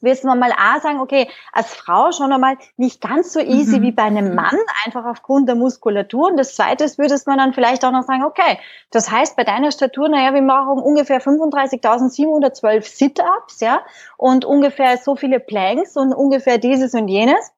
wirst 0.00 0.24
du 0.24 0.28
mal 0.28 0.52
A 0.56 0.80
sagen, 0.80 1.00
okay, 1.00 1.28
als 1.52 1.74
Frau 1.74 2.12
schon 2.12 2.32
einmal 2.32 2.56
nicht 2.76 3.00
ganz 3.00 3.32
so 3.32 3.40
easy 3.40 3.78
mhm. 3.78 3.82
wie 3.82 3.92
bei 3.92 4.04
einem 4.04 4.34
Mann, 4.34 4.56
einfach 4.84 5.04
aufgrund 5.04 5.48
der 5.48 5.56
Muskulatur. 5.56 6.28
Und 6.28 6.36
das 6.36 6.54
Zweite 6.54 6.84
ist, 6.84 6.98
würdest 6.98 7.26
man 7.26 7.38
dann 7.38 7.52
vielleicht 7.52 7.84
auch 7.84 7.92
noch 7.92 8.04
sagen, 8.04 8.24
okay, 8.24 8.58
das 8.90 9.10
heißt 9.10 9.36
bei 9.36 9.44
deiner 9.44 9.72
Statur, 9.72 10.08
naja, 10.08 10.34
wir 10.34 10.42
machen 10.42 10.78
ungefähr 10.78 11.20
35.712 11.20 12.82
Sit-Ups, 12.82 13.60
ja, 13.60 13.80
und 14.16 14.44
ungefähr 14.44 14.96
so 14.98 15.16
viele 15.16 15.40
Planks 15.40 15.96
und 15.96 16.12
ungefähr 16.12 16.58
dieses 16.58 16.94
und 16.94 17.08
jenes. 17.08 17.52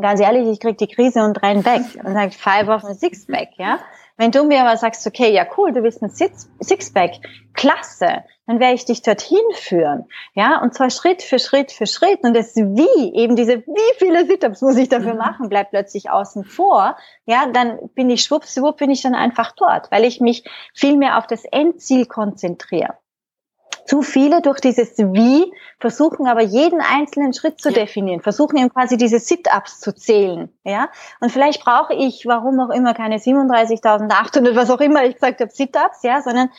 Ganz 0.00 0.20
ehrlich, 0.20 0.48
ich 0.48 0.58
krieg 0.58 0.78
die 0.78 0.88
Krise 0.88 1.22
und 1.22 1.42
renn 1.42 1.64
weg 1.66 1.82
und 2.02 2.14
sage 2.14 2.30
five 2.30 2.68
auf 2.68 2.84
ein 2.84 2.94
Sixpack, 2.94 3.50
ja. 3.58 3.78
Wenn 4.16 4.30
du 4.30 4.44
mir 4.44 4.60
aber 4.60 4.76
sagst, 4.76 5.06
okay, 5.06 5.32
ja 5.32 5.46
cool, 5.56 5.72
du 5.72 5.82
bist 5.82 6.02
ein 6.02 6.10
Sixpack, 6.10 7.12
klasse, 7.54 8.24
dann 8.46 8.60
werde 8.60 8.74
ich 8.74 8.84
dich 8.84 9.02
dorthin 9.02 9.44
führen. 9.54 10.06
Ja, 10.34 10.60
und 10.60 10.74
zwar 10.74 10.90
Schritt 10.90 11.22
für 11.22 11.38
Schritt 11.38 11.72
für 11.72 11.86
Schritt. 11.86 12.22
Und 12.22 12.34
das 12.34 12.56
Wie, 12.56 13.14
eben 13.14 13.36
diese, 13.36 13.58
wie 13.58 13.98
viele 13.98 14.26
Sit-Ups 14.26 14.60
muss 14.62 14.76
ich 14.76 14.88
dafür 14.88 15.12
mhm. 15.12 15.18
machen, 15.18 15.48
bleibt 15.48 15.70
plötzlich 15.70 16.10
außen 16.10 16.44
vor. 16.44 16.96
Ja, 17.24 17.46
dann 17.52 17.78
bin 17.94 18.10
ich 18.10 18.24
schwuppswupp, 18.24 18.78
bin 18.78 18.90
ich 18.90 19.02
dann 19.02 19.14
einfach 19.14 19.52
dort, 19.52 19.90
weil 19.90 20.04
ich 20.04 20.20
mich 20.20 20.44
viel 20.74 20.96
mehr 20.96 21.18
auf 21.18 21.26
das 21.26 21.44
Endziel 21.44 22.06
konzentriere. 22.06 22.96
Zu 23.84 24.02
viele 24.02 24.42
durch 24.42 24.60
dieses 24.60 24.96
Wie 24.98 25.52
versuchen 25.80 26.28
aber 26.28 26.42
jeden 26.42 26.80
einzelnen 26.80 27.32
Schritt 27.32 27.60
zu 27.60 27.70
ja. 27.70 27.74
definieren, 27.74 28.20
versuchen 28.20 28.56
eben 28.56 28.70
quasi 28.70 28.96
diese 28.96 29.18
Sit-Ups 29.18 29.80
zu 29.80 29.92
zählen, 29.94 30.50
ja. 30.64 30.88
Und 31.20 31.32
vielleicht 31.32 31.64
brauche 31.64 31.94
ich, 31.94 32.24
warum 32.26 32.60
auch 32.60 32.70
immer, 32.70 32.94
keine 32.94 33.16
37.800, 33.16 34.54
was 34.54 34.70
auch 34.70 34.80
immer 34.80 35.04
ich 35.04 35.14
gesagt 35.14 35.40
habe, 35.40 35.50
Sit-Ups, 35.50 36.02
ja, 36.02 36.22
sondern 36.22 36.50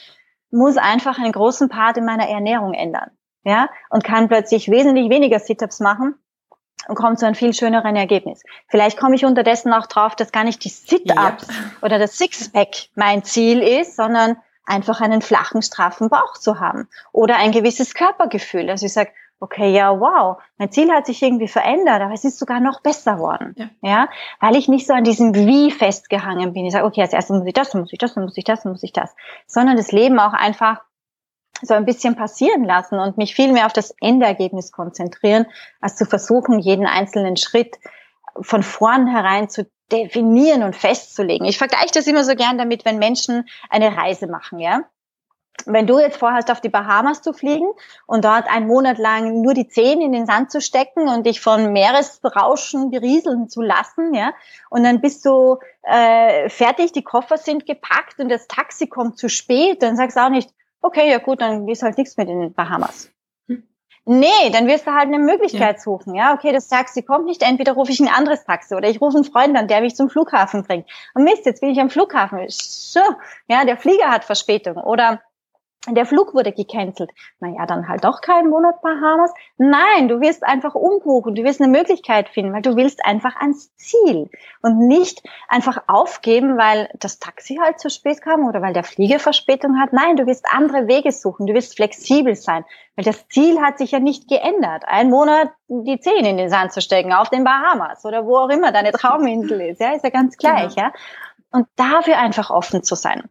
muss 0.52 0.78
einfach 0.78 1.18
einen 1.18 1.32
großen 1.32 1.70
Part 1.70 1.98
in 1.98 2.06
meiner 2.06 2.28
Ernährung 2.28 2.74
ändern, 2.74 3.12
ja. 3.44 3.70
Und 3.90 4.04
kann 4.04 4.28
plötzlich 4.28 4.70
wesentlich 4.70 5.10
weniger 5.10 5.40
Sit-Ups 5.40 5.80
machen 5.80 6.16
und 6.88 6.96
komme 6.96 7.16
zu 7.16 7.26
einem 7.26 7.36
viel 7.36 7.54
schöneren 7.54 7.96
Ergebnis. 7.96 8.44
Vielleicht 8.68 8.98
komme 8.98 9.16
ich 9.16 9.26
unterdessen 9.26 9.72
auch 9.74 9.88
drauf, 9.88 10.16
dass 10.16 10.32
gar 10.32 10.44
nicht 10.44 10.64
die 10.64 10.70
Sit-Ups 10.70 11.48
ja. 11.48 11.56
oder 11.82 12.00
das 12.00 12.18
Sixpack 12.18 12.90
mein 12.96 13.24
Ziel 13.24 13.62
ist, 13.62 13.96
sondern 13.96 14.38
einfach 14.66 15.02
einen 15.02 15.22
flachen, 15.22 15.62
straffen 15.62 16.10
Bauch 16.10 16.38
zu 16.38 16.60
haben 16.60 16.88
oder 17.12 17.38
ein 17.38 17.52
gewisses 17.52 17.94
Körpergefühl. 17.94 18.70
Also 18.70 18.86
ich 18.86 18.94
sage, 18.94 19.12
okay, 19.40 19.74
ja, 19.74 20.00
wow, 20.00 20.38
mein 20.58 20.72
Ziel 20.72 20.90
hat 20.92 21.06
sich 21.06 21.22
irgendwie 21.22 21.50
verändert, 21.50 22.02
aber 22.02 22.14
es 22.14 22.24
ist 22.24 22.40
sogar 22.40 22.62
noch 22.62 22.82
besser 22.82 23.20
worden. 23.20 23.54
Ja. 23.58 23.70
ja, 23.82 24.10
weil 24.40 24.56
ich 24.56 24.70
nicht 24.70 24.88
so 24.88 24.94
an 24.94 25.04
diesem 25.04 25.36
Wie 25.36 25.70
festgehangen 25.70 26.54
bin. 26.54 26.66
Ich 26.66 26.72
sage, 26.72 26.86
okay, 26.86 27.02
als 27.02 27.12
erstes 27.12 27.38
muss 27.38 27.48
ich 27.48 27.54
das, 27.54 27.72
dann 27.72 27.82
muss 27.82 27.92
ich 27.92 28.00
das, 28.00 28.14
dann 28.14 28.24
muss 28.24 28.38
ich 28.38 28.46
das, 28.46 28.64
dann 28.64 28.72
muss 28.72 28.84
ich 28.84 28.94
das. 28.94 29.14
Sondern 29.46 29.76
das 29.76 29.92
Leben 29.92 30.18
auch 30.18 30.34
einfach 30.34 30.82
so 31.62 31.74
ein 31.74 31.86
bisschen 31.86 32.16
passieren 32.16 32.64
lassen 32.64 33.00
und 33.00 33.18
mich 33.18 33.36
viel 33.36 33.52
mehr 33.52 33.66
auf 33.66 33.74
das 33.74 33.94
Endergebnis 34.00 34.72
konzentrieren, 34.72 35.46
als 35.82 35.98
zu 35.98 36.06
versuchen, 36.06 36.60
jeden 36.60 36.86
einzelnen 36.86 37.38
Schritt 37.38 37.78
von 38.42 38.64
vornherein 38.64 39.50
zu 39.50 39.66
definieren 39.92 40.64
und 40.64 40.76
festzulegen. 40.76 41.48
Ich 41.48 41.58
vergleiche 41.58 41.94
das 41.94 42.08
immer 42.08 42.24
so 42.24 42.36
gern 42.36 42.58
damit, 42.58 42.86
wenn 42.86 42.98
Menschen 42.98 43.48
eine 43.70 43.96
Reise 43.96 44.28
machen, 44.28 44.60
ja. 44.60 44.84
Wenn 45.66 45.86
du 45.86 46.00
jetzt 46.00 46.18
vorhast, 46.18 46.50
auf 46.50 46.62
die 46.62 46.70
Bahamas 46.70 47.22
zu 47.22 47.32
fliegen 47.32 47.68
und 48.08 48.26
dort 48.26 48.50
einen 48.50 48.68
Monat 48.68 48.98
lang 48.98 49.42
nur 49.42 49.54
die 49.54 49.68
Zehen 49.68 50.02
in 50.02 50.12
den 50.12 50.26
Sand 50.26 50.52
zu 50.52 50.60
stecken 50.60 51.08
und 51.08 51.28
dich 51.28 51.42
von 51.42 51.72
Meeresrauschen 51.72 52.90
berieseln 52.90 53.50
zu 53.50 53.62
lassen, 53.62 54.16
ja, 54.16 54.34
und 54.72 54.84
dann 54.84 55.00
bist 55.00 55.24
du 55.26 55.60
äh, 55.84 56.50
fertig, 56.50 56.92
die 56.92 57.04
Koffer 57.04 57.38
sind 57.38 57.68
gepackt 57.68 58.20
und 58.20 58.30
das 58.30 58.48
Taxi 58.48 58.88
kommt 58.88 59.20
zu 59.20 59.30
spät, 59.30 59.84
dann 59.84 59.96
sagst 59.96 60.18
du 60.18 60.22
auch 60.22 60.30
nicht, 60.30 60.50
okay, 60.82 61.10
ja 61.10 61.20
gut, 61.20 61.40
dann 61.40 61.68
ist 61.68 61.84
halt 61.84 61.98
nichts 61.98 62.18
mit 62.18 62.28
den 62.28 62.54
Bahamas. 62.54 63.12
Nee, 64.06 64.50
dann 64.52 64.68
wirst 64.68 64.86
du 64.86 64.92
halt 64.92 65.08
eine 65.08 65.20
Möglichkeit 65.20 65.78
ja. 65.78 65.82
suchen. 65.82 66.14
Ja, 66.14 66.34
okay, 66.34 66.52
das 66.52 66.68
Taxi 66.68 67.04
kommt 67.04 67.26
nicht. 67.26 67.42
Entweder 67.42 67.72
rufe 67.72 67.92
ich 67.92 68.02
ein 68.02 68.10
anderes 68.10 68.44
Taxi 68.44 68.76
oder 68.76 68.90
ich 68.90 69.00
rufe 69.00 69.16
einen 69.16 69.24
Freund 69.24 69.56
an, 69.58 69.70
der 69.70 69.80
mich 69.80 69.96
zum 69.96 70.10
Flughafen 70.10 70.64
bringt. 70.64 70.90
Und 71.14 71.24
Mist, 71.24 71.46
jetzt 71.46 71.62
bin 71.62 71.70
ich 71.70 71.80
am 71.80 71.90
Flughafen. 71.90 72.40
So, 72.50 73.00
ja, 73.48 73.64
der 73.64 73.78
Flieger 73.78 74.10
hat 74.10 74.26
Verspätung. 74.26 74.76
Oder 74.76 75.22
der 75.90 76.06
Flug 76.06 76.34
wurde 76.34 76.54
gecancelt. 76.54 77.12
Naja, 77.42 77.66
dann 77.66 77.90
halt 77.90 78.06
doch 78.06 78.22
keinen 78.22 78.50
Monat 78.50 78.82
Bahamas. 78.82 79.34
Nein, 79.58 80.08
du 80.08 80.22
wirst 80.22 80.44
einfach 80.44 80.76
umbuchen, 80.76 81.36
du 81.36 81.44
wirst 81.44 81.62
eine 81.62 81.72
Möglichkeit 81.72 82.30
finden, 82.30 82.54
weil 82.54 82.62
du 82.62 82.78
willst 82.78 83.06
einfach 83.06 83.36
ans 83.36 83.76
Ziel 83.76 84.30
und 84.62 84.78
nicht 84.88 85.22
einfach 85.50 85.84
aufgeben, 85.88 86.58
weil 86.58 86.90
das 87.00 87.20
Taxi 87.20 87.60
halt 87.62 87.80
zu 87.80 87.90
spät 87.90 88.22
kam 88.22 88.48
oder 88.48 88.62
weil 88.62 88.74
der 88.74 88.86
Flieger 88.86 89.20
Verspätung 89.20 89.78
hat. 89.78 89.92
Nein, 89.92 90.16
du 90.16 90.26
wirst 90.26 90.46
andere 90.50 90.88
Wege 90.88 91.12
suchen, 91.12 91.48
du 91.48 91.54
wirst 91.54 91.76
flexibel 91.76 92.36
sein, 92.36 92.64
weil 92.96 93.04
das 93.04 93.28
Ziel 93.28 93.62
hat 93.62 93.78
sich 93.78 93.92
ja 93.92 94.00
nicht 94.00 94.30
geändert. 94.30 94.84
Ein 94.88 95.10
Monat 95.10 95.52
die 95.68 96.00
Zehen 96.00 96.26
in 96.26 96.38
den 96.38 96.50
Sand 96.50 96.72
zu 96.72 96.80
stecken 96.80 97.12
auf 97.12 97.30
den 97.30 97.44
Bahamas 97.44 98.06
oder 98.06 98.26
wo 98.26 98.38
auch 98.38 98.50
immer 98.50 98.72
deine 98.72 98.94
Trauminsel 98.94 99.60
ist, 99.60 99.82
ja, 99.82 99.92
ist 99.92 100.04
ja 100.04 100.12
ganz 100.12 100.38
gleich, 100.38 100.76
genau. 100.76 100.88
ja. 100.88 100.94
Und 101.52 101.68
dafür 101.76 102.18
einfach 102.18 102.50
offen 102.50 102.84
zu 102.84 102.96
sein. 102.96 103.30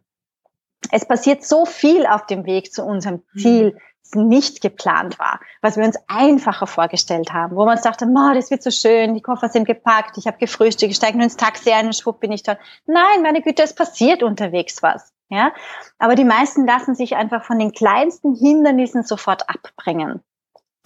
Es 0.91 1.05
passiert 1.05 1.43
so 1.43 1.65
viel 1.65 2.05
auf 2.05 2.25
dem 2.25 2.45
Weg 2.45 2.73
zu 2.73 2.83
unserem 2.83 3.23
mhm. 3.33 3.39
Ziel, 3.39 3.77
nicht 4.15 4.61
geplant 4.61 5.17
war, 5.19 5.39
was 5.61 5.77
wir 5.77 5.85
uns 5.85 5.97
einfacher 6.07 6.67
vorgestellt 6.67 7.33
haben, 7.33 7.55
wo 7.55 7.65
man 7.65 7.75
uns 7.75 7.81
dachte, 7.81 8.07
das 8.35 8.51
wird 8.51 8.61
so 8.61 8.71
schön, 8.71 9.15
die 9.15 9.21
Koffer 9.21 9.49
sind 9.49 9.65
gepackt, 9.65 10.17
ich 10.17 10.27
habe 10.27 10.37
gefrühstückt, 10.37 10.91
ich 10.91 10.97
steige 10.97 11.17
nur 11.17 11.23
ins 11.23 11.37
Taxi 11.37 11.71
ein 11.71 11.87
und 11.87 11.95
schwupp 11.95 12.19
bin 12.19 12.31
ich 12.31 12.43
dort. 12.43 12.59
Nein, 12.85 13.21
meine 13.21 13.41
Güte, 13.41 13.63
es 13.63 13.73
passiert 13.73 14.23
unterwegs 14.23 14.83
was. 14.83 15.13
Ja, 15.29 15.51
aber 15.97 16.13
die 16.13 16.25
meisten 16.25 16.67
lassen 16.67 16.93
sich 16.93 17.15
einfach 17.15 17.43
von 17.43 17.57
den 17.57 17.71
kleinsten 17.71 18.35
Hindernissen 18.35 19.01
sofort 19.03 19.49
abbringen. 19.49 20.21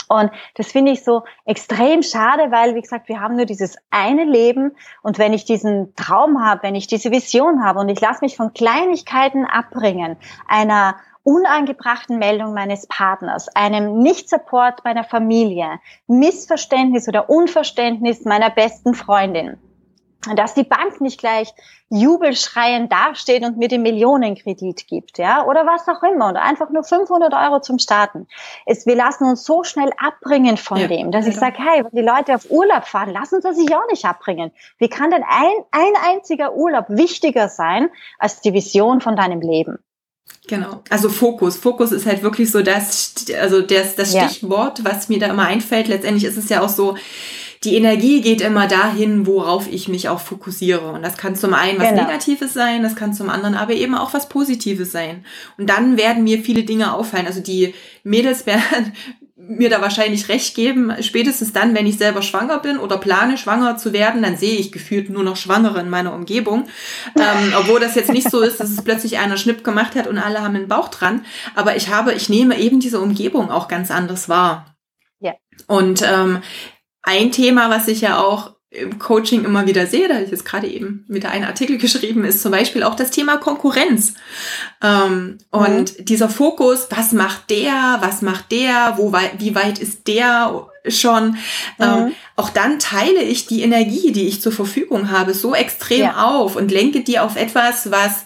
Und 0.10 0.32
das 0.56 0.72
finde 0.72 0.91
ich 0.91 1.04
so 1.04 1.24
extrem 1.46 2.04
schade, 2.04 2.52
weil, 2.52 2.76
wie 2.76 2.82
gesagt, 2.82 3.10
wir 3.10 3.20
haben 3.20 3.36
nur 3.36 3.46
dieses 3.46 3.78
eine 3.89 4.24
Leben. 4.24 4.72
Und 5.02 5.17
wenn 5.17 5.34
ich 5.34 5.46
diesen 5.46 5.93
Traum 5.96 6.43
habe, 6.43 6.63
wenn 6.63 6.76
ich 6.76 6.88
diese 6.88 7.12
Vision 7.12 7.63
habe 7.63 7.80
und 7.80 7.89
ich 7.89 8.00
lasse 8.00 8.24
mich 8.24 8.38
von 8.38 8.54
Kleinigkeiten 8.54 9.46
abbringen, 9.46 10.17
einer 10.48 10.96
unangebrachten 11.24 12.20
Meldung 12.20 12.54
meines 12.54 12.88
Partners, 12.88 13.54
einem 13.54 14.00
Nicht-Support 14.00 14.86
meiner 14.86 15.04
Familie, 15.04 15.80
Missverständnis 16.08 17.10
oder 17.10 17.30
Unverständnis 17.30 18.24
meiner 18.24 18.50
besten 18.50 18.93
Freundin, 18.93 19.58
dass 20.36 20.53
die 20.53 20.63
Bank 20.63 20.99
nicht 20.99 21.19
gleich 21.19 21.53
jubelschreiend 21.89 22.91
dasteht 22.91 23.43
und 23.43 23.58
mir 23.58 23.69
den 23.69 23.82
Millionenkredit 23.82 24.88
gibt, 24.88 25.17
ja, 25.17 25.45
oder 25.45 25.65
was 25.65 25.88
auch 25.88 26.03
immer, 26.03 26.27
und 26.27 26.36
einfach 26.36 26.69
nur 26.69 26.84
500 26.84 27.34
Euro 27.34 27.62
zum 27.62 27.80
Starten. 27.80 28.27
Es, 28.65 28.86
wir 28.86 28.95
lassen 28.95 29.23
uns 29.23 29.45
so 29.45 29.63
schnell 29.63 29.91
abbringen 29.97 30.58
von 30.58 30.77
ja, 30.77 30.88
dem, 30.88 31.12
dass 31.12 31.25
ja, 31.25 31.32
ich 31.32 31.38
sage, 31.38 31.58
hey, 31.60 31.84
wenn 31.84 31.95
die 31.95 32.08
Leute 32.08 32.36
auf 32.36 32.49
Urlaub 32.49 32.86
fahren, 32.86 33.12
lassen 33.12 33.41
sie 33.41 33.53
sich 33.53 33.73
auch 33.73 33.88
nicht 33.89 34.03
abbringen. 34.03 34.51
Wie 34.80 34.89
kann 34.89 35.12
denn 35.12 35.23
ein, 35.23 35.53
ein 35.71 35.93
einziger 36.15 36.53
Urlaub 36.56 36.86
wichtiger 36.89 37.47
sein 37.47 37.89
als 38.19 38.41
die 38.41 38.53
Vision 38.53 38.99
von 38.99 39.15
deinem 39.15 39.39
Leben? 39.39 39.77
Genau. 40.47 40.82
Also 40.89 41.10
Fokus. 41.10 41.58
Fokus 41.58 41.91
ist 41.91 42.06
halt 42.06 42.23
wirklich 42.23 42.51
so 42.51 42.62
das, 42.62 43.13
also 43.39 43.62
das, 43.62 43.95
das 43.95 44.12
Stichwort, 44.12 44.84
was 44.84 45.10
mir 45.10 45.19
da 45.19 45.27
immer 45.27 45.45
einfällt. 45.45 45.88
Letztendlich 45.88 46.25
ist 46.25 46.38
es 46.38 46.49
ja 46.49 46.62
auch 46.62 46.69
so, 46.69 46.95
die 47.63 47.76
Energie 47.76 48.22
geht 48.22 48.41
immer 48.41 48.67
dahin, 48.67 49.26
worauf 49.26 49.72
ich 49.72 49.88
mich 49.88 50.10
auch 50.10 50.20
fokussiere. 50.20 50.91
Und 50.91 51.02
das 51.02 51.17
kann 51.17 51.36
zum 51.36 51.54
einen 51.54 51.80
was 51.80 51.89
genau. 51.89 52.04
Negatives 52.04 52.54
sein, 52.54 52.84
das 52.84 52.96
kann 52.96 53.13
zum 53.13 53.30
anderen 53.30 53.56
aber 53.56 53.74
eben 53.74 53.96
auch 53.96 54.13
was 54.13 54.30
Positives 54.30 54.91
sein. 54.91 55.26
Und 55.58 55.70
dann 55.70 55.98
werden 55.98 56.24
mir 56.24 56.39
viele 56.39 56.63
Dinge 56.63 56.93
auffallen. 56.93 57.28
Also 57.28 57.41
die 57.41 57.74
Mädels 58.04 58.46
werden 58.46 58.93
mir 59.36 59.70
da 59.70 59.82
wahrscheinlich 59.82 60.30
recht 60.30 60.56
geben. 60.56 60.91
Spätestens 61.02 61.54
dann, 61.54 61.76
wenn 61.76 61.86
ich 61.86 61.98
selber 61.98 62.22
schwanger 62.22 62.60
bin 62.60 62.78
oder 62.78 62.98
plane, 62.98 63.38
schwanger 63.38 63.78
zu 63.78 63.93
werden, 63.93 64.24
dann 64.24 64.36
sehe 64.36 64.58
ich 64.58 64.72
gefühlt 64.72 65.10
nur 65.10 65.24
noch 65.24 65.36
Schwangere 65.36 65.80
in 65.80 65.89
meiner 65.89 66.13
Umgebung. 66.13 66.67
Ähm, 67.15 67.54
obwohl 67.60 67.80
das 67.80 67.96
jetzt 67.96 68.12
nicht 68.12 68.30
so 68.30 68.41
ist, 68.41 68.60
dass 68.60 68.70
es 68.70 68.84
plötzlich 68.84 69.20
einer 69.20 69.38
Schnipp 69.38 69.63
gemacht 69.63 69.96
hat 69.96 70.08
und 70.08 70.17
alle 70.17 70.41
haben 70.41 70.56
einen 70.56 70.67
Bauch 70.67 70.89
dran. 70.89 71.26
Aber 71.56 71.76
ich 71.76 71.89
habe, 71.89 72.13
ich 72.13 72.30
nehme 72.30 72.60
eben 72.60 72.80
diese 72.80 73.00
Umgebung 73.00 73.52
auch 73.52 73.67
ganz 73.67 73.91
anders 73.91 74.28
wahr. 74.28 74.76
Ja. 75.20 75.34
Und 75.67 76.02
ähm, 76.02 76.41
ein 77.08 77.32
Thema, 77.32 77.70
was 77.70 77.88
ich 77.88 78.02
ja 78.02 78.20
auch 78.20 78.58
im 78.70 79.00
Coaching 79.00 79.46
immer 79.46 79.65
wieder 79.65 79.88
sehe, 79.88 80.10
da 80.10 80.15
habe 80.15 80.26
ich 80.26 80.32
jetzt 80.32 80.43
gerade 80.43 80.67
eben 80.67 81.06
wieder 81.08 81.32
einen 81.32 81.46
Artikel 81.46 81.78
geschrieben, 81.78 82.26
ist 82.26 82.41
zum 82.41 82.52
Beispiel 82.52 82.84
auch 82.84 82.96
das 82.96 83.12
Thema 83.12 83.38
Konkurrenz. 83.38 84.13
Ähm, 84.84 85.38
mhm. 85.54 85.60
Und 85.60 86.10
dieser 86.10 86.28
Fokus, 86.28 86.88
was 86.89 87.13
macht 87.13 87.50
der, 87.50 87.98
was 88.02 88.22
macht 88.22 88.52
der, 88.52 88.96
wo 88.98 89.13
wie 89.38 89.56
weit 89.56 89.80
ist 89.80 90.08
der 90.08 90.67
schon? 90.89 91.38
Ähm, 91.80 91.89
mhm. 91.89 92.08
Ähm, 92.08 92.12
auch 92.36 92.50
dann 92.50 92.78
teile 92.78 93.22
ich 93.22 93.48
die 93.48 93.62
Energie, 93.62 94.12
die 94.12 94.28
ich 94.28 94.41
zur 94.41 94.52
Verfügung 94.52 95.12
habe, 95.12 95.34
so 95.34 95.56
extrem 95.56 96.02
ja. 96.02 96.28
auf 96.28 96.58
und 96.58 96.70
lenke 96.70 97.02
die 97.02 97.20
auf 97.20 97.38
etwas, 97.38 97.89
was 97.89 98.26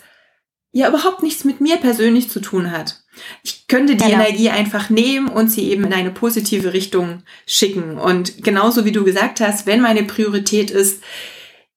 ja 0.72 0.88
überhaupt 0.90 1.24
nichts 1.24 1.44
mit 1.44 1.62
mir 1.62 1.78
persönlich 1.78 2.30
zu 2.30 2.40
tun 2.40 2.72
hat. 2.72 3.04
Ich 3.44 3.68
könnte 3.68 3.96
die 3.96 4.06
genau. 4.06 4.24
Energie 4.24 4.50
einfach 4.50 4.90
nehmen 4.90 5.28
und 5.28 5.50
sie 5.50 5.70
eben 5.70 5.84
in 5.84 5.94
eine 5.94 6.12
positive 6.12 6.74
Richtung 6.74 7.24
schicken. 7.46 7.98
Und 7.98 8.44
genauso 8.44 8.86
wie 8.86 8.94
du 8.94 9.04
gesagt 9.04 9.42
hast, 9.42 9.66
wenn 9.66 9.82
meine 9.82 10.04
Priorität 10.04 10.72
ist, 10.72 11.04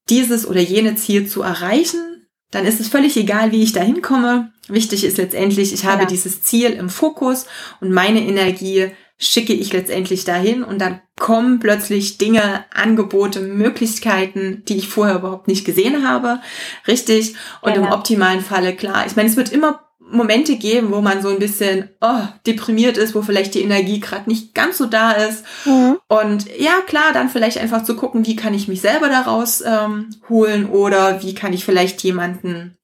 dieses 0.08 0.46
oder 0.46 0.60
jene 0.60 0.96
Ziel 0.96 1.26
zu 1.26 1.42
erreichen, 1.42 2.26
dann 2.50 2.66
ist 2.66 2.78
es 2.78 2.88
völlig 2.88 3.16
egal, 3.16 3.50
wie 3.50 3.62
ich 3.62 3.72
da 3.72 3.82
hinkomme. 3.82 4.52
Wichtig 4.68 5.04
ist 5.04 5.18
letztendlich, 5.18 5.72
ich 5.72 5.84
habe 5.84 5.98
genau. 5.98 6.10
dieses 6.10 6.42
Ziel 6.42 6.70
im 6.70 6.88
Fokus 6.88 7.46
und 7.80 7.90
meine 7.90 8.20
Energie 8.20 8.92
schicke 9.16 9.52
ich 9.52 9.72
letztendlich 9.72 10.24
dahin 10.24 10.64
und 10.64 10.80
dann 10.80 11.00
kommen 11.16 11.60
plötzlich 11.60 12.18
Dinge, 12.18 12.64
Angebote, 12.74 13.40
Möglichkeiten, 13.40 14.62
die 14.66 14.76
ich 14.76 14.88
vorher 14.88 15.16
überhaupt 15.16 15.46
nicht 15.46 15.64
gesehen 15.64 16.06
habe. 16.06 16.40
Richtig. 16.88 17.34
Und 17.60 17.74
genau. 17.74 17.86
im 17.86 17.92
optimalen 17.92 18.40
Falle, 18.40 18.74
klar. 18.74 19.06
Ich 19.06 19.14
meine, 19.14 19.28
es 19.28 19.36
wird 19.36 19.52
immer 19.52 19.80
Momente 20.10 20.56
geben, 20.56 20.92
wo 20.92 21.00
man 21.00 21.22
so 21.22 21.28
ein 21.28 21.38
bisschen 21.38 21.90
oh, 22.00 22.22
deprimiert 22.46 22.98
ist, 22.98 23.14
wo 23.14 23.22
vielleicht 23.22 23.54
die 23.54 23.62
Energie 23.62 24.00
gerade 24.00 24.28
nicht 24.28 24.54
ganz 24.54 24.78
so 24.78 24.86
da 24.86 25.12
ist. 25.12 25.44
Mhm. 25.64 25.98
Und 26.08 26.46
ja, 26.58 26.80
klar, 26.86 27.12
dann 27.12 27.30
vielleicht 27.30 27.58
einfach 27.58 27.84
zu 27.84 27.96
gucken, 27.96 28.26
wie 28.26 28.36
kann 28.36 28.54
ich 28.54 28.68
mich 28.68 28.80
selber 28.80 29.08
daraus 29.08 29.62
ähm, 29.64 30.10
holen 30.28 30.68
oder 30.68 31.22
wie 31.22 31.34
kann 31.34 31.52
ich 31.52 31.64
vielleicht 31.64 32.02
jemanden 32.02 32.76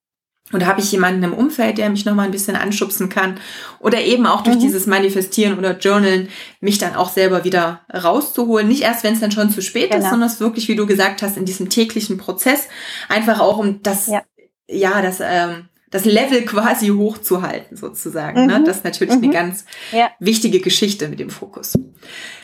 oder 0.52 0.66
habe 0.66 0.80
ich 0.80 0.90
jemanden 0.90 1.22
im 1.22 1.32
Umfeld, 1.32 1.78
der 1.78 1.90
mich 1.90 2.04
nochmal 2.04 2.26
ein 2.26 2.32
bisschen 2.32 2.56
anschubsen 2.56 3.08
kann? 3.08 3.38
Oder 3.78 4.00
eben 4.00 4.26
auch 4.26 4.42
durch 4.42 4.56
mhm. 4.56 4.60
dieses 4.60 4.86
Manifestieren 4.86 5.56
oder 5.58 5.78
Journalen 5.78 6.28
mich 6.60 6.78
dann 6.78 6.96
auch 6.96 7.10
selber 7.10 7.44
wieder 7.44 7.80
rauszuholen. 7.92 8.66
Nicht 8.66 8.82
erst, 8.82 9.04
wenn 9.04 9.14
es 9.14 9.20
dann 9.20 9.32
schon 9.32 9.50
zu 9.50 9.62
spät 9.62 9.90
genau. 9.90 10.02
ist, 10.02 10.10
sondern 10.10 10.28
es 10.28 10.40
wirklich, 10.40 10.68
wie 10.68 10.76
du 10.76 10.86
gesagt 10.86 11.22
hast, 11.22 11.36
in 11.36 11.44
diesem 11.44 11.68
täglichen 11.68 12.18
Prozess 12.18 12.68
einfach 13.08 13.40
auch 13.40 13.58
um 13.58 13.82
das, 13.82 14.08
ja, 14.08 14.22
ja 14.68 15.02
das, 15.02 15.18
ähm, 15.20 15.68
das 15.90 16.04
Level 16.04 16.44
quasi 16.44 16.88
hochzuhalten 16.88 17.76
sozusagen. 17.76 18.46
Ne? 18.46 18.54
Mhm. 18.54 18.60
Ne? 18.62 18.64
Das 18.66 18.78
ist 18.78 18.84
natürlich 18.84 19.14
mhm. 19.14 19.24
eine 19.24 19.32
ganz 19.32 19.64
ja. 19.92 20.10
wichtige 20.18 20.60
Geschichte 20.60 21.08
mit 21.08 21.20
dem 21.20 21.30
Fokus. 21.30 21.78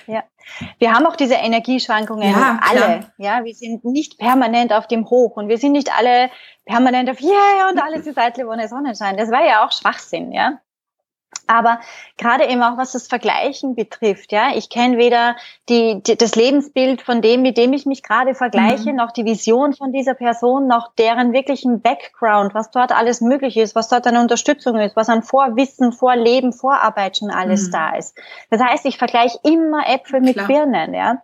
Ja. 0.07 0.23
Wir 0.79 0.93
haben 0.93 1.07
auch 1.07 1.17
diese 1.17 1.35
Energieschwankungen 1.35 2.31
ja, 2.31 2.59
alle. 2.63 2.81
Klar. 2.81 3.01
Ja, 3.19 3.45
wir 3.45 3.55
sind 3.55 3.85
nicht 3.85 4.19
permanent 4.19 4.73
auf 4.73 4.87
dem 4.87 5.09
Hoch 5.09 5.37
und 5.37 5.49
wir 5.49 5.59
sind 5.59 5.73
nicht 5.73 5.91
alle 5.97 6.31
permanent 6.65 7.11
auf 7.11 7.21
Yeah 7.21 7.71
und 7.71 7.81
alles 7.81 8.07
ist 8.07 8.19
eitle 8.19 8.49
ohne 8.49 8.69
Sonnenschein. 8.69 9.17
Das 9.17 9.31
war 9.31 9.45
ja 9.45 9.65
auch 9.65 9.73
Schwachsinn, 9.73 10.33
ja. 10.33 10.59
Aber 11.47 11.81
gerade 12.17 12.47
eben 12.47 12.63
auch 12.63 12.77
was 12.77 12.93
das 12.93 13.07
Vergleichen 13.07 13.75
betrifft, 13.75 14.33
ja, 14.33 14.51
ich 14.55 14.69
kenne 14.69 14.99
weder 14.99 15.37
die, 15.69 16.03
die, 16.03 16.17
das 16.17 16.35
Lebensbild 16.35 17.03
von 17.03 17.23
dem, 17.23 17.43
mit 17.43 17.57
dem 17.57 17.73
ich 17.73 17.87
mich 17.87 18.03
gerade 18.03 18.35
vergleiche, 18.35 18.91
mhm. 18.91 18.97
noch 18.97 19.13
die 19.13 19.25
Vision 19.25 19.73
von 19.75 19.93
dieser 19.93 20.15
Person, 20.15 20.67
noch 20.67 20.93
deren 20.99 21.33
wirklichen 21.33 21.81
Background, 21.81 22.55
was 22.55 22.71
dort 22.71 22.93
alles 22.93 23.21
möglich 23.21 23.57
ist, 23.57 23.75
was 23.75 23.89
dort 23.89 24.07
an 24.07 24.17
Unterstützung 24.17 24.77
ist, 24.79 24.97
was 24.97 25.09
an 25.09 25.23
Vorwissen, 25.23 25.93
Vorleben, 25.93 26.53
Vorarbeit 26.53 27.19
schon 27.19 27.31
alles 27.31 27.69
mhm. 27.69 27.73
da 27.73 27.97
ist. 27.97 28.17
Das 28.51 28.61
heißt, 28.61 28.87
ich 28.87 28.99
vergleiche 28.99 29.39
immer 29.45 29.89
Äpfel 29.89 30.21
mit 30.21 30.35
Klar. 30.35 30.49
Birnen, 30.49 30.95
ja. 30.95 31.23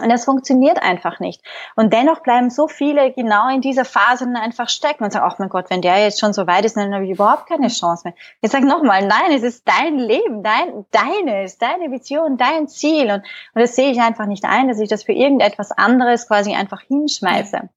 Und 0.00 0.08
das 0.08 0.24
funktioniert 0.24 0.82
einfach 0.82 1.20
nicht. 1.20 1.42
Und 1.76 1.92
dennoch 1.92 2.20
bleiben 2.20 2.50
so 2.50 2.68
viele 2.68 3.12
genau 3.12 3.48
in 3.48 3.60
dieser 3.60 3.84
Phase 3.84 4.26
einfach 4.34 4.68
stecken 4.68 5.04
und 5.04 5.12
sagen, 5.12 5.26
ach 5.28 5.38
mein 5.38 5.48
Gott, 5.48 5.70
wenn 5.70 5.82
der 5.82 6.02
jetzt 6.02 6.20
schon 6.20 6.32
so 6.32 6.46
weit 6.46 6.64
ist, 6.64 6.76
dann 6.76 6.94
habe 6.94 7.04
ich 7.04 7.10
überhaupt 7.10 7.48
keine 7.48 7.68
Chance 7.68 8.02
mehr. 8.04 8.14
Ich 8.40 8.50
sage 8.50 8.66
nochmal, 8.66 9.06
nein, 9.06 9.32
es 9.32 9.42
ist 9.42 9.66
dein 9.66 9.98
Leben, 9.98 10.42
dein, 10.42 10.86
deines, 10.90 11.58
deine 11.58 11.90
Vision, 11.90 12.36
dein 12.36 12.68
Ziel. 12.68 13.10
Und, 13.10 13.22
und 13.54 13.62
das 13.62 13.76
sehe 13.76 13.90
ich 13.90 14.00
einfach 14.00 14.26
nicht 14.26 14.44
ein, 14.44 14.68
dass 14.68 14.80
ich 14.80 14.88
das 14.88 15.04
für 15.04 15.12
irgendetwas 15.12 15.72
anderes 15.72 16.28
quasi 16.28 16.54
einfach 16.54 16.80
hinschmeiße. 16.82 17.68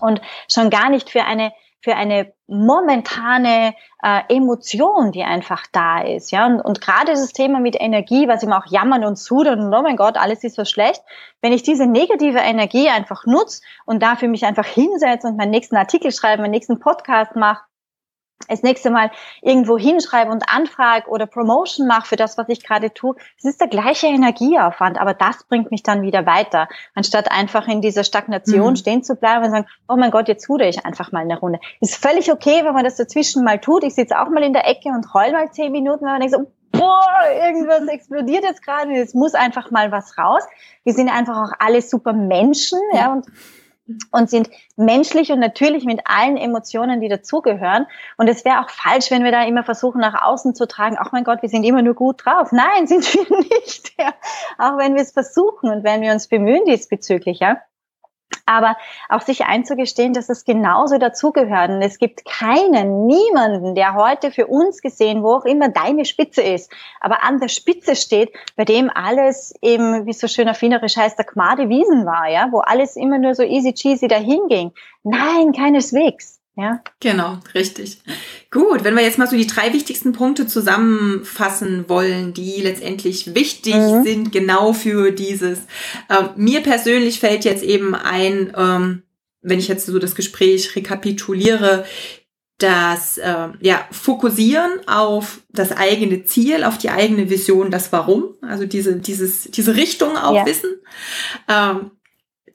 Und 0.00 0.20
schon 0.48 0.70
gar 0.70 0.88
nicht 0.88 1.10
für 1.10 1.24
eine 1.24 1.52
für 1.80 1.96
eine 1.96 2.32
momentane 2.46 3.74
äh, 4.02 4.20
Emotion, 4.28 5.12
die 5.12 5.22
einfach 5.22 5.66
da 5.72 6.02
ist. 6.02 6.30
Ja, 6.30 6.46
und, 6.46 6.60
und 6.60 6.80
gerade 6.80 7.12
das 7.12 7.32
Thema 7.32 7.60
mit 7.60 7.80
Energie, 7.80 8.28
was 8.28 8.42
immer 8.42 8.58
auch 8.58 8.70
jammern 8.70 9.04
und 9.04 9.18
sudern 9.18 9.60
und 9.60 9.74
oh 9.74 9.82
mein 9.82 9.96
Gott, 9.96 10.16
alles 10.16 10.44
ist 10.44 10.56
so 10.56 10.64
schlecht. 10.64 11.02
Wenn 11.40 11.52
ich 11.52 11.62
diese 11.62 11.86
negative 11.86 12.38
Energie 12.38 12.88
einfach 12.88 13.24
nutze 13.24 13.62
und 13.86 14.02
dafür 14.02 14.28
mich 14.28 14.44
einfach 14.44 14.66
hinsetze 14.66 15.28
und 15.28 15.36
meinen 15.36 15.50
nächsten 15.50 15.76
Artikel 15.76 16.12
schreibe, 16.12 16.42
meinen 16.42 16.50
nächsten 16.50 16.80
Podcast 16.80 17.36
mache, 17.36 17.62
das 18.50 18.62
nächste 18.62 18.90
Mal 18.90 19.10
irgendwo 19.42 19.78
hinschreibe 19.78 20.30
und 20.30 20.44
anfrage 20.48 21.08
oder 21.08 21.26
Promotion 21.26 21.86
mache 21.86 22.08
für 22.08 22.16
das, 22.16 22.36
was 22.36 22.48
ich 22.48 22.62
gerade 22.64 22.92
tue, 22.92 23.14
es 23.38 23.44
ist 23.44 23.60
der 23.60 23.68
gleiche 23.68 24.06
Energieaufwand, 24.06 25.00
aber 25.00 25.14
das 25.14 25.44
bringt 25.44 25.70
mich 25.70 25.82
dann 25.82 26.02
wieder 26.02 26.26
weiter, 26.26 26.68
anstatt 26.94 27.30
einfach 27.30 27.68
in 27.68 27.80
dieser 27.80 28.04
Stagnation 28.04 28.70
mhm. 28.70 28.76
stehen 28.76 29.02
zu 29.02 29.16
bleiben 29.16 29.44
und 29.44 29.50
sagen, 29.50 29.66
oh 29.88 29.96
mein 29.96 30.10
Gott, 30.10 30.28
jetzt 30.28 30.48
ruder 30.48 30.68
ich 30.68 30.84
einfach 30.84 31.12
mal 31.12 31.20
eine 31.20 31.38
Runde. 31.38 31.60
Ist 31.80 31.96
völlig 31.96 32.30
okay, 32.30 32.64
wenn 32.64 32.74
man 32.74 32.84
das 32.84 32.96
dazwischen 32.96 33.44
mal 33.44 33.58
tut. 33.58 33.84
Ich 33.84 33.94
sitze 33.94 34.18
auch 34.18 34.28
mal 34.28 34.42
in 34.42 34.52
der 34.52 34.66
Ecke 34.66 34.88
und 34.88 35.14
heul 35.14 35.32
mal 35.32 35.50
zehn 35.50 35.72
Minuten, 35.72 36.04
wenn 36.04 36.12
man 36.12 36.20
denkt 36.20 36.34
so, 36.34 36.50
boah, 36.72 37.06
irgendwas 37.44 37.86
explodiert 37.88 38.44
jetzt 38.44 38.64
gerade, 38.64 38.92
es 38.94 39.14
muss 39.14 39.34
einfach 39.34 39.70
mal 39.70 39.92
was 39.92 40.16
raus. 40.18 40.42
Wir 40.84 40.94
sind 40.94 41.08
einfach 41.08 41.36
auch 41.36 41.52
alle 41.58 41.82
super 41.82 42.12
Menschen, 42.12 42.78
ja, 42.92 43.00
ja 43.00 43.12
und 43.12 43.26
und 44.10 44.30
sind 44.30 44.50
menschlich 44.76 45.32
und 45.32 45.40
natürlich 45.40 45.84
mit 45.84 46.00
allen 46.04 46.36
Emotionen, 46.36 47.00
die 47.00 47.08
dazugehören. 47.08 47.86
Und 48.16 48.28
es 48.28 48.44
wäre 48.44 48.60
auch 48.60 48.70
falsch, 48.70 49.10
wenn 49.10 49.24
wir 49.24 49.32
da 49.32 49.44
immer 49.44 49.64
versuchen, 49.64 50.00
nach 50.00 50.22
außen 50.22 50.54
zu 50.54 50.66
tragen, 50.66 50.96
ach 50.98 51.12
mein 51.12 51.24
Gott, 51.24 51.42
wir 51.42 51.48
sind 51.48 51.64
immer 51.64 51.82
nur 51.82 51.94
gut 51.94 52.24
drauf. 52.24 52.52
Nein, 52.52 52.86
sind 52.86 53.12
wir 53.14 53.38
nicht. 53.38 53.92
Ja. 53.98 54.12
Auch 54.58 54.78
wenn 54.78 54.94
wir 54.94 55.02
es 55.02 55.12
versuchen 55.12 55.70
und 55.70 55.84
wenn 55.84 56.02
wir 56.02 56.12
uns 56.12 56.28
bemühen 56.28 56.64
diesbezüglich, 56.64 57.40
ja. 57.40 57.58
Aber 58.50 58.76
auch 59.08 59.22
sich 59.22 59.44
einzugestehen, 59.44 60.12
dass 60.12 60.28
es 60.28 60.44
genauso 60.44 60.98
dazugehört. 60.98 61.70
Und 61.70 61.82
es 61.82 61.98
gibt 61.98 62.24
keinen, 62.24 63.06
niemanden, 63.06 63.74
der 63.74 63.94
heute 63.94 64.32
für 64.32 64.46
uns 64.48 64.82
gesehen, 64.82 65.22
wo 65.22 65.36
auch 65.36 65.44
immer 65.44 65.68
deine 65.68 66.04
Spitze 66.04 66.42
ist, 66.42 66.72
aber 67.00 67.22
an 67.22 67.38
der 67.38 67.48
Spitze 67.48 67.94
steht, 67.94 68.32
bei 68.56 68.64
dem 68.64 68.90
alles 68.90 69.54
eben, 69.62 70.06
wie 70.06 70.12
so 70.12 70.26
schön 70.26 70.48
erfinderisch 70.48 70.96
heißt, 70.96 71.18
der 71.18 71.26
Gmade 71.26 71.68
Wiesen 71.68 72.04
war, 72.06 72.28
ja, 72.28 72.48
wo 72.50 72.58
alles 72.58 72.96
immer 72.96 73.18
nur 73.18 73.34
so 73.34 73.42
easy 73.42 73.72
cheesy 73.72 74.08
dahin 74.08 74.48
ging. 74.48 74.72
Nein, 75.02 75.52
keineswegs. 75.52 76.39
Ja. 76.56 76.82
Genau, 77.00 77.38
richtig. 77.54 77.98
Gut, 78.50 78.84
wenn 78.84 78.94
wir 78.94 79.02
jetzt 79.02 79.18
mal 79.18 79.28
so 79.28 79.36
die 79.36 79.46
drei 79.46 79.72
wichtigsten 79.72 80.12
Punkte 80.12 80.46
zusammenfassen 80.46 81.88
wollen, 81.88 82.34
die 82.34 82.60
letztendlich 82.60 83.34
wichtig 83.34 83.76
mhm. 83.76 84.04
sind, 84.04 84.32
genau 84.32 84.72
für 84.72 85.12
dieses. 85.12 85.60
Äh, 86.08 86.24
mir 86.36 86.60
persönlich 86.60 87.20
fällt 87.20 87.44
jetzt 87.44 87.62
eben 87.62 87.94
ein, 87.94 88.52
ähm, 88.56 89.02
wenn 89.42 89.58
ich 89.58 89.68
jetzt 89.68 89.86
so 89.86 89.98
das 89.98 90.14
Gespräch 90.14 90.74
rekapituliere, 90.74 91.84
das 92.58 93.16
äh, 93.16 93.48
ja, 93.60 93.86
Fokussieren 93.90 94.86
auf 94.86 95.40
das 95.48 95.72
eigene 95.72 96.24
Ziel, 96.24 96.64
auf 96.64 96.76
die 96.76 96.90
eigene 96.90 97.30
Vision, 97.30 97.70
das 97.70 97.90
Warum, 97.90 98.34
also 98.42 98.66
diese, 98.66 98.96
dieses, 98.96 99.44
diese 99.44 99.76
Richtung 99.76 100.16
auch 100.16 100.34
ja. 100.34 100.44
wissen. 100.44 100.70
Ähm, 101.48 101.92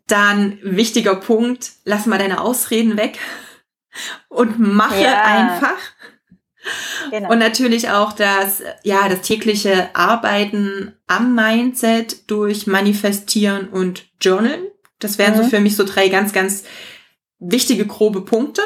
dann 0.05 0.59
wichtiger 0.61 1.15
Punkt, 1.15 1.71
lass 1.85 2.05
mal 2.05 2.19
deine 2.19 2.41
Ausreden 2.41 2.97
weg 2.97 3.17
und 4.29 4.59
mache 4.59 5.03
ja. 5.03 5.23
einfach. 5.23 5.77
Genau. 7.11 7.31
Und 7.31 7.39
natürlich 7.39 7.89
auch 7.89 8.13
das, 8.13 8.63
ja, 8.83 9.07
das 9.07 9.21
tägliche 9.21 9.95
Arbeiten 9.95 10.93
am 11.07 11.35
Mindset 11.35 12.29
durch 12.29 12.65
Manifestieren 12.65 13.69
und 13.69 14.05
Journalen. 14.19 14.63
Das 14.99 15.17
wären 15.17 15.37
mhm. 15.37 15.43
so 15.43 15.49
für 15.49 15.59
mich 15.59 15.75
so 15.75 15.83
drei 15.83 16.09
ganz, 16.09 16.33
ganz 16.33 16.63
wichtige 17.39 17.85
grobe 17.85 18.21
Punkte. 18.21 18.61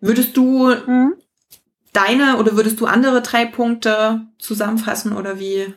Würdest 0.00 0.36
du 0.36 0.74
mhm. 0.74 1.14
deine 1.92 2.36
oder 2.36 2.56
würdest 2.56 2.80
du 2.80 2.86
andere 2.86 3.22
drei 3.22 3.46
Punkte 3.46 4.26
zusammenfassen 4.38 5.16
oder 5.16 5.38
wie? 5.40 5.72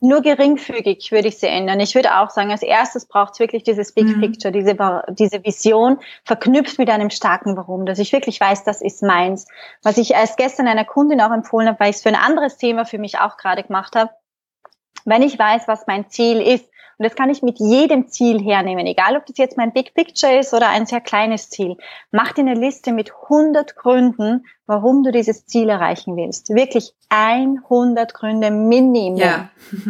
Nur 0.00 0.22
geringfügig 0.22 1.12
würde 1.12 1.28
ich 1.28 1.38
sie 1.38 1.46
ändern. 1.46 1.78
Ich 1.78 1.94
würde 1.94 2.18
auch 2.18 2.30
sagen, 2.30 2.50
als 2.50 2.62
erstes 2.62 3.06
braucht 3.06 3.34
es 3.34 3.38
wirklich 3.38 3.64
dieses 3.64 3.92
Big 3.92 4.06
mhm. 4.06 4.20
Picture, 4.20 4.50
diese, 4.50 4.74
diese 5.10 5.44
Vision, 5.44 5.98
verknüpft 6.24 6.78
mit 6.78 6.88
einem 6.88 7.10
starken 7.10 7.56
Warum, 7.56 7.84
dass 7.84 7.98
ich 7.98 8.12
wirklich 8.12 8.40
weiß, 8.40 8.64
das 8.64 8.80
ist 8.80 9.02
meins. 9.02 9.46
Was 9.82 9.98
ich 9.98 10.12
erst 10.12 10.38
gestern 10.38 10.68
einer 10.68 10.86
Kundin 10.86 11.20
auch 11.20 11.32
empfohlen 11.32 11.68
habe, 11.68 11.80
weil 11.80 11.90
ich 11.90 11.96
es 11.96 12.02
für 12.02 12.08
ein 12.08 12.14
anderes 12.14 12.56
Thema 12.56 12.86
für 12.86 12.98
mich 12.98 13.18
auch 13.18 13.36
gerade 13.36 13.62
gemacht 13.62 13.94
habe. 13.94 14.10
Wenn 15.04 15.22
ich 15.22 15.38
weiß, 15.38 15.68
was 15.68 15.86
mein 15.86 16.08
Ziel 16.08 16.40
ist, 16.40 16.69
und 17.00 17.04
das 17.04 17.16
kann 17.16 17.30
ich 17.30 17.40
mit 17.40 17.58
jedem 17.58 18.08
Ziel 18.08 18.44
hernehmen, 18.44 18.86
egal 18.86 19.16
ob 19.16 19.24
das 19.24 19.38
jetzt 19.38 19.56
mein 19.56 19.72
Big 19.72 19.94
Picture 19.94 20.38
ist 20.38 20.52
oder 20.52 20.68
ein 20.68 20.84
sehr 20.84 21.00
kleines 21.00 21.48
Ziel. 21.48 21.78
Mach 22.10 22.32
dir 22.32 22.42
eine 22.42 22.52
Liste 22.52 22.92
mit 22.92 23.10
100 23.22 23.74
Gründen, 23.74 24.44
warum 24.66 25.02
du 25.02 25.10
dieses 25.10 25.46
Ziel 25.46 25.70
erreichen 25.70 26.14
willst. 26.18 26.50
Wirklich 26.50 26.92
100 27.08 28.12
Gründe 28.12 28.50
Minimum. 28.50 29.16
Ja. 29.16 29.48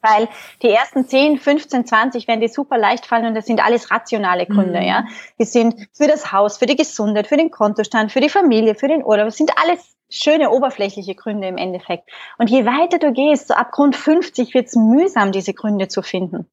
Weil 0.00 0.28
die 0.62 0.70
ersten 0.70 1.08
10, 1.08 1.38
15, 1.38 1.86
20 1.86 2.28
werden 2.28 2.40
dir 2.40 2.48
super 2.48 2.78
leicht 2.78 3.04
fallen 3.04 3.26
und 3.26 3.34
das 3.34 3.46
sind 3.46 3.60
alles 3.60 3.90
rationale 3.90 4.46
Gründe, 4.46 4.78
mhm. 4.78 4.86
ja. 4.86 5.06
Die 5.40 5.46
sind 5.46 5.74
für 5.92 6.06
das 6.06 6.30
Haus, 6.30 6.58
für 6.58 6.66
die 6.66 6.76
Gesundheit, 6.76 7.26
für 7.26 7.36
den 7.36 7.50
Kontostand, 7.50 8.12
für 8.12 8.20
die 8.20 8.28
Familie, 8.28 8.76
für 8.76 8.86
den 8.86 9.02
Urlaub. 9.02 9.26
Das 9.26 9.38
sind 9.38 9.50
alles 9.60 9.93
schöne 10.16 10.50
oberflächliche 10.50 11.14
Gründe 11.14 11.48
im 11.48 11.56
Endeffekt. 11.56 12.10
Und 12.38 12.50
je 12.50 12.64
weiter 12.66 12.98
du 12.98 13.12
gehst, 13.12 13.48
so 13.48 13.54
ab 13.54 13.72
Grund 13.72 13.96
50 13.96 14.54
wird 14.54 14.66
es 14.66 14.76
mühsam, 14.76 15.32
diese 15.32 15.54
Gründe 15.54 15.88
zu 15.88 16.02
finden. 16.02 16.46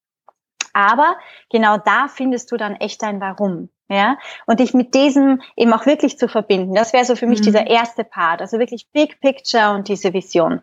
Aber 0.74 1.18
genau 1.50 1.78
da 1.78 2.08
findest 2.08 2.52
du 2.52 2.58
dann 2.58 2.76
echt 2.76 3.04
ein 3.04 3.20
Warum. 3.20 3.70
Ja, 3.90 4.18
und 4.46 4.62
dich 4.62 4.74
mit 4.74 4.96
diesem 4.96 5.42
eben 5.58 5.74
auch 5.74 5.86
wirklich 5.86 6.18
zu 6.18 6.30
verbinden. 6.30 6.74
Das 6.74 6.94
wäre 6.94 7.04
so 7.04 7.18
für 7.18 7.28
mich 7.28 7.40
mhm. 7.42 7.44
dieser 7.44 7.68
erste 7.68 8.06
Part. 8.06 8.40
Also 8.40 8.58
wirklich 8.58 8.88
Big 8.94 9.20
Picture 9.20 9.72
und 9.74 9.90
diese 9.90 10.14
Vision. 10.14 10.62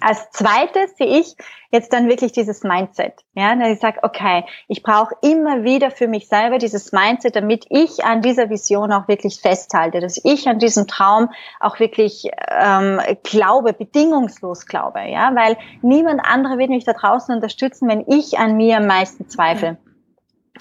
Als 0.00 0.30
zweites 0.30 0.96
sehe 0.96 1.20
ich 1.20 1.36
jetzt 1.70 1.92
dann 1.92 2.08
wirklich 2.08 2.32
dieses 2.32 2.62
Mindset. 2.62 3.14
Ja, 3.34 3.54
dass 3.54 3.68
ich 3.68 3.80
sage, 3.80 4.00
okay, 4.02 4.44
ich 4.66 4.82
brauche 4.82 5.14
immer 5.22 5.62
wieder 5.62 5.90
für 5.90 6.08
mich 6.08 6.28
selber 6.28 6.58
dieses 6.58 6.92
Mindset, 6.92 7.36
damit 7.36 7.66
ich 7.68 8.04
an 8.04 8.22
dieser 8.22 8.50
Vision 8.50 8.92
auch 8.92 9.08
wirklich 9.08 9.40
festhalte, 9.40 10.00
dass 10.00 10.20
ich 10.24 10.48
an 10.48 10.58
diesem 10.58 10.86
Traum 10.86 11.30
auch 11.60 11.78
wirklich 11.80 12.30
ähm, 12.48 13.00
glaube, 13.22 13.72
bedingungslos 13.72 14.66
glaube. 14.66 15.00
Ja, 15.06 15.34
weil 15.34 15.56
niemand 15.82 16.20
andere 16.24 16.58
wird 16.58 16.70
mich 16.70 16.84
da 16.84 16.92
draußen 16.92 17.34
unterstützen, 17.34 17.88
wenn 17.88 18.04
ich 18.06 18.38
an 18.38 18.56
mir 18.56 18.78
am 18.78 18.86
meisten 18.86 19.28
zweifle. 19.28 19.76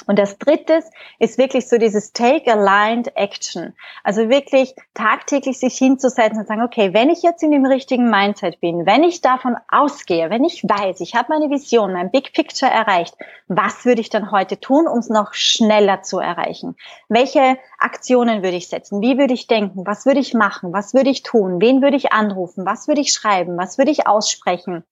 Und 0.06 0.20
das 0.20 0.38
dritte 0.38 0.84
ist 1.20 1.38
wirklich 1.38 1.68
so 1.68 1.78
dieses 1.78 2.14
Take 2.14 2.52
Aligned 2.52 3.16
Action. 3.16 3.74
Also 4.04 4.30
wirklich 4.30 4.76
tagtäglich 4.94 5.60
sich 5.60 5.78
hinzusetzen 5.78 6.40
und 6.40 6.48
sagen, 6.48 6.62
okay, 6.62 6.94
wenn 6.94 7.10
ich 7.10 7.22
jetzt 7.22 7.44
in 7.44 7.52
dem 7.52 7.66
richtigen 7.66 8.10
Mindset 8.10 8.60
bin, 8.60 8.86
wenn 8.86 9.04
ich 9.04 9.22
davon 9.22 9.56
ausgehe, 9.70 10.30
wenn 10.30 10.44
ich 10.44 10.64
weiß, 10.64 11.00
ich 11.02 11.16
habe 11.16 11.30
meine 11.30 11.50
Vision, 11.50 11.94
mein 11.94 12.12
Big 12.12 12.34
Picture 12.34 12.72
erreicht, 12.72 13.16
was 13.48 13.86
würde 13.86 14.02
ich 14.02 14.10
dann 14.10 14.32
heute 14.32 14.60
tun, 14.60 14.88
um 14.88 15.00
es 15.00 15.10
noch 15.10 15.34
schneller 15.34 16.02
zu 16.02 16.20
erreichen? 16.20 16.76
Welche 17.08 17.58
Aktionen 17.78 18.44
würde 18.44 18.58
ich 18.58 18.68
setzen? 18.68 19.02
Wie 19.02 19.18
würde 19.18 19.34
ich 19.34 19.48
denken? 19.48 19.86
Was 19.86 20.06
würde 20.06 20.20
ich 20.20 20.34
machen? 20.34 20.74
Was 20.74 20.94
würde 20.94 21.10
ich 21.10 21.24
tun? 21.24 21.62
Wen 21.62 21.82
würde 21.82 21.98
ich 21.98 22.12
anrufen? 22.12 22.66
Was 22.66 22.88
würde 22.88 23.02
ich 23.02 23.14
schreiben? 23.14 23.58
Was 23.58 23.78
würde 23.78 23.92
ich 23.92 24.08
aussprechen? 24.08 24.84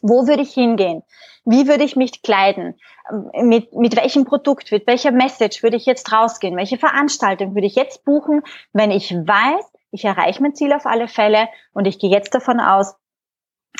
Wo 0.00 0.26
würde 0.26 0.42
ich 0.42 0.52
hingehen? 0.52 1.02
Wie 1.44 1.66
würde 1.66 1.84
ich 1.84 1.96
mich 1.96 2.22
kleiden? 2.22 2.78
Mit, 3.42 3.72
mit 3.74 3.96
welchem 3.96 4.24
Produkt, 4.24 4.70
mit 4.70 4.86
welcher 4.86 5.10
Message 5.10 5.62
würde 5.62 5.76
ich 5.76 5.86
jetzt 5.86 6.12
rausgehen? 6.12 6.56
Welche 6.56 6.78
Veranstaltung 6.78 7.54
würde 7.54 7.66
ich 7.66 7.74
jetzt 7.74 8.04
buchen, 8.04 8.42
wenn 8.72 8.90
ich 8.90 9.12
weiß, 9.12 9.64
ich 9.90 10.04
erreiche 10.04 10.42
mein 10.42 10.54
Ziel 10.54 10.72
auf 10.72 10.86
alle 10.86 11.08
Fälle 11.08 11.48
und 11.72 11.86
ich 11.86 11.98
gehe 11.98 12.10
jetzt 12.10 12.34
davon 12.34 12.60
aus, 12.60 12.94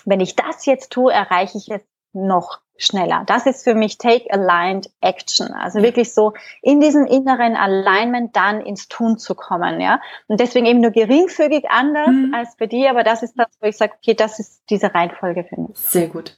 wenn 0.05 0.21
ich 0.21 0.35
das 0.35 0.67
jetzt 0.67 0.91
tue, 0.91 1.13
erreiche 1.13 1.59
ich 1.59 1.71
es 1.71 1.83
noch 2.13 2.61
schneller. 2.81 3.25
Das 3.27 3.47
ist 3.47 3.65
für 3.65 3.75
mich 3.75 3.99
Take 3.99 4.33
Aligned 4.33 4.91
Action. 5.01 5.53
Also 5.53 5.83
wirklich 5.83 6.13
so 6.13 6.33
in 6.63 6.81
diesem 6.81 7.07
inneren 7.07 7.55
Alignment 7.55 8.35
dann 8.35 8.61
ins 8.61 8.89
Tun 8.89 9.19
zu 9.19 9.35
kommen, 9.35 9.81
ja. 9.81 10.01
Und 10.29 10.41
deswegen 10.41 10.67
eben 10.67 10.81
nur 10.81 10.91
geringfügig 10.91 11.67
anders 11.69 12.09
mhm. 12.09 12.35
als 12.35 12.57
bei 12.57 12.67
dir, 12.67 12.91
aber 12.91 13.05
das 13.05 13.23
ist 13.23 13.35
das, 13.39 13.49
wo 13.61 13.67
ich 13.67 13.77
sage, 13.77 13.93
okay, 13.99 14.15
das 14.15 14.39
ist 14.39 14.63
diese 14.71 14.95
Reihenfolge 14.95 15.45
für 15.45 15.61
mich. 15.61 15.77
Sehr 15.77 16.09
gut. 16.09 16.37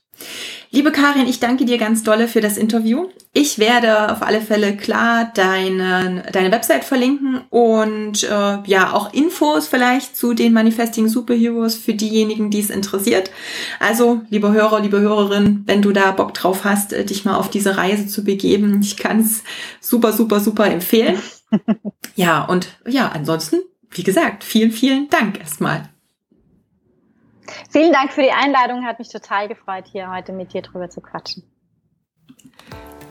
Liebe 0.74 0.90
Karin, 0.90 1.26
ich 1.26 1.38
danke 1.38 1.66
dir 1.66 1.76
ganz 1.76 2.02
dolle 2.02 2.28
für 2.28 2.40
das 2.40 2.56
Interview. 2.56 3.08
Ich 3.34 3.58
werde 3.58 4.10
auf 4.10 4.22
alle 4.22 4.40
Fälle 4.40 4.74
klar 4.74 5.30
deine, 5.34 6.22
deine 6.32 6.50
Website 6.50 6.84
verlinken 6.84 7.42
und 7.50 8.22
äh, 8.22 8.58
ja 8.64 8.94
auch 8.94 9.12
Infos 9.12 9.68
vielleicht 9.68 10.16
zu 10.16 10.32
den 10.32 10.54
Manifesting 10.54 11.08
Superheroes 11.08 11.74
für 11.74 11.92
diejenigen, 11.92 12.50
die 12.50 12.60
es 12.60 12.70
interessiert. 12.70 13.30
Also, 13.80 14.22
liebe 14.30 14.50
Hörer, 14.50 14.80
liebe 14.80 14.98
Hörerin, 15.00 15.62
wenn 15.66 15.82
du 15.82 15.92
da 15.92 16.10
Bock 16.10 16.32
drauf 16.32 16.64
hast, 16.64 16.94
äh, 16.94 17.04
dich 17.04 17.26
mal 17.26 17.36
auf 17.36 17.50
diese 17.50 17.76
Reise 17.76 18.06
zu 18.06 18.24
begeben, 18.24 18.80
ich 18.82 18.96
kann 18.96 19.20
es 19.20 19.42
super, 19.78 20.14
super, 20.14 20.40
super 20.40 20.66
empfehlen. 20.70 21.18
ja, 22.14 22.44
und 22.44 22.68
ja, 22.86 23.10
ansonsten, 23.10 23.60
wie 23.90 24.04
gesagt, 24.04 24.42
vielen, 24.42 24.72
vielen 24.72 25.10
Dank 25.10 25.38
erstmal. 25.38 25.91
Vielen 27.70 27.92
Dank 27.92 28.12
für 28.12 28.22
die 28.22 28.32
Einladung. 28.32 28.84
Hat 28.84 28.98
mich 28.98 29.08
total 29.08 29.48
gefreut, 29.48 29.84
hier 29.90 30.10
heute 30.10 30.32
mit 30.32 30.52
dir 30.52 30.62
drüber 30.62 30.90
zu 30.90 31.00
quatschen. 31.00 31.44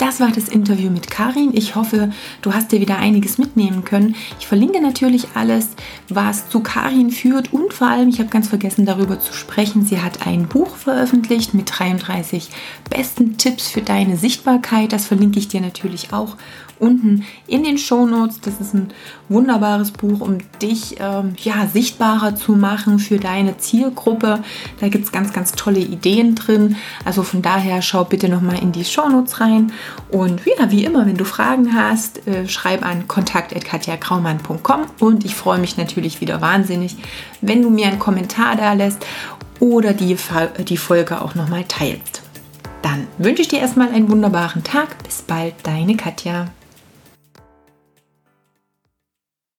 Das 0.02 0.20
war 0.20 0.32
das 0.32 0.50
Interview 0.50 0.89
mit 0.89 1.12
Karin. 1.12 1.52
Ich 1.54 1.76
hoffe, 1.76 2.12
du 2.42 2.56
hast 2.56 2.72
dir 2.72 2.82
wieder 2.82 2.98
einiges 2.98 3.38
mitnehmen 3.38 3.84
können. 3.84 4.16
Ich 4.39 4.48
verlinke 4.48 4.82
natürlich 4.82 5.28
alles, 5.36 5.76
was 6.10 6.50
zu 6.50 6.62
Karin 6.62 7.12
führt 7.12 7.54
und 7.54 7.72
vor 7.72 7.86
allem, 7.88 8.10
ich 8.10 8.18
habe 8.18 8.30
ganz 8.30 8.48
vergessen 8.48 8.88
darüber 8.88 9.20
zu 9.20 9.32
sprechen, 9.32 9.86
sie 9.86 10.02
hat 10.02 10.26
ein 10.26 10.48
Buch 10.48 10.76
veröffentlicht 10.76 11.54
mit 11.54 11.78
33 11.78 12.50
besten 12.89 13.38
Tipps 13.38 13.70
für 13.70 13.84
deine 13.84 14.18
Sichtbarkeit. 14.18 14.92
Das 14.92 15.06
verlinke 15.06 15.38
ich 15.38 15.50
dir 15.50 15.62
natürlich 15.62 16.12
auch 16.14 16.36
unten 16.82 17.26
in 17.48 17.64
den 17.64 17.78
Show 17.78 18.06
Notes. 18.06 18.42
Das 18.42 18.60
ist 18.60 18.74
ein 18.74 18.90
wunderbares 19.30 19.92
Buch, 19.92 20.20
um 20.22 20.40
dich 20.62 20.98
ähm, 21.00 21.36
ja, 21.38 21.68
sichtbarer 21.68 22.36
zu 22.36 22.54
machen 22.54 23.00
für 23.00 23.18
deine 23.18 23.58
Zielgruppe. 23.58 24.44
Da 24.80 24.90
gibt 24.90 25.06
es 25.06 25.12
ganz, 25.12 25.32
ganz 25.32 25.54
tolle 25.54 25.80
Ideen 25.80 26.36
drin. 26.36 26.76
Also 27.06 27.24
von 27.24 27.42
daher 27.42 27.82
schau 27.82 28.04
bitte 28.04 28.28
nochmal 28.30 28.60
in 28.62 28.72
die 28.72 28.86
Show 28.86 29.08
Notes 29.08 29.40
rein. 29.40 29.72
Und 30.10 30.42
ja, 30.46 30.72
wie 30.72 30.84
immer, 30.84 31.06
wenn 31.06 31.18
du 31.18 31.26
Fragen 31.26 31.74
hast, 31.74 32.28
äh, 32.28 32.48
schreib 32.48 32.86
an 32.86 33.08
kontakt.katjakraumann.com 33.08 34.82
und 35.00 35.24
ich 35.24 35.36
freue 35.36 35.60
mich 35.60 35.78
natürlich 35.78 36.22
wieder 36.22 36.42
wahnsinnig, 36.42 36.98
wenn 37.42 37.62
du 37.62 37.70
mir 37.70 37.88
einen 37.88 38.00
Kommentar 38.00 38.56
da 38.56 38.74
lässt 38.74 39.06
oder 39.60 39.94
die, 39.94 40.18
die 40.68 40.78
Folge 40.78 41.22
auch 41.22 41.36
nochmal 41.36 41.64
teilst. 41.66 42.24
Dann 42.82 43.08
wünsche 43.20 43.44
ich 43.44 43.48
dir 43.48 43.60
erstmal 43.60 43.90
einen 43.90 44.10
wunderbaren 44.10 44.64
Tag. 44.64 45.04
Bis 45.04 45.22
bald, 45.22 45.54
deine 45.64 45.96
Katja. 45.96 46.48